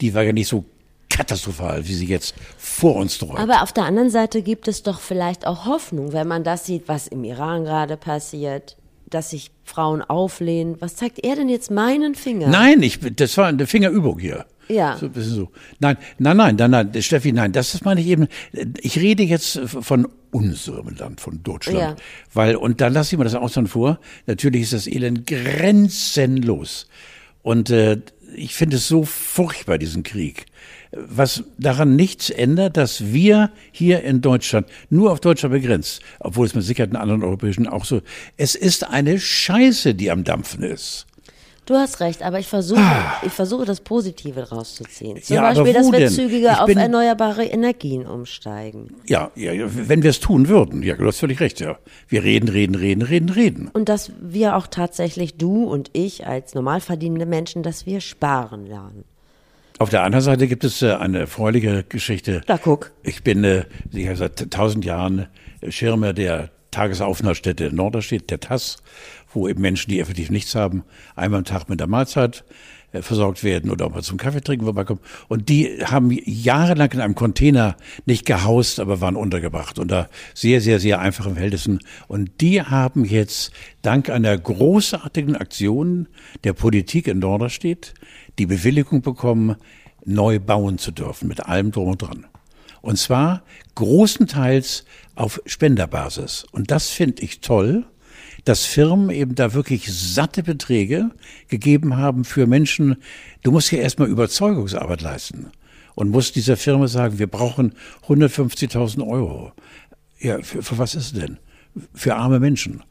Die 0.00 0.14
war 0.14 0.22
ja 0.22 0.32
nicht 0.32 0.48
so 0.48 0.64
katastrophal, 1.08 1.86
wie 1.86 1.94
sie 1.94 2.06
jetzt 2.06 2.34
vor 2.58 2.96
uns 2.96 3.18
träumt. 3.18 3.38
Aber 3.38 3.62
auf 3.62 3.72
der 3.72 3.84
anderen 3.84 4.10
Seite 4.10 4.42
gibt 4.42 4.68
es 4.68 4.82
doch 4.82 5.00
vielleicht 5.00 5.46
auch 5.46 5.64
Hoffnung, 5.64 6.12
wenn 6.12 6.28
man 6.28 6.44
das 6.44 6.66
sieht, 6.66 6.88
was 6.88 7.06
im 7.06 7.24
Iran 7.24 7.64
gerade 7.64 7.96
passiert, 7.96 8.76
dass 9.08 9.30
sich 9.30 9.50
Frauen 9.64 10.02
auflehnen. 10.02 10.76
Was 10.80 10.96
zeigt 10.96 11.24
er 11.24 11.36
denn 11.36 11.48
jetzt 11.48 11.70
meinen 11.70 12.14
Finger? 12.14 12.48
Nein, 12.48 12.82
ich, 12.82 12.98
das 13.14 13.36
war 13.36 13.46
eine 13.46 13.66
Fingerübung 13.66 14.18
hier. 14.18 14.46
Ja. 14.68 14.96
So 14.98 15.06
ein 15.06 15.12
bisschen 15.12 15.34
so. 15.34 15.50
Nein, 15.78 15.96
nein, 16.18 16.36
nein, 16.36 16.56
nein, 16.56 16.70
nein, 16.70 17.02
Steffi, 17.02 17.32
nein, 17.32 17.52
das 17.52 17.74
ist 17.74 17.84
meine 17.84 18.00
ich 18.00 18.08
eben. 18.08 18.26
Ich 18.80 18.98
rede 18.98 19.22
jetzt 19.22 19.60
von 19.64 20.08
unserem 20.32 20.88
Land, 20.96 21.20
von 21.20 21.42
Deutschland. 21.42 21.78
Ja. 21.78 21.96
Weil, 22.32 22.56
und 22.56 22.80
da 22.80 22.88
lasse 22.88 23.14
ich 23.14 23.18
mir 23.18 23.24
das 23.24 23.34
Ausland 23.34 23.68
vor, 23.68 24.00
natürlich 24.26 24.62
ist 24.62 24.72
das 24.72 24.86
Elend 24.86 25.26
grenzenlos. 25.26 26.88
Und 27.42 27.70
äh, 27.70 28.00
ich 28.34 28.54
finde 28.54 28.76
es 28.76 28.88
so 28.88 29.04
furchtbar, 29.04 29.78
diesen 29.78 30.02
Krieg. 30.02 30.46
Was 31.08 31.44
daran 31.58 31.96
nichts 31.96 32.30
ändert, 32.30 32.76
dass 32.76 33.12
wir 33.12 33.50
hier 33.72 34.02
in 34.02 34.20
Deutschland, 34.20 34.66
nur 34.90 35.12
auf 35.12 35.20
Deutschland 35.20 35.52
begrenzt, 35.52 36.00
obwohl 36.20 36.46
es 36.46 36.54
mit 36.54 36.64
Sicherheit 36.64 36.90
in 36.90 36.96
anderen 36.96 37.22
europäischen 37.22 37.66
auch 37.66 37.84
so, 37.84 38.00
es 38.36 38.54
ist 38.54 38.88
eine 38.88 39.18
Scheiße, 39.18 39.94
die 39.94 40.10
am 40.10 40.24
Dampfen 40.24 40.62
ist. 40.62 41.06
Du 41.66 41.74
hast 41.74 41.98
recht, 41.98 42.22
aber 42.22 42.38
ich 42.38 42.46
versuche, 42.46 42.80
ich 43.24 43.32
versuche 43.32 43.64
das 43.64 43.80
Positive 43.80 44.50
rauszuziehen. 44.50 45.20
Zum 45.20 45.36
Ah. 45.36 45.40
Ja, 45.40 45.52
Beispiel, 45.52 45.72
dass 45.72 45.90
wir 45.90 45.98
denn? 45.98 46.10
zügiger 46.10 46.62
auf 46.62 46.70
erneuerbare 46.70 47.44
Energien 47.44 48.06
umsteigen. 48.06 48.94
Ja, 49.08 49.32
ja, 49.34 49.52
ja, 49.52 49.66
wenn 49.68 50.04
wir 50.04 50.10
es 50.10 50.20
tun 50.20 50.46
würden. 50.46 50.84
Ja, 50.84 50.94
du 50.94 51.04
hast 51.04 51.18
völlig 51.18 51.40
recht, 51.40 51.58
ja. 51.58 51.76
Wir 52.06 52.22
reden, 52.22 52.48
reden, 52.48 52.76
reden, 52.76 53.02
reden, 53.02 53.30
reden. 53.30 53.68
Und 53.72 53.88
dass 53.88 54.12
wir 54.20 54.54
auch 54.54 54.68
tatsächlich, 54.68 55.38
du 55.38 55.64
und 55.64 55.90
ich 55.92 56.24
als 56.24 56.54
normal 56.54 56.80
verdienende 56.80 57.26
Menschen, 57.26 57.64
dass 57.64 57.84
wir 57.84 58.00
sparen 58.00 58.64
lernen. 58.66 59.02
Auf 59.78 59.90
der 59.90 60.04
anderen 60.04 60.24
Seite 60.24 60.48
gibt 60.48 60.64
es 60.64 60.80
äh, 60.80 60.92
eine 60.92 61.18
erfreuliche 61.20 61.84
Geschichte. 61.84 62.40
Da 62.46 62.56
guck. 62.56 62.92
Ich 63.02 63.22
bin 63.22 63.44
äh, 63.44 63.64
seit 64.14 64.50
tausend 64.50 64.86
Jahren 64.86 65.26
äh, 65.60 65.70
Schirmer 65.70 66.14
der 66.14 66.50
Tagesaufenthaltsstätte 66.70 67.74
Norderstedt, 67.74 68.30
der 68.30 68.40
TAS, 68.40 68.78
wo 69.32 69.48
eben 69.48 69.60
Menschen, 69.60 69.90
die 69.90 70.00
effektiv 70.00 70.30
nichts 70.30 70.54
haben, 70.54 70.84
einmal 71.14 71.38
am 71.38 71.44
Tag 71.44 71.68
mit 71.68 71.80
der 71.80 71.88
Mahlzeit 71.88 72.44
äh, 72.92 73.02
versorgt 73.02 73.44
werden 73.44 73.70
oder 73.70 73.86
auch 73.86 73.90
mal 73.90 74.02
zum 74.02 74.16
Kaffee 74.16 74.40
trinken 74.40 74.64
vorbeikommen. 74.64 75.00
Und 75.28 75.50
die 75.50 75.84
haben 75.84 76.10
jahrelang 76.10 76.92
in 76.92 77.00
einem 77.02 77.14
Container 77.14 77.76
nicht 78.06 78.24
gehaust, 78.24 78.80
aber 78.80 79.02
waren 79.02 79.16
untergebracht 79.16 79.78
unter 79.78 80.08
sehr, 80.32 80.62
sehr, 80.62 80.80
sehr 80.80 81.00
einfachen 81.00 81.34
Verhältnissen. 81.34 81.80
Und 82.08 82.40
die 82.40 82.62
haben 82.62 83.04
jetzt 83.04 83.52
dank 83.82 84.08
einer 84.08 84.38
großartigen 84.38 85.36
Aktion 85.36 86.08
der 86.44 86.54
Politik 86.54 87.08
in 87.08 87.18
Norderstedt 87.18 87.92
die 88.38 88.46
Bewilligung 88.46 89.02
bekommen, 89.02 89.56
neu 90.04 90.38
bauen 90.38 90.78
zu 90.78 90.92
dürfen, 90.92 91.28
mit 91.28 91.46
allem 91.46 91.72
drum 91.72 91.88
und 91.88 92.02
dran. 92.02 92.26
Und 92.80 92.98
zwar 92.98 93.42
großenteils 93.74 94.84
auf 95.16 95.40
Spenderbasis. 95.46 96.46
Und 96.52 96.70
das 96.70 96.90
finde 96.90 97.22
ich 97.22 97.40
toll, 97.40 97.84
dass 98.44 98.64
Firmen 98.64 99.10
eben 99.10 99.34
da 99.34 99.54
wirklich 99.54 99.92
satte 99.92 100.44
Beträge 100.44 101.10
gegeben 101.48 101.96
haben 101.96 102.24
für 102.24 102.46
Menschen. 102.46 102.96
Du 103.42 103.50
musst 103.50 103.72
ja 103.72 103.78
erstmal 103.78 104.08
Überzeugungsarbeit 104.08 105.02
leisten 105.02 105.50
und 105.96 106.10
musst 106.10 106.36
dieser 106.36 106.56
Firma 106.56 106.86
sagen, 106.86 107.18
wir 107.18 107.26
brauchen 107.26 107.72
150.000 108.06 109.04
Euro. 109.04 109.52
Ja, 110.20 110.40
für, 110.42 110.62
für 110.62 110.78
was 110.78 110.94
ist 110.94 111.16
denn? 111.16 111.38
Für 111.92 112.14
arme 112.14 112.38
Menschen. 112.38 112.84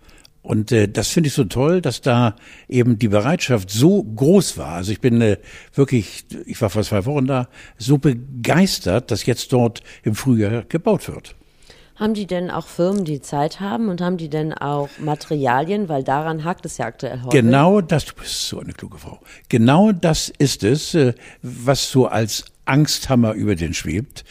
Und 0.46 0.72
äh, 0.72 0.88
das 0.88 1.08
finde 1.08 1.30
ich 1.30 1.34
so 1.34 1.44
toll, 1.46 1.82
dass 1.82 2.02
da 2.02 2.36
eben 2.70 3.00
die 3.00 3.08
Bereitschaft 3.08 3.72
so 3.72 4.04
groß 4.04 4.60
war. 4.60 4.74
Also 4.74 4.92
ich 4.92 5.02
bin 5.02 5.20
äh, 5.20 5.38
wirklich, 5.74 6.26
ich 6.46 6.62
war 6.62 6.70
vor 6.70 6.84
zwei 6.84 7.04
Wochen 7.06 7.26
da, 7.26 7.50
so 7.80 7.98
begeistert, 7.98 9.10
dass 9.10 9.26
jetzt 9.26 9.52
dort 9.52 9.82
im 10.04 10.14
Frühjahr 10.14 10.62
gebaut 10.70 11.08
wird. 11.08 11.36
Haben 11.96 12.14
die 12.14 12.28
denn 12.28 12.52
auch 12.52 12.68
Firmen, 12.68 13.06
die 13.06 13.22
Zeit 13.22 13.60
haben 13.60 13.90
und 13.90 14.02
haben 14.02 14.18
die 14.18 14.30
denn 14.30 14.54
auch 14.54 14.90
Materialien, 15.00 15.90
weil 15.90 16.04
daran 16.04 16.44
hakt 16.44 16.64
es 16.68 16.78
ja 16.78 16.86
aktuell 16.86 17.24
heute. 17.24 17.36
Genau 17.36 17.82
das, 17.82 18.06
du 18.06 18.14
bist 18.14 18.48
so 18.48 18.60
eine 18.60 18.74
kluge 18.74 19.00
Frau. 19.00 19.20
Genau 19.50 19.94
das 19.94 20.32
ist 20.38 20.64
es, 20.64 20.94
äh, 20.94 21.16
was 21.42 21.90
so 21.90 22.06
als 22.06 22.46
Angsthammer 22.66 23.34
über 23.34 23.56
den 23.56 23.74
schwebt. 23.74 24.24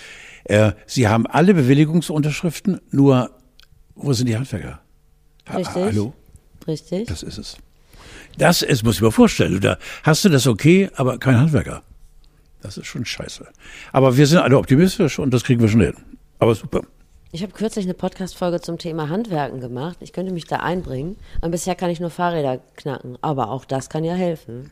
Äh, 0.44 0.72
Sie 0.86 1.08
haben 1.08 1.26
alle 1.26 1.54
Bewilligungsunterschriften, 1.54 2.80
nur 2.92 3.30
wo 3.96 4.12
sind 4.12 4.28
die 4.28 4.36
Handwerker? 4.36 4.83
Ha- 5.48 5.56
Richtig. 5.56 5.74
Hallo? 5.84 6.14
Richtig. 6.66 7.06
Das 7.08 7.22
ist 7.22 7.38
es. 7.38 7.56
Das 8.38 8.62
ist, 8.62 8.82
muss 8.84 8.96
ich 8.96 9.02
mir 9.02 9.12
vorstellen. 9.12 9.60
Da 9.60 9.78
hast 10.02 10.24
du 10.24 10.28
das 10.28 10.46
okay, 10.46 10.90
aber 10.96 11.18
kein 11.18 11.38
Handwerker. 11.38 11.82
Das 12.62 12.78
ist 12.78 12.86
schon 12.86 13.04
scheiße. 13.04 13.46
Aber 13.92 14.16
wir 14.16 14.26
sind 14.26 14.38
alle 14.38 14.56
optimistisch 14.58 15.18
und 15.18 15.32
das 15.32 15.44
kriegen 15.44 15.60
wir 15.60 15.68
schon 15.68 15.82
hin. 15.82 15.94
Aber 16.38 16.54
super. 16.54 16.80
Ich 17.30 17.42
habe 17.42 17.52
kürzlich 17.52 17.84
eine 17.84 17.94
Podcast-Folge 17.94 18.60
zum 18.60 18.78
Thema 18.78 19.08
Handwerken 19.08 19.60
gemacht. 19.60 19.98
Ich 20.00 20.12
könnte 20.12 20.32
mich 20.32 20.46
da 20.46 20.56
einbringen. 20.56 21.16
Und 21.42 21.50
bisher 21.50 21.74
kann 21.74 21.90
ich 21.90 22.00
nur 22.00 22.10
Fahrräder 22.10 22.60
knacken. 22.76 23.18
Aber 23.22 23.50
auch 23.50 23.64
das 23.64 23.88
kann 23.90 24.04
ja 24.04 24.14
helfen. 24.14 24.70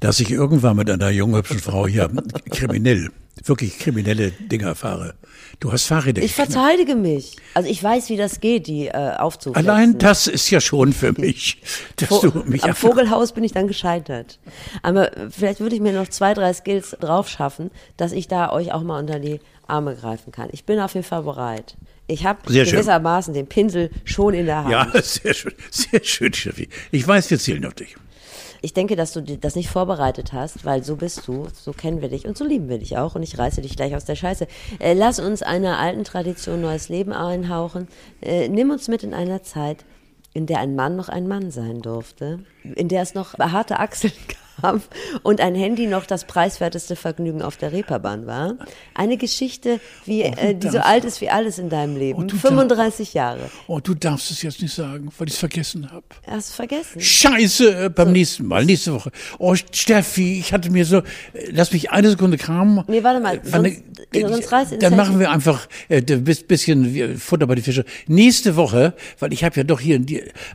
Dass 0.00 0.20
ich 0.20 0.30
irgendwann 0.30 0.76
mit 0.76 0.90
einer 0.90 1.10
jungen, 1.10 1.36
hübschen 1.36 1.58
Frau 1.58 1.86
hier 1.86 2.10
kriminell, 2.50 3.10
wirklich 3.44 3.78
kriminelle 3.78 4.30
Dinger 4.30 4.74
fahre. 4.74 5.14
Du 5.60 5.72
hast 5.72 5.84
Fahrräder 5.84 6.22
Ich 6.22 6.34
verteidige 6.34 6.94
mich. 6.96 7.36
Also 7.54 7.68
ich 7.70 7.82
weiß, 7.82 8.10
wie 8.10 8.16
das 8.16 8.40
geht, 8.40 8.66
die 8.66 8.88
äh, 8.88 8.92
aufzusetzen. 9.16 9.68
Allein 9.68 9.98
das 9.98 10.26
ist 10.26 10.50
ja 10.50 10.60
schon 10.60 10.92
für 10.92 11.12
mich, 11.18 11.62
dass 11.96 12.10
Vo- 12.10 12.20
du 12.30 12.38
mich 12.50 12.64
Am 12.64 12.74
Vogelhaus 12.74 13.32
bin 13.32 13.42
ich 13.44 13.52
dann 13.52 13.66
gescheitert. 13.68 14.38
Aber 14.82 15.10
vielleicht 15.30 15.60
würde 15.60 15.74
ich 15.74 15.80
mir 15.80 15.92
noch 15.92 16.08
zwei, 16.08 16.34
drei 16.34 16.52
Skills 16.52 16.96
drauf 17.00 17.28
schaffen, 17.28 17.70
dass 17.96 18.12
ich 18.12 18.28
da 18.28 18.52
euch 18.52 18.72
auch 18.72 18.82
mal 18.82 18.98
unter 18.98 19.18
die 19.18 19.40
Arme 19.66 19.94
greifen 19.96 20.30
kann. 20.30 20.48
Ich 20.52 20.64
bin 20.64 20.78
auf 20.78 20.94
jeden 20.94 21.06
Fall 21.06 21.22
bereit. 21.22 21.76
Ich 22.08 22.24
habe 22.26 22.38
Sehr 22.52 22.64
schön. 22.66 22.74
gewissermaßen 22.74 23.32
den 23.34 23.46
Pinsel 23.48 23.90
schon 24.04 24.34
in 24.34 24.46
der 24.46 24.58
Hand. 24.64 24.70
Ja, 24.70 24.92
sehr 25.02 25.32
schön, 25.34 25.54
sehr 25.70 26.04
schön, 26.04 26.32
Steffi. 26.34 26.68
Ich 26.92 27.06
weiß, 27.06 27.30
wir 27.30 27.38
zählen 27.38 27.64
auf 27.64 27.74
dich. 27.74 27.96
Ich 28.66 28.74
denke, 28.74 28.96
dass 28.96 29.12
du 29.12 29.22
das 29.22 29.54
nicht 29.54 29.68
vorbereitet 29.68 30.32
hast, 30.32 30.64
weil 30.64 30.82
so 30.82 30.96
bist 30.96 31.28
du, 31.28 31.46
so 31.54 31.70
kennen 31.70 32.02
wir 32.02 32.08
dich 32.08 32.26
und 32.26 32.36
so 32.36 32.44
lieben 32.44 32.68
wir 32.68 32.78
dich 32.78 32.98
auch 32.98 33.14
und 33.14 33.22
ich 33.22 33.38
reiße 33.38 33.62
dich 33.62 33.76
gleich 33.76 33.94
aus 33.94 34.06
der 34.06 34.16
Scheiße. 34.16 34.48
Äh, 34.80 34.94
lass 34.94 35.20
uns 35.20 35.44
einer 35.44 35.78
alten 35.78 36.02
Tradition 36.02 36.62
neues 36.62 36.88
Leben 36.88 37.12
einhauchen. 37.12 37.86
Äh, 38.20 38.48
nimm 38.48 38.70
uns 38.70 38.88
mit 38.88 39.04
in 39.04 39.14
einer 39.14 39.44
Zeit, 39.44 39.84
in 40.34 40.46
der 40.46 40.58
ein 40.58 40.74
Mann 40.74 40.96
noch 40.96 41.08
ein 41.08 41.28
Mann 41.28 41.52
sein 41.52 41.80
durfte, 41.80 42.40
in 42.64 42.88
der 42.88 43.02
es 43.02 43.14
noch 43.14 43.38
harte 43.38 43.78
Achseln 43.78 44.14
gab 44.26 44.45
und 45.22 45.40
ein 45.40 45.54
Handy 45.54 45.86
noch 45.86 46.06
das 46.06 46.24
preiswerteste 46.24 46.96
Vergnügen 46.96 47.42
auf 47.42 47.56
der 47.56 47.72
Reeperbahn 47.72 48.26
war. 48.26 48.54
Eine 48.94 49.16
Geschichte, 49.16 49.80
wie, 50.04 50.22
äh, 50.22 50.54
die 50.54 50.68
so 50.68 50.78
alt 50.78 51.04
ist 51.04 51.20
wie 51.20 51.28
alles 51.30 51.58
in 51.58 51.68
deinem 51.68 51.96
Leben. 51.96 52.22
Oh, 52.22 52.26
du 52.26 52.36
35 52.36 53.14
Jahre. 53.14 53.50
Oh, 53.66 53.80
du 53.80 53.94
darfst 53.94 54.30
es 54.30 54.42
jetzt 54.42 54.62
nicht 54.62 54.74
sagen, 54.74 55.10
weil 55.18 55.28
ich 55.28 55.34
es 55.34 55.38
vergessen 55.40 55.90
habe. 55.92 56.04
Hast 56.26 56.50
du 56.50 56.54
vergessen? 56.54 57.00
Scheiße, 57.00 57.84
äh, 57.84 57.88
beim 57.88 58.12
nächsten 58.12 58.46
Mal, 58.46 58.64
nächste 58.64 58.92
Woche. 58.94 59.10
Oh, 59.38 59.54
Steffi, 59.72 60.38
ich 60.38 60.52
hatte 60.52 60.70
mir 60.70 60.84
so, 60.84 60.98
äh, 60.98 61.02
lass 61.50 61.72
mich 61.72 61.90
eine 61.90 62.10
Sekunde 62.10 62.36
kramen. 62.38 62.84
Nee, 62.88 63.02
warte 63.02 63.20
mal, 63.20 63.36
Äh, 63.36 63.40
sonst- 63.48 63.82
sonst 64.12 64.52
reiß 64.52 64.72
ins 64.72 64.80
Dann 64.82 64.92
Handy. 64.92 64.96
machen 64.96 65.20
wir 65.20 65.30
einfach 65.30 65.66
äh, 65.88 66.02
ein 66.08 66.24
bisschen 66.24 67.18
Futter 67.18 67.46
bei 67.46 67.54
die 67.54 67.62
Fische. 67.62 67.84
Nächste 68.06 68.56
Woche, 68.56 68.94
weil 69.18 69.32
ich 69.32 69.44
habe 69.44 69.56
ja 69.56 69.64
doch 69.64 69.80
hier, 69.80 70.00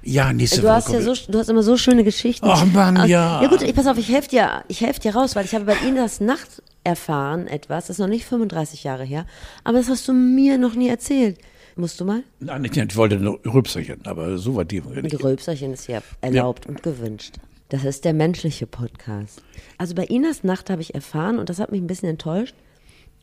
ja, 0.03 0.33
nächste 0.33 0.57
Du 0.61 0.63
Woche. 0.67 0.73
hast 0.73 0.89
ja 0.91 1.01
so, 1.01 1.13
du 1.31 1.39
hast 1.39 1.49
immer 1.49 1.63
so 1.63 1.77
schöne 1.77 2.03
Geschichten. 2.03 2.45
Ach, 2.49 2.65
Mann, 2.65 2.95
ja. 3.07 3.41
Ja 3.41 3.47
gut, 3.47 3.61
ich, 3.61 3.73
pass 3.75 3.87
auf, 3.87 3.97
ich 4.01 4.09
helfe 4.09 4.29
dir, 4.29 4.63
ich 4.67 4.81
helfe 4.81 4.99
dir 4.99 5.15
raus, 5.15 5.35
weil 5.35 5.45
ich 5.45 5.53
habe 5.53 5.65
bei 5.65 5.75
Ihnen 5.85 5.95
das 5.95 6.19
Nacht 6.19 6.63
erfahren 6.83 7.47
etwas, 7.47 7.85
das 7.85 7.97
ist 7.97 7.99
noch 7.99 8.07
nicht 8.07 8.25
35 8.25 8.83
Jahre 8.83 9.03
her, 9.03 9.27
aber 9.63 9.77
das 9.77 9.89
hast 9.89 10.07
du 10.07 10.13
mir 10.13 10.57
noch 10.57 10.73
nie 10.73 10.89
erzählt. 10.89 11.37
Musst 11.75 11.99
du 12.01 12.05
mal? 12.05 12.23
Nein, 12.39 12.65
ich, 12.65 12.75
ich 12.75 12.95
wollte 12.95 13.17
nur 13.17 13.39
Rübserchen, 13.45 14.05
aber 14.05 14.37
so 14.37 14.55
war 14.55 14.65
die. 14.65 14.81
Ein 14.81 15.07
Gerölpserchen 15.07 15.71
ist 15.71 15.87
ja 15.87 16.01
erlaubt 16.19 16.65
und 16.65 16.83
gewünscht. 16.83 17.35
Das 17.69 17.85
ist 17.85 18.03
der 18.03 18.13
menschliche 18.13 18.67
Podcast. 18.67 19.41
Also 19.77 19.95
bei 19.95 20.03
Inas 20.05 20.43
Nacht 20.43 20.69
habe 20.69 20.81
ich 20.81 20.95
erfahren, 20.95 21.39
und 21.39 21.49
das 21.49 21.59
hat 21.59 21.71
mich 21.71 21.79
ein 21.79 21.87
bisschen 21.87 22.09
enttäuscht, 22.09 22.55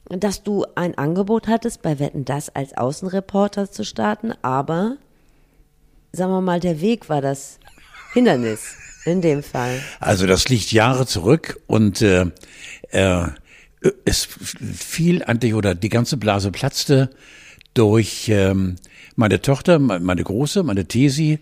dass 0.09 0.45
du 0.45 0.65
ein 0.77 0.97
Angebot 0.97 1.49
hattest, 1.49 1.83
bei 1.83 1.99
Wetten 1.99 2.25
das 2.25 2.49
als 2.55 2.75
Außenreporter 2.77 3.71
zu 3.71 3.85
starten, 3.85 4.33
aber 4.43 4.97
sagen 6.13 6.33
wir 6.33 6.41
mal, 6.41 6.61
der 6.61 6.81
Weg 6.81 7.09
war 7.09 7.21
das 7.21 7.59
Hindernis 8.15 8.77
in 9.09 9.21
dem 9.21 9.43
Fall. 9.43 9.81
Also 10.01 10.27
das 10.27 10.49
liegt 10.49 10.73
Jahre 10.73 11.07
zurück 11.07 11.61
und 11.67 12.03
äh, 12.03 12.27
äh, 12.91 13.27
es 14.05 14.29
fiel 14.75 15.23
eigentlich 15.23 15.55
oder 15.55 15.75
die 15.75 15.89
ganze 15.89 16.17
Blase 16.17 16.51
platzte 16.51 17.11
durch 17.75 18.29
ähm, 18.29 18.77
meine 19.17 19.41
Tochter, 19.41 19.79
meine 19.79 20.23
Große, 20.23 20.63
meine 20.63 20.87
Tesi, 20.87 21.39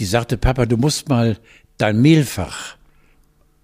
die 0.00 0.04
sagte, 0.04 0.36
Papa, 0.36 0.66
du 0.66 0.76
musst 0.76 1.08
mal 1.08 1.38
dein 1.78 2.00
Mehlfach 2.00 2.76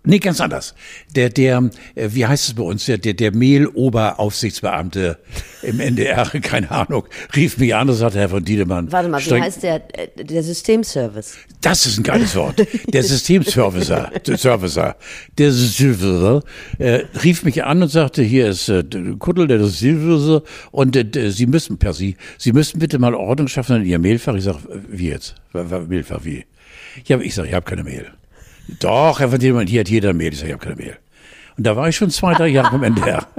Nee, 0.03 0.19
ganz 0.19 0.41
anders. 0.41 0.75
Der, 1.15 1.29
der, 1.29 1.71
äh, 1.95 2.09
wie 2.13 2.25
heißt 2.25 2.49
es 2.49 2.55
bei 2.55 2.63
uns, 2.63 2.87
der, 2.87 2.97
der, 2.97 3.13
der 3.13 3.35
Mehloberaufsichtsbeamte 3.35 5.19
im 5.63 5.79
NDR, 5.79 6.25
keine 6.43 6.71
Ahnung, 6.71 7.05
rief 7.37 7.59
mich 7.59 7.75
an 7.75 7.91
und 7.91 7.97
sagte, 7.97 8.19
Herr 8.19 8.31
von 8.31 8.43
Diedemann. 8.43 8.91
Warte 8.91 9.11
mal, 9.11 9.21
wie 9.21 9.41
heißt 9.41 9.63
der, 9.63 9.83
äh, 9.99 10.25
der 10.25 10.43
Systemservice? 10.43 11.37
Das 11.61 11.85
ist 11.85 11.99
ein 11.99 12.03
geiles 12.03 12.35
Wort. 12.35 12.67
Der 12.87 13.03
Systemservicer, 13.11 14.11
der 14.27 14.39
Servicer, 14.39 14.97
der 15.37 15.53
Systemservicer, 15.53 16.43
äh, 16.79 17.05
rief 17.23 17.45
mich 17.45 17.63
an 17.63 17.83
und 17.83 17.89
sagte, 17.89 18.23
hier 18.23 18.49
ist 18.49 18.71
äh, 18.71 18.83
Kuddel, 19.19 19.49
der 19.49 19.63
Systemservicer, 19.63 20.43
und 20.71 20.97
äh, 20.97 21.31
Sie 21.31 21.47
müssen, 21.47 21.77
per 21.77 21.93
Sie, 21.93 22.17
Sie 22.39 22.53
müssen 22.53 22.79
bitte 22.79 22.99
mal 22.99 23.15
Ordnung 23.15 23.49
schaffen 23.49 23.77
in 23.77 23.85
Ihr 23.85 23.99
Mehlfach. 23.99 24.35
Ich 24.35 24.45
sage, 24.45 24.61
wie 24.89 25.09
jetzt? 25.09 25.35
Mehlfach, 25.53 26.25
wie? 26.25 26.47
Ja, 27.05 27.21
ich 27.21 27.35
sage, 27.35 27.49
ich 27.49 27.55
habe 27.55 27.67
keine 27.67 27.85
Mehl. 27.85 28.07
Doch, 28.79 29.21
Herr 29.21 29.31
von 29.31 29.39
Diedemann, 29.39 29.67
hier 29.67 29.81
hat 29.81 29.89
jeder 29.89 30.13
Mehl. 30.13 30.33
Ich 30.33 30.39
sage, 30.39 30.49
ich 30.49 30.55
habe 30.55 30.65
keine 30.65 30.77
Mehl. 30.77 30.97
Und 31.57 31.67
da 31.67 31.77
war 31.77 31.89
ich 31.89 31.97
schon 31.97 32.11
zwei, 32.11 32.35
drei 32.35 32.49
Jahre 32.49 32.75
am 32.75 32.83
NDR. 32.83 33.27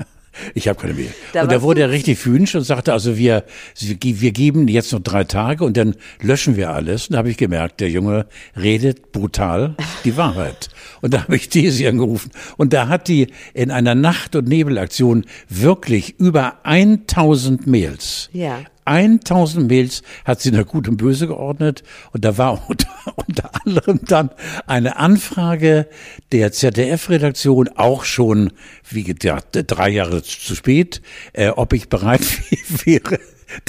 Ich 0.54 0.70
habe 0.70 0.80
keine 0.80 0.94
Mehl. 0.94 1.14
Da 1.34 1.44
und 1.44 1.52
da 1.52 1.62
wurde 1.62 1.82
er 1.82 1.90
richtig 1.90 2.18
fühlisch 2.18 2.56
und 2.56 2.64
sagte, 2.64 2.94
also 2.94 3.18
wir, 3.18 3.44
wir 3.78 4.32
geben 4.32 4.68
jetzt 4.70 4.94
noch 4.94 5.02
drei 5.02 5.26
Tage 5.26 5.66
und 5.66 5.76
dann 5.76 5.96
löschen 6.22 6.56
wir 6.56 6.72
alles. 6.72 7.08
Und 7.08 7.14
da 7.14 7.18
habe 7.20 7.30
ich 7.30 7.38
gemerkt, 7.38 7.82
der 7.82 7.90
Junge 7.90 8.28
redet 8.56 9.12
brutal 9.12 9.76
die 10.06 10.16
Wahrheit. 10.16 10.70
Und 11.02 11.14
da 11.14 11.24
habe 11.24 11.36
ich 11.36 11.50
Desi 11.50 11.86
angerufen. 11.86 12.32
Und 12.56 12.72
da 12.72 12.88
hat 12.88 13.10
die 13.10 13.28
in 13.54 13.72
einer 13.72 13.94
Nacht- 13.94 14.36
und 14.36 14.48
Nebelaktion 14.48 15.26
wirklich 15.50 16.18
über 16.18 16.60
1000 16.64 17.68
Mails 17.68 18.30
ja. 18.32 18.60
1000 18.92 19.70
Mails 19.70 20.04
hat 20.26 20.42
sie 20.42 20.52
nach 20.52 20.66
Gut 20.66 20.88
und 20.88 20.98
Böse 20.98 21.28
geordnet 21.28 21.84
und 22.12 22.26
da 22.26 22.38
war 22.38 22.62
unter, 22.70 22.88
unter 23.16 23.52
anderem 23.66 24.02
dann 24.06 24.30
eine 24.68 24.98
Anfrage 24.98 25.88
der 26.32 26.52
ZDF-Redaktion 26.52 27.70
auch 27.76 28.04
schon, 28.04 28.52
wie 28.90 29.04
gesagt, 29.04 29.64
drei 29.68 29.90
Jahre 29.90 30.24
zu 30.24 30.56
spät, 30.56 31.02
äh, 31.34 31.50
ob 31.50 31.74
ich 31.74 31.90
bereit 31.90 32.22
wäre, 32.86 33.20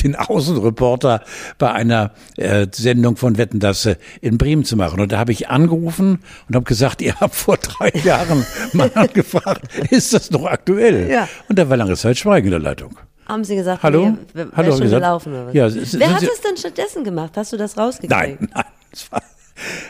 den 0.03 0.17
Außenreporter 0.17 1.23
bei 1.59 1.73
einer 1.73 2.13
äh, 2.37 2.67
Sendung 2.73 3.17
von 3.17 3.39
Wetten 3.39 3.61
das 3.61 3.89
in 4.21 4.39
Bremen 4.39 4.65
zu 4.65 4.77
machen. 4.77 5.01
Und 5.01 5.13
da 5.13 5.19
habe 5.19 5.33
ich 5.33 5.49
angerufen 5.49 6.21
und 6.49 6.55
habe 6.55 6.65
gesagt, 6.65 7.03
ihr 7.03 7.17
habt 7.21 7.35
vor 7.35 7.57
drei 7.57 7.91
Jahren 8.05 8.45
mal 8.73 8.89
gefragt, 9.13 9.69
ist 9.91 10.13
das 10.13 10.31
noch 10.31 10.47
aktuell? 10.47 11.11
Ja. 11.11 11.29
Und 11.49 11.59
da 11.59 11.69
war 11.69 11.77
lange 11.77 11.97
Zeit 11.97 12.19
Schweigen 12.19 12.47
in 12.47 12.53
der 12.53 12.61
Leitung. 12.61 12.97
Haben 13.33 13.45
Sie 13.45 13.57
gesagt, 13.57 13.83
Hallo? 13.83 14.11
Nee, 14.35 14.45
Hallo, 14.55 14.73
schon 14.73 14.81
gesagt? 14.83 15.01
gelaufen 15.03 15.33
oder 15.33 15.47
was? 15.47 15.55
Ja, 15.55 15.67
es- 15.67 15.99
Wer 15.99 16.15
hat 16.15 16.23
es 16.23 16.41
denn 16.43 16.57
stattdessen 16.57 17.03
gemacht? 17.03 17.33
Hast 17.37 17.53
du 17.53 17.57
das 17.57 17.77
rausgekriegt? 17.79 18.11
Nein, 18.11 18.37
nein. 18.55 18.65
Es 18.93 19.11
war, 19.11 19.23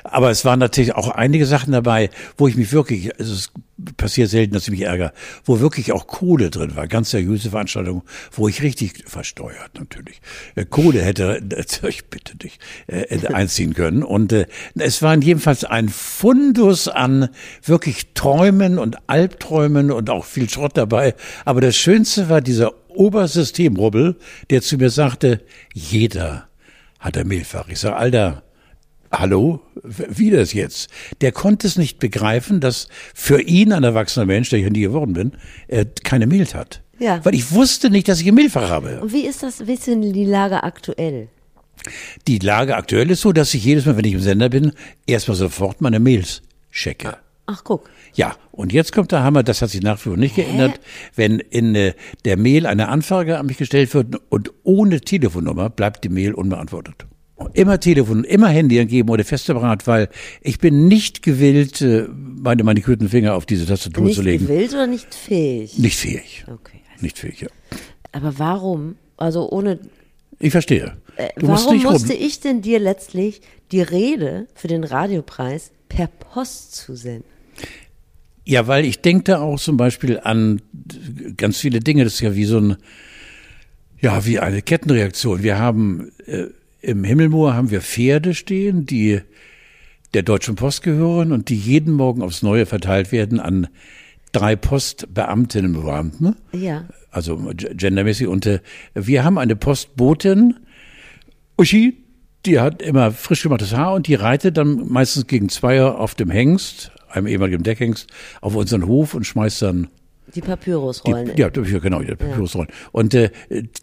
aber 0.04 0.30
es 0.30 0.44
waren 0.44 0.58
natürlich 0.60 0.94
auch 0.94 1.08
einige 1.08 1.44
Sachen 1.46 1.72
dabei, 1.72 2.10
wo 2.36 2.46
ich 2.46 2.56
mich 2.56 2.72
wirklich, 2.72 3.18
also 3.18 3.32
es 3.34 3.50
passiert 3.96 4.28
selten, 4.30 4.54
dass 4.54 4.64
ich 4.64 4.70
mich 4.70 4.82
ärgere, 4.82 5.12
wo 5.44 5.58
wirklich 5.58 5.90
auch 5.92 6.06
Kohle 6.06 6.50
drin 6.50 6.76
war, 6.76 6.86
ganz 6.86 7.10
seriöse 7.10 7.50
Veranstaltungen, 7.50 8.02
wo 8.30 8.46
ich 8.46 8.62
richtig 8.62 9.04
versteuert 9.08 9.70
natürlich. 9.76 10.20
Äh, 10.54 10.66
Kohle 10.66 11.02
hätte, 11.02 11.40
ich 11.88 12.04
bitte 12.06 12.36
dich, 12.36 12.58
äh, 12.86 13.26
einziehen 13.32 13.74
können. 13.74 14.04
Und 14.04 14.32
äh, 14.32 14.46
es 14.78 15.02
war 15.02 15.16
jedenfalls 15.16 15.64
ein 15.64 15.88
Fundus 15.88 16.86
an 16.86 17.28
wirklich 17.64 18.12
Träumen 18.14 18.78
und 18.78 18.98
Albträumen 19.08 19.90
und 19.90 20.10
auch 20.10 20.24
viel 20.26 20.48
Schrott 20.48 20.76
dabei. 20.76 21.14
Aber 21.44 21.60
das 21.60 21.74
Schönste 21.76 22.28
war 22.28 22.40
dieser 22.40 22.72
Obersystemrubbel, 22.94 24.16
der 24.50 24.62
zu 24.62 24.76
mir 24.76 24.90
sagte, 24.90 25.40
jeder 25.74 26.48
hat 26.98 27.16
ein 27.16 27.26
Mehlfach. 27.28 27.68
Ich 27.68 27.80
sage, 27.80 27.96
Alter, 27.96 28.42
hallo, 29.10 29.60
wie 29.82 30.30
das 30.30 30.52
jetzt? 30.52 30.90
Der 31.20 31.32
konnte 31.32 31.66
es 31.66 31.76
nicht 31.76 31.98
begreifen, 31.98 32.60
dass 32.60 32.88
für 33.14 33.40
ihn 33.42 33.72
ein 33.72 33.84
erwachsener 33.84 34.26
Mensch, 34.26 34.50
der 34.50 34.58
ich 34.58 34.64
ja 34.64 34.70
nie 34.70 34.80
geworden 34.80 35.12
bin, 35.12 35.32
keine 36.04 36.26
Milch 36.26 36.54
hat. 36.54 36.82
Ja. 36.98 37.24
Weil 37.24 37.34
ich 37.34 37.50
wusste 37.52 37.90
nicht, 37.90 38.08
dass 38.08 38.20
ich 38.20 38.28
ein 38.28 38.34
Mehlfach 38.34 38.70
habe. 38.70 39.00
Und 39.00 39.12
wie 39.12 39.26
ist 39.26 39.42
das, 39.42 39.66
wie 39.66 39.74
ist 39.74 39.86
denn 39.86 40.12
die 40.12 40.24
Lage 40.24 40.62
aktuell? 40.62 41.28
Die 42.28 42.38
Lage 42.38 42.76
aktuell 42.76 43.10
ist 43.10 43.22
so, 43.22 43.32
dass 43.32 43.52
ich 43.54 43.64
jedes 43.64 43.86
Mal, 43.86 43.96
wenn 43.96 44.04
ich 44.04 44.12
im 44.12 44.20
Sender 44.20 44.48
bin, 44.48 44.72
erstmal 45.06 45.36
sofort 45.36 45.80
meine 45.80 45.98
Mails 45.98 46.42
checke. 46.70 47.16
Ach, 47.46 47.64
guck. 47.64 47.90
Ja, 48.14 48.36
und 48.52 48.72
jetzt 48.72 48.92
kommt 48.92 49.10
der 49.12 49.24
Hammer, 49.24 49.42
das 49.42 49.62
hat 49.62 49.70
sich 49.70 49.82
nach 49.82 49.98
wie 49.98 50.10
vor 50.10 50.16
nicht 50.16 50.36
geändert. 50.36 50.80
Wenn 51.16 51.40
in 51.40 51.74
äh, 51.74 51.94
der 52.24 52.36
Mail 52.36 52.66
eine 52.66 52.88
Anfrage 52.88 53.38
an 53.38 53.46
mich 53.46 53.58
gestellt 53.58 53.92
wird 53.94 54.16
und 54.28 54.52
ohne 54.62 55.00
Telefonnummer 55.00 55.68
bleibt 55.68 56.04
die 56.04 56.08
Mail 56.08 56.34
unbeantwortet. 56.34 57.06
Immer 57.54 57.80
Telefon, 57.80 58.22
immer 58.22 58.48
Handy 58.48 58.78
angeben 58.78 59.08
oder 59.10 59.24
Festapparat, 59.24 59.88
weil 59.88 60.08
ich 60.42 60.58
bin 60.58 60.86
nicht 60.86 61.22
gewillt, 61.22 61.80
äh, 61.80 62.06
meine 62.08 62.62
manikürten 62.62 63.08
Finger 63.08 63.34
auf 63.34 63.46
diese 63.46 63.66
Tastatur 63.66 64.04
Nicht 64.04 64.14
zu 64.14 64.22
legen. 64.22 64.46
gewillt 64.46 64.72
oder 64.72 64.86
nicht 64.86 65.12
fähig? 65.12 65.76
Nicht 65.78 65.98
fähig. 65.98 66.44
Okay. 66.46 66.78
Nicht 67.00 67.18
fähig, 67.18 67.40
ja. 67.40 67.48
Aber 68.12 68.38
warum? 68.38 68.96
Also 69.16 69.50
ohne. 69.50 69.80
Ich 70.38 70.52
verstehe. 70.52 70.96
Äh, 71.16 71.30
warum 71.36 71.74
nicht 71.74 71.84
rum. 71.84 71.92
musste 71.94 72.14
ich 72.14 72.38
denn 72.38 72.62
dir 72.62 72.78
letztlich 72.78 73.40
die 73.72 73.82
Rede 73.82 74.46
für 74.54 74.68
den 74.68 74.84
Radiopreis 74.84 75.72
per 75.94 76.06
Post 76.06 76.74
zusenden? 76.74 77.24
Ja, 78.44 78.66
weil 78.66 78.84
ich 78.84 79.00
denke 79.00 79.24
da 79.24 79.40
auch 79.40 79.60
zum 79.60 79.76
Beispiel 79.76 80.18
an 80.18 80.60
ganz 81.36 81.58
viele 81.58 81.80
Dinge. 81.80 82.04
Das 82.04 82.14
ist 82.14 82.20
ja 82.20 82.34
wie 82.34 82.44
so 82.44 82.58
ein, 82.58 82.76
ja, 84.00 84.24
wie 84.26 84.40
eine 84.40 84.62
Kettenreaktion. 84.62 85.42
Wir 85.42 85.58
haben 85.58 86.10
äh, 86.26 86.46
im 86.80 87.04
Himmelmoor 87.04 87.54
haben 87.54 87.70
wir 87.70 87.80
Pferde 87.80 88.34
stehen, 88.34 88.84
die 88.86 89.20
der 90.14 90.22
Deutschen 90.22 90.56
Post 90.56 90.82
gehören 90.82 91.30
und 91.30 91.48
die 91.48 91.56
jeden 91.56 91.92
Morgen 91.92 92.22
aufs 92.22 92.42
Neue 92.42 92.66
verteilt 92.66 93.12
werden 93.12 93.38
an 93.38 93.68
drei 94.32 94.56
Postbeamtinnen 94.56 95.76
und 95.76 95.84
Beamten. 95.84 96.36
Ja. 96.52 96.88
Also 97.10 97.36
g- 97.36 97.74
gendermäßig. 97.74 98.26
Und 98.26 98.46
äh, 98.46 98.60
wir 98.94 99.22
haben 99.24 99.38
eine 99.38 99.54
Postbotin, 99.54 100.56
Uschi, 101.56 102.01
die 102.46 102.60
hat 102.60 102.82
immer 102.82 103.12
frisch 103.12 103.42
gemachtes 103.42 103.74
Haar 103.74 103.94
und 103.94 104.06
die 104.06 104.14
reitet 104.14 104.56
dann 104.56 104.88
meistens 104.88 105.26
gegen 105.26 105.48
Zweier 105.48 105.98
auf 105.98 106.14
dem 106.14 106.30
Hengst, 106.30 106.92
einem 107.08 107.26
ehemaligen 107.26 107.62
Deckhengst, 107.62 108.08
auf 108.40 108.54
unseren 108.54 108.86
Hof 108.86 109.14
und 109.14 109.24
schmeißt 109.24 109.62
dann 109.62 109.88
Die 110.34 110.40
Papyrusrollen. 110.40 111.34
die, 111.34 111.40
ja, 111.40 111.50
ja, 111.54 111.78
genau, 111.78 112.00
die 112.00 112.14
Papyrusrollen. 112.14 112.70
Und 112.90 113.14
äh, 113.14 113.30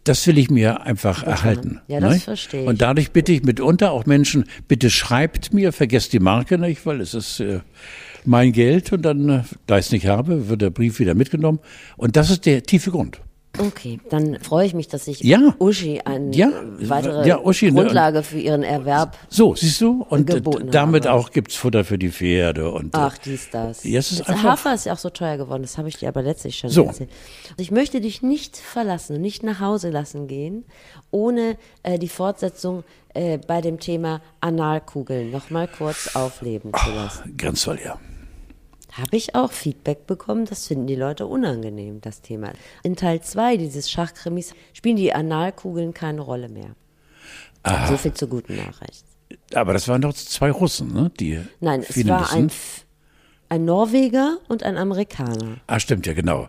das 0.04 0.26
will 0.28 0.38
ich 0.38 0.50
mir 0.50 0.82
einfach 0.82 1.24
erhalten. 1.24 1.80
Ja, 1.88 2.00
das 2.00 2.14
ne? 2.14 2.20
verstehe 2.20 2.62
ich. 2.64 2.68
Und 2.68 2.82
dadurch 2.82 3.12
bitte 3.12 3.32
ich 3.32 3.44
mitunter 3.44 3.92
auch 3.92 4.06
Menschen, 4.06 4.46
bitte 4.68 4.90
schreibt 4.90 5.54
mir, 5.54 5.72
vergesst 5.72 6.14
die 6.14 6.20
Marke 6.20 6.58
nicht, 6.58 6.86
weil 6.86 7.02
es 7.02 7.14
ist 7.14 7.40
äh, 7.40 7.60
mein 8.26 8.52
Geld 8.52 8.92
und 8.92 9.04
dann, 9.04 9.30
äh, 9.30 9.44
da 9.68 9.78
ich 9.78 9.86
es 9.86 9.92
nicht 9.92 10.08
habe, 10.08 10.50
wird 10.50 10.62
der 10.62 10.70
Brief 10.70 11.00
wieder 11.00 11.16
mitgenommen. 11.16 11.60
Und 11.98 12.16
das 12.16 12.30
ist 12.30 12.46
der 12.46 12.64
tiefe 12.64 12.92
Grund. 12.92 13.22
Okay, 13.58 14.00
dann 14.10 14.40
freue 14.40 14.66
ich 14.68 14.74
mich, 14.74 14.88
dass 14.88 15.08
ich 15.08 15.22
Ja. 15.22 15.54
Uschi 15.60 16.00
eine 16.06 16.34
Ja. 16.36 16.50
weitere 16.82 17.28
Ja, 17.28 17.40
Uschi, 17.44 17.72
ne, 17.72 17.82
Grundlage 17.82 18.24
für 18.24 18.40
ihren 18.40 18.64
Erwerb. 18.64 19.18
So, 19.28 19.54
siehst 19.56 19.82
du? 19.82 20.06
Und 20.08 20.30
damit 20.74 21.06
habe. 21.06 21.16
auch 21.16 21.32
gibt's 21.32 21.56
Futter 21.56 21.84
für 21.84 21.98
die 21.98 22.10
Pferde. 22.12 22.72
Und, 22.72 22.94
äh, 22.94 22.98
Ach, 22.98 23.18
dies, 23.18 23.50
das. 23.50 23.84
Ja, 23.84 24.00
es 24.00 24.12
ist 24.12 24.22
Das 24.22 24.30
einfach- 24.30 24.44
Hafer 24.52 24.74
ist 24.76 24.86
ja 24.86 24.94
auch 24.94 24.98
so 25.00 25.10
teuer 25.10 25.38
geworden, 25.38 25.64
das 25.64 25.78
habe 25.78 25.90
ich 25.90 25.98
dir 25.98 26.08
aber 26.08 26.22
letztlich 26.22 26.58
schon 26.58 26.70
So. 26.70 26.86
erzählt. 26.86 27.10
Ich 27.58 27.72
möchte 27.72 28.00
dich 28.00 28.22
nicht 28.22 28.56
verlassen 28.56 29.16
und 29.18 29.22
nicht 29.22 29.44
nach 29.44 29.60
Hause 29.60 29.90
lassen 29.90 30.28
gehen, 30.28 30.64
ohne 31.12 31.58
äh, 31.84 31.98
die 32.00 32.08
Fortsetzung 32.08 32.84
äh, 33.16 33.40
bei 33.40 33.60
dem 33.62 33.80
Thema 33.80 34.22
Analkugeln 34.40 35.32
nochmal 35.32 35.68
kurz 35.68 36.16
aufleben 36.16 36.72
zu 36.74 36.92
lassen. 36.92 37.36
ganz 37.36 37.64
toll, 37.64 37.80
ja. 37.84 37.98
Habe 38.94 39.16
ich 39.18 39.36
auch 39.36 39.52
Feedback 39.52 40.08
bekommen, 40.08 40.46
das 40.46 40.68
finden 40.68 40.88
die 40.88 40.96
Leute 40.96 41.28
unangenehm, 41.28 42.02
das 42.02 42.22
Thema. 42.22 42.52
In 42.84 42.96
Teil 42.96 43.22
2 43.22 43.58
dieses 43.58 43.90
Schachkrimis 43.92 44.54
spielen 44.74 44.96
die 44.96 45.14
Analkugeln 45.14 45.94
keine 45.94 46.22
Rolle 46.22 46.50
mehr. 46.50 46.72
So 47.88 47.98
viel 47.98 48.14
zur 48.14 48.30
guten 48.30 48.56
Nachricht. 48.56 49.06
Aber 49.54 49.74
das 49.74 49.88
waren 49.88 50.02
doch 50.02 50.14
zwei 50.14 50.50
Russen, 50.50 50.92
ne? 50.94 51.12
Die 51.20 51.40
Nein, 51.60 51.86
es 51.88 52.08
war 52.08 52.22
wissen. 52.22 52.36
ein, 52.38 52.52
ein 53.50 53.66
Norweger 53.66 54.38
und 54.48 54.64
ein 54.64 54.76
Amerikaner. 54.78 55.58
Ah, 55.68 55.80
stimmt, 55.80 56.08
ja, 56.08 56.14
genau. 56.14 56.48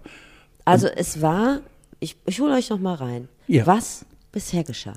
Also 0.64 0.86
es 0.86 1.20
war, 1.20 1.60
ich, 1.98 2.16
ich 2.26 2.40
hole 2.40 2.54
euch 2.54 2.70
noch 2.70 2.78
mal 2.78 2.94
rein, 2.94 3.28
Ja. 3.48 3.66
was 3.66 4.06
bisher 4.32 4.64
geschah. 4.64 4.94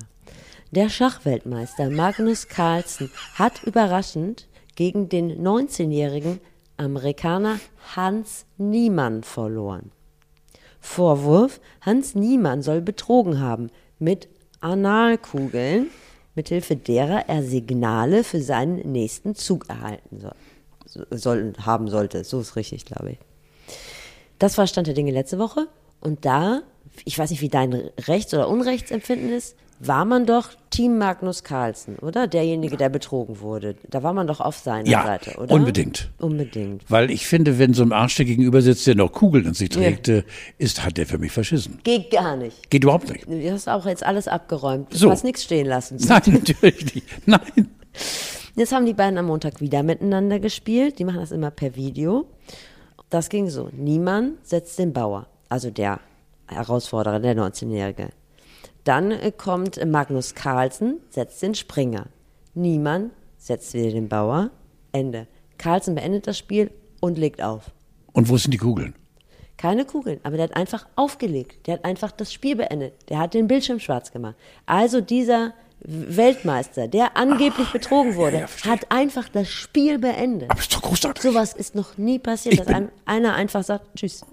Der 0.71 0.87
Schachweltmeister 0.89 1.89
Magnus 1.89 2.47
Carlsen 2.47 3.11
hat 3.35 3.63
überraschend 3.63 4.47
gegen 4.75 5.09
den 5.09 5.45
19-jährigen 5.45 6.39
Amerikaner 6.84 7.59
Hans 7.95 8.45
Niemann 8.57 9.23
verloren. 9.23 9.91
Vorwurf, 10.79 11.61
Hans 11.81 12.13
Niemann 12.13 12.61
soll 12.61 12.81
betrogen 12.81 13.39
haben 13.39 13.69
mit 13.99 14.27
Analkugeln, 14.59 15.88
mithilfe 16.36 16.75
derer 16.75 17.29
er 17.29 17.43
Signale 17.43 18.23
für 18.23 18.41
seinen 18.41 18.91
nächsten 18.91 19.36
Zug 19.36 19.69
erhalten 19.69 20.19
soll, 20.19 21.07
soll 21.11 21.53
haben 21.59 21.88
sollte. 21.89 22.23
So 22.23 22.41
ist 22.41 22.55
richtig, 22.55 22.86
glaube 22.86 23.11
ich. 23.11 23.17
Das 24.39 24.57
war 24.57 24.67
Stand 24.67 24.88
der 24.88 24.93
Dinge 24.93 25.11
letzte 25.11 25.39
Woche. 25.39 25.67
Und 26.01 26.25
da, 26.25 26.63
ich 27.05 27.17
weiß 27.17 27.29
nicht, 27.29 27.41
wie 27.41 27.49
dein 27.49 27.73
Rechts- 28.07 28.34
oder 28.34 28.49
Unrechtsempfinden 28.49 29.31
ist, 29.31 29.55
war 29.88 30.05
man 30.05 30.25
doch 30.25 30.49
Team 30.69 30.97
Magnus 30.97 31.43
Carlsen, 31.43 31.97
oder? 31.99 32.27
Derjenige, 32.27 32.77
der 32.77 32.89
betrogen 32.89 33.39
wurde. 33.41 33.75
Da 33.89 34.01
war 34.03 34.13
man 34.13 34.27
doch 34.27 34.39
auf 34.39 34.57
seiner 34.57 34.88
Ja, 34.88 35.03
Seite, 35.03 35.38
oder? 35.39 35.53
unbedingt. 35.53 36.09
Unbedingt. 36.19 36.84
Weil 36.89 37.11
ich 37.11 37.27
finde, 37.27 37.59
wenn 37.59 37.73
so 37.73 37.84
ein 37.84 37.91
Arsch 37.91 38.15
der 38.15 38.25
gegenüber 38.25 38.61
sitzt, 38.61 38.88
der 38.88 38.95
noch 38.95 39.11
Kugeln 39.11 39.45
in 39.45 39.53
sich 39.53 39.69
trägt, 39.69 40.07
äh, 40.07 40.23
ist, 40.57 40.84
hat 40.86 40.97
der 40.97 41.05
für 41.05 41.17
mich 41.17 41.31
verschissen. 41.31 41.79
Geht 41.84 42.11
gar 42.11 42.36
nicht. 42.36 42.69
Geht 42.69 42.84
überhaupt 42.84 43.09
nicht. 43.11 43.27
Du 43.27 43.51
hast 43.51 43.67
auch 43.67 43.86
jetzt 43.86 44.03
alles 44.05 44.27
abgeräumt. 44.27 44.93
Du 44.93 44.97
So. 44.97 45.09
hast 45.11 45.23
nichts 45.23 45.43
stehen 45.43 45.67
lassen. 45.67 45.97
Nein, 46.07 46.21
natürlich 46.27 46.95
nicht. 46.95 47.07
Nein. 47.27 47.69
Jetzt 48.55 48.71
haben 48.71 48.86
die 48.86 48.93
beiden 48.93 49.17
am 49.17 49.25
Montag 49.27 49.61
wieder 49.61 49.84
miteinander 49.84 50.39
gespielt. 50.39 50.99
Die 50.99 51.05
machen 51.05 51.19
das 51.19 51.31
immer 51.31 51.51
per 51.51 51.75
Video. 51.75 52.25
Das 53.09 53.29
ging 53.29 53.49
so. 53.49 53.69
Niemand 53.71 54.45
setzt 54.47 54.79
den 54.79 54.93
Bauer, 54.93 55.27
also 55.49 55.69
der 55.69 55.99
Herausforderer, 56.47 57.19
der 57.19 57.36
19-Jährige. 57.36 58.09
Dann 58.84 59.11
äh, 59.11 59.31
kommt 59.31 59.84
Magnus 59.86 60.36
Carlsen, 60.36 60.99
setzt 61.09 61.41
den 61.41 61.55
Springer. 61.55 62.07
Niemand 62.53 63.11
setzt 63.38 63.73
wieder 63.73 63.91
den 63.91 64.09
Bauer. 64.09 64.51
Ende. 64.91 65.27
Carlsen 65.57 65.95
beendet 65.95 66.27
das 66.27 66.38
Spiel 66.38 66.71
und 66.99 67.17
legt 67.17 67.41
auf. 67.41 67.71
Und 68.11 68.29
wo 68.29 68.38
sind 68.38 68.51
die 68.51 68.57
Kugeln? 68.57 68.95
Keine 69.57 69.86
Kugeln, 69.86 70.19
aber 70.23 70.38
der 70.38 70.45
hat 70.49 70.55
einfach 70.55 70.88
aufgelegt. 70.95 71.67
Der 71.67 71.75
hat 71.75 71.86
einfach 71.86 72.11
das 72.11 72.34
Spiel 72.34 72.55
beendet. 72.55 72.93
Der 73.09 73.19
hat 73.19 73.34
den 73.34 73.47
Bildschirm 73.47 73.79
schwarz 73.79 74.11
gemacht. 74.11 74.36
Also 74.65 74.99
dieser 74.99 75.53
Weltmeister, 75.86 76.88
der 76.88 77.17
angeblich 77.17 77.71
betrogen 77.71 78.15
wurde, 78.15 78.39
ja, 78.39 78.71
hat 78.71 78.91
einfach 78.91 79.29
das 79.29 79.49
Spiel 79.49 79.99
beendet. 79.99 80.49
Aber 80.49 80.59
ist 80.59 80.73
doch 80.73 80.81
großartig. 80.81 81.23
Sowas 81.23 81.53
ist 81.53 81.75
noch 81.75 81.97
nie 81.97 82.19
passiert, 82.19 82.53
Ich 82.55 82.59
dass 82.61 82.67
ein, 82.67 82.89
einer 83.05 83.36
einfach 83.36 83.63
sagt, 83.63 83.86
tschüss. 83.95 84.25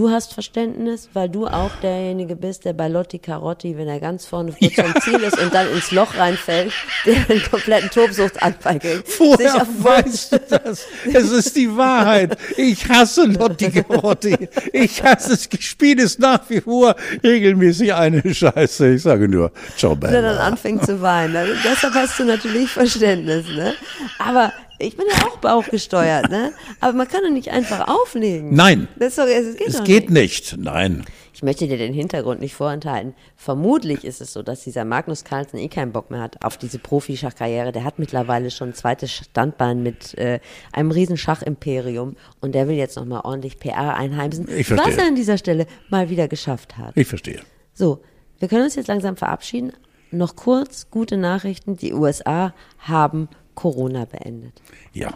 Du 0.00 0.08
hast 0.08 0.32
Verständnis, 0.32 1.10
weil 1.12 1.28
du 1.28 1.46
auch 1.46 1.72
derjenige 1.82 2.34
bist, 2.34 2.64
der 2.64 2.72
bei 2.72 2.88
Lotti 2.88 3.18
Carotti, 3.18 3.76
wenn 3.76 3.86
er 3.86 4.00
ganz 4.00 4.24
vorne 4.24 4.50
kurz 4.58 4.72
vom 4.74 4.94
Ziel 5.02 5.20
ist 5.22 5.38
und 5.38 5.52
dann 5.52 5.70
ins 5.74 5.90
Loch 5.90 6.16
reinfällt, 6.16 6.72
der 7.04 7.16
einen 7.28 7.42
kompletten 7.50 7.90
Tobsuchtanfall 7.90 8.78
kriegt. 8.78 9.06
auf- 9.20 9.68
weißt 9.84 10.32
du 10.32 10.38
das? 10.48 10.86
Es 11.12 11.30
ist 11.30 11.54
die 11.54 11.76
Wahrheit. 11.76 12.34
Ich 12.56 12.88
hasse 12.88 13.26
Lotti 13.26 13.68
Garotti. 13.68 14.48
Ich 14.72 15.02
hasse 15.02 15.34
es. 15.34 15.46
Spiel 15.62 15.98
ist 15.98 16.18
nach 16.18 16.48
wie 16.48 16.62
vor 16.62 16.96
regelmäßig 17.22 17.92
eine 17.92 18.22
Scheiße. 18.34 18.94
Ich 18.94 19.02
sage 19.02 19.28
nur, 19.28 19.52
ciao, 19.76 19.94
der 19.96 20.12
dann 20.12 20.22
Bella. 20.22 20.38
anfängt 20.46 20.86
zu 20.86 21.02
weinen. 21.02 21.36
Also 21.36 21.52
deshalb 21.62 21.92
hast 21.92 22.18
du 22.18 22.24
natürlich 22.24 22.70
Verständnis, 22.70 23.44
ne? 23.48 23.74
Aber 24.18 24.50
ich 24.80 24.96
bin 24.96 25.06
ja 25.08 25.26
auch 25.28 25.36
bauchgesteuert, 25.38 26.30
ne? 26.30 26.52
Aber 26.80 26.92
man 26.94 27.06
kann 27.08 27.22
doch 27.22 27.30
nicht 27.30 27.50
einfach 27.50 27.88
auflegen. 27.88 28.54
Nein. 28.54 28.88
Das 28.98 29.08
ist 29.10 29.18
doch, 29.18 29.26
es 29.26 29.56
geht 29.56 29.68
Es 29.68 29.84
geht 29.84 30.10
nicht. 30.10 30.52
nicht. 30.52 30.64
Nein. 30.64 31.04
Ich 31.32 31.42
möchte 31.42 31.66
dir 31.68 31.78
den 31.78 31.94
Hintergrund 31.94 32.40
nicht 32.40 32.54
vorenthalten. 32.54 33.14
Vermutlich 33.36 34.04
ist 34.04 34.20
es 34.20 34.32
so, 34.32 34.42
dass 34.42 34.62
dieser 34.64 34.84
Magnus 34.84 35.24
Carlsen 35.24 35.58
eh 35.58 35.68
keinen 35.68 35.92
Bock 35.92 36.10
mehr 36.10 36.20
hat 36.20 36.44
auf 36.44 36.58
diese 36.58 36.78
Profischachkarriere. 36.78 37.72
Der 37.72 37.84
hat 37.84 37.98
mittlerweile 37.98 38.50
schon 38.50 38.70
ein 38.70 38.74
zweites 38.74 39.10
Standbein 39.12 39.82
mit 39.82 40.18
äh, 40.18 40.40
einem 40.72 40.90
riesen 40.90 41.16
Schachimperium 41.16 42.16
und 42.40 42.54
der 42.54 42.68
will 42.68 42.76
jetzt 42.76 42.96
nochmal 42.96 43.22
ordentlich 43.24 43.58
PR 43.58 43.94
einheimsen, 43.96 44.46
Ich 44.54 44.66
verstehe. 44.66 44.92
was 44.92 44.98
er 44.98 45.06
an 45.08 45.14
dieser 45.14 45.38
Stelle 45.38 45.66
mal 45.88 46.10
wieder 46.10 46.28
geschafft 46.28 46.76
hat. 46.76 46.94
Ich 46.96 47.06
verstehe. 47.06 47.40
So, 47.72 48.02
wir 48.38 48.48
können 48.48 48.64
uns 48.64 48.74
jetzt 48.74 48.88
langsam 48.88 49.16
verabschieden. 49.16 49.72
Noch 50.10 50.36
kurz 50.36 50.90
gute 50.90 51.16
Nachrichten. 51.16 51.76
Die 51.76 51.94
USA 51.94 52.52
haben 52.80 53.28
Corona 53.60 54.06
beendet. 54.06 54.54
Ja. 54.94 55.12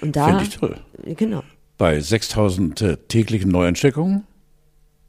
Und 0.00 0.16
da, 0.16 0.26
Finde 0.26 0.42
ich 0.42 0.56
toll. 0.56 0.76
Genau. 1.04 1.44
Bei 1.78 2.00
6000 2.00 2.82
äh, 2.82 2.96
täglichen 2.96 3.50
Neuansteckungen 3.52 4.24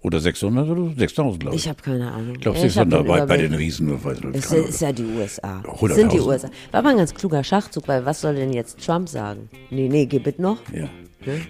oder 0.01 0.19
600 0.19 0.69
oder 0.69 0.93
6000, 0.95 1.39
glaube 1.39 1.55
ich. 1.55 1.63
Ich 1.63 1.69
habe 1.69 1.81
keine 1.81 2.11
Ahnung. 2.11 2.35
Ich 2.35 2.41
glaube, 2.41 2.59
Ja, 2.59 2.63
hab 2.65 2.69
600 2.69 2.99
den 3.01 3.07
bei, 3.07 3.25
bei 3.25 3.37
den 3.37 3.55
Riesen. 3.55 3.99
Es 4.33 4.51
ist 4.51 4.81
ja 4.81 4.91
die 4.91 5.05
USA. 5.05 5.63
Es 5.63 5.79
100.000. 5.81 5.93
sind 5.95 6.13
die 6.13 6.19
USA. 6.19 6.49
War 6.71 6.83
mal 6.83 6.91
ein 6.91 6.97
ganz 6.97 7.15
kluger 7.15 7.43
Schachzug, 7.43 7.87
weil 7.87 8.05
was 8.05 8.21
soll 8.21 8.35
denn 8.35 8.53
jetzt 8.53 8.85
Trump 8.85 9.09
sagen? 9.09 9.49
Nee, 9.71 9.89
nee, 9.89 10.05
gib 10.05 10.37
noch. 10.37 10.59
Ja. 10.71 10.87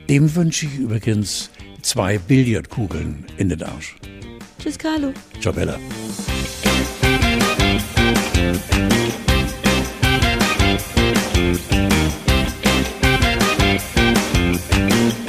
Dem 0.08 0.34
wünsche 0.34 0.66
ich 0.66 0.78
übrigens 0.78 1.52
zwei 1.82 2.18
Billardkugeln 2.18 3.26
in 3.38 3.50
den 3.50 3.62
Arsch. 3.64 3.98
Tschüss, 4.60 4.78
Carlo. 4.78 5.12
Ciao, 5.42 5.54
Bella. 5.54 5.78
Thank 10.80 11.68
you. 15.20 15.27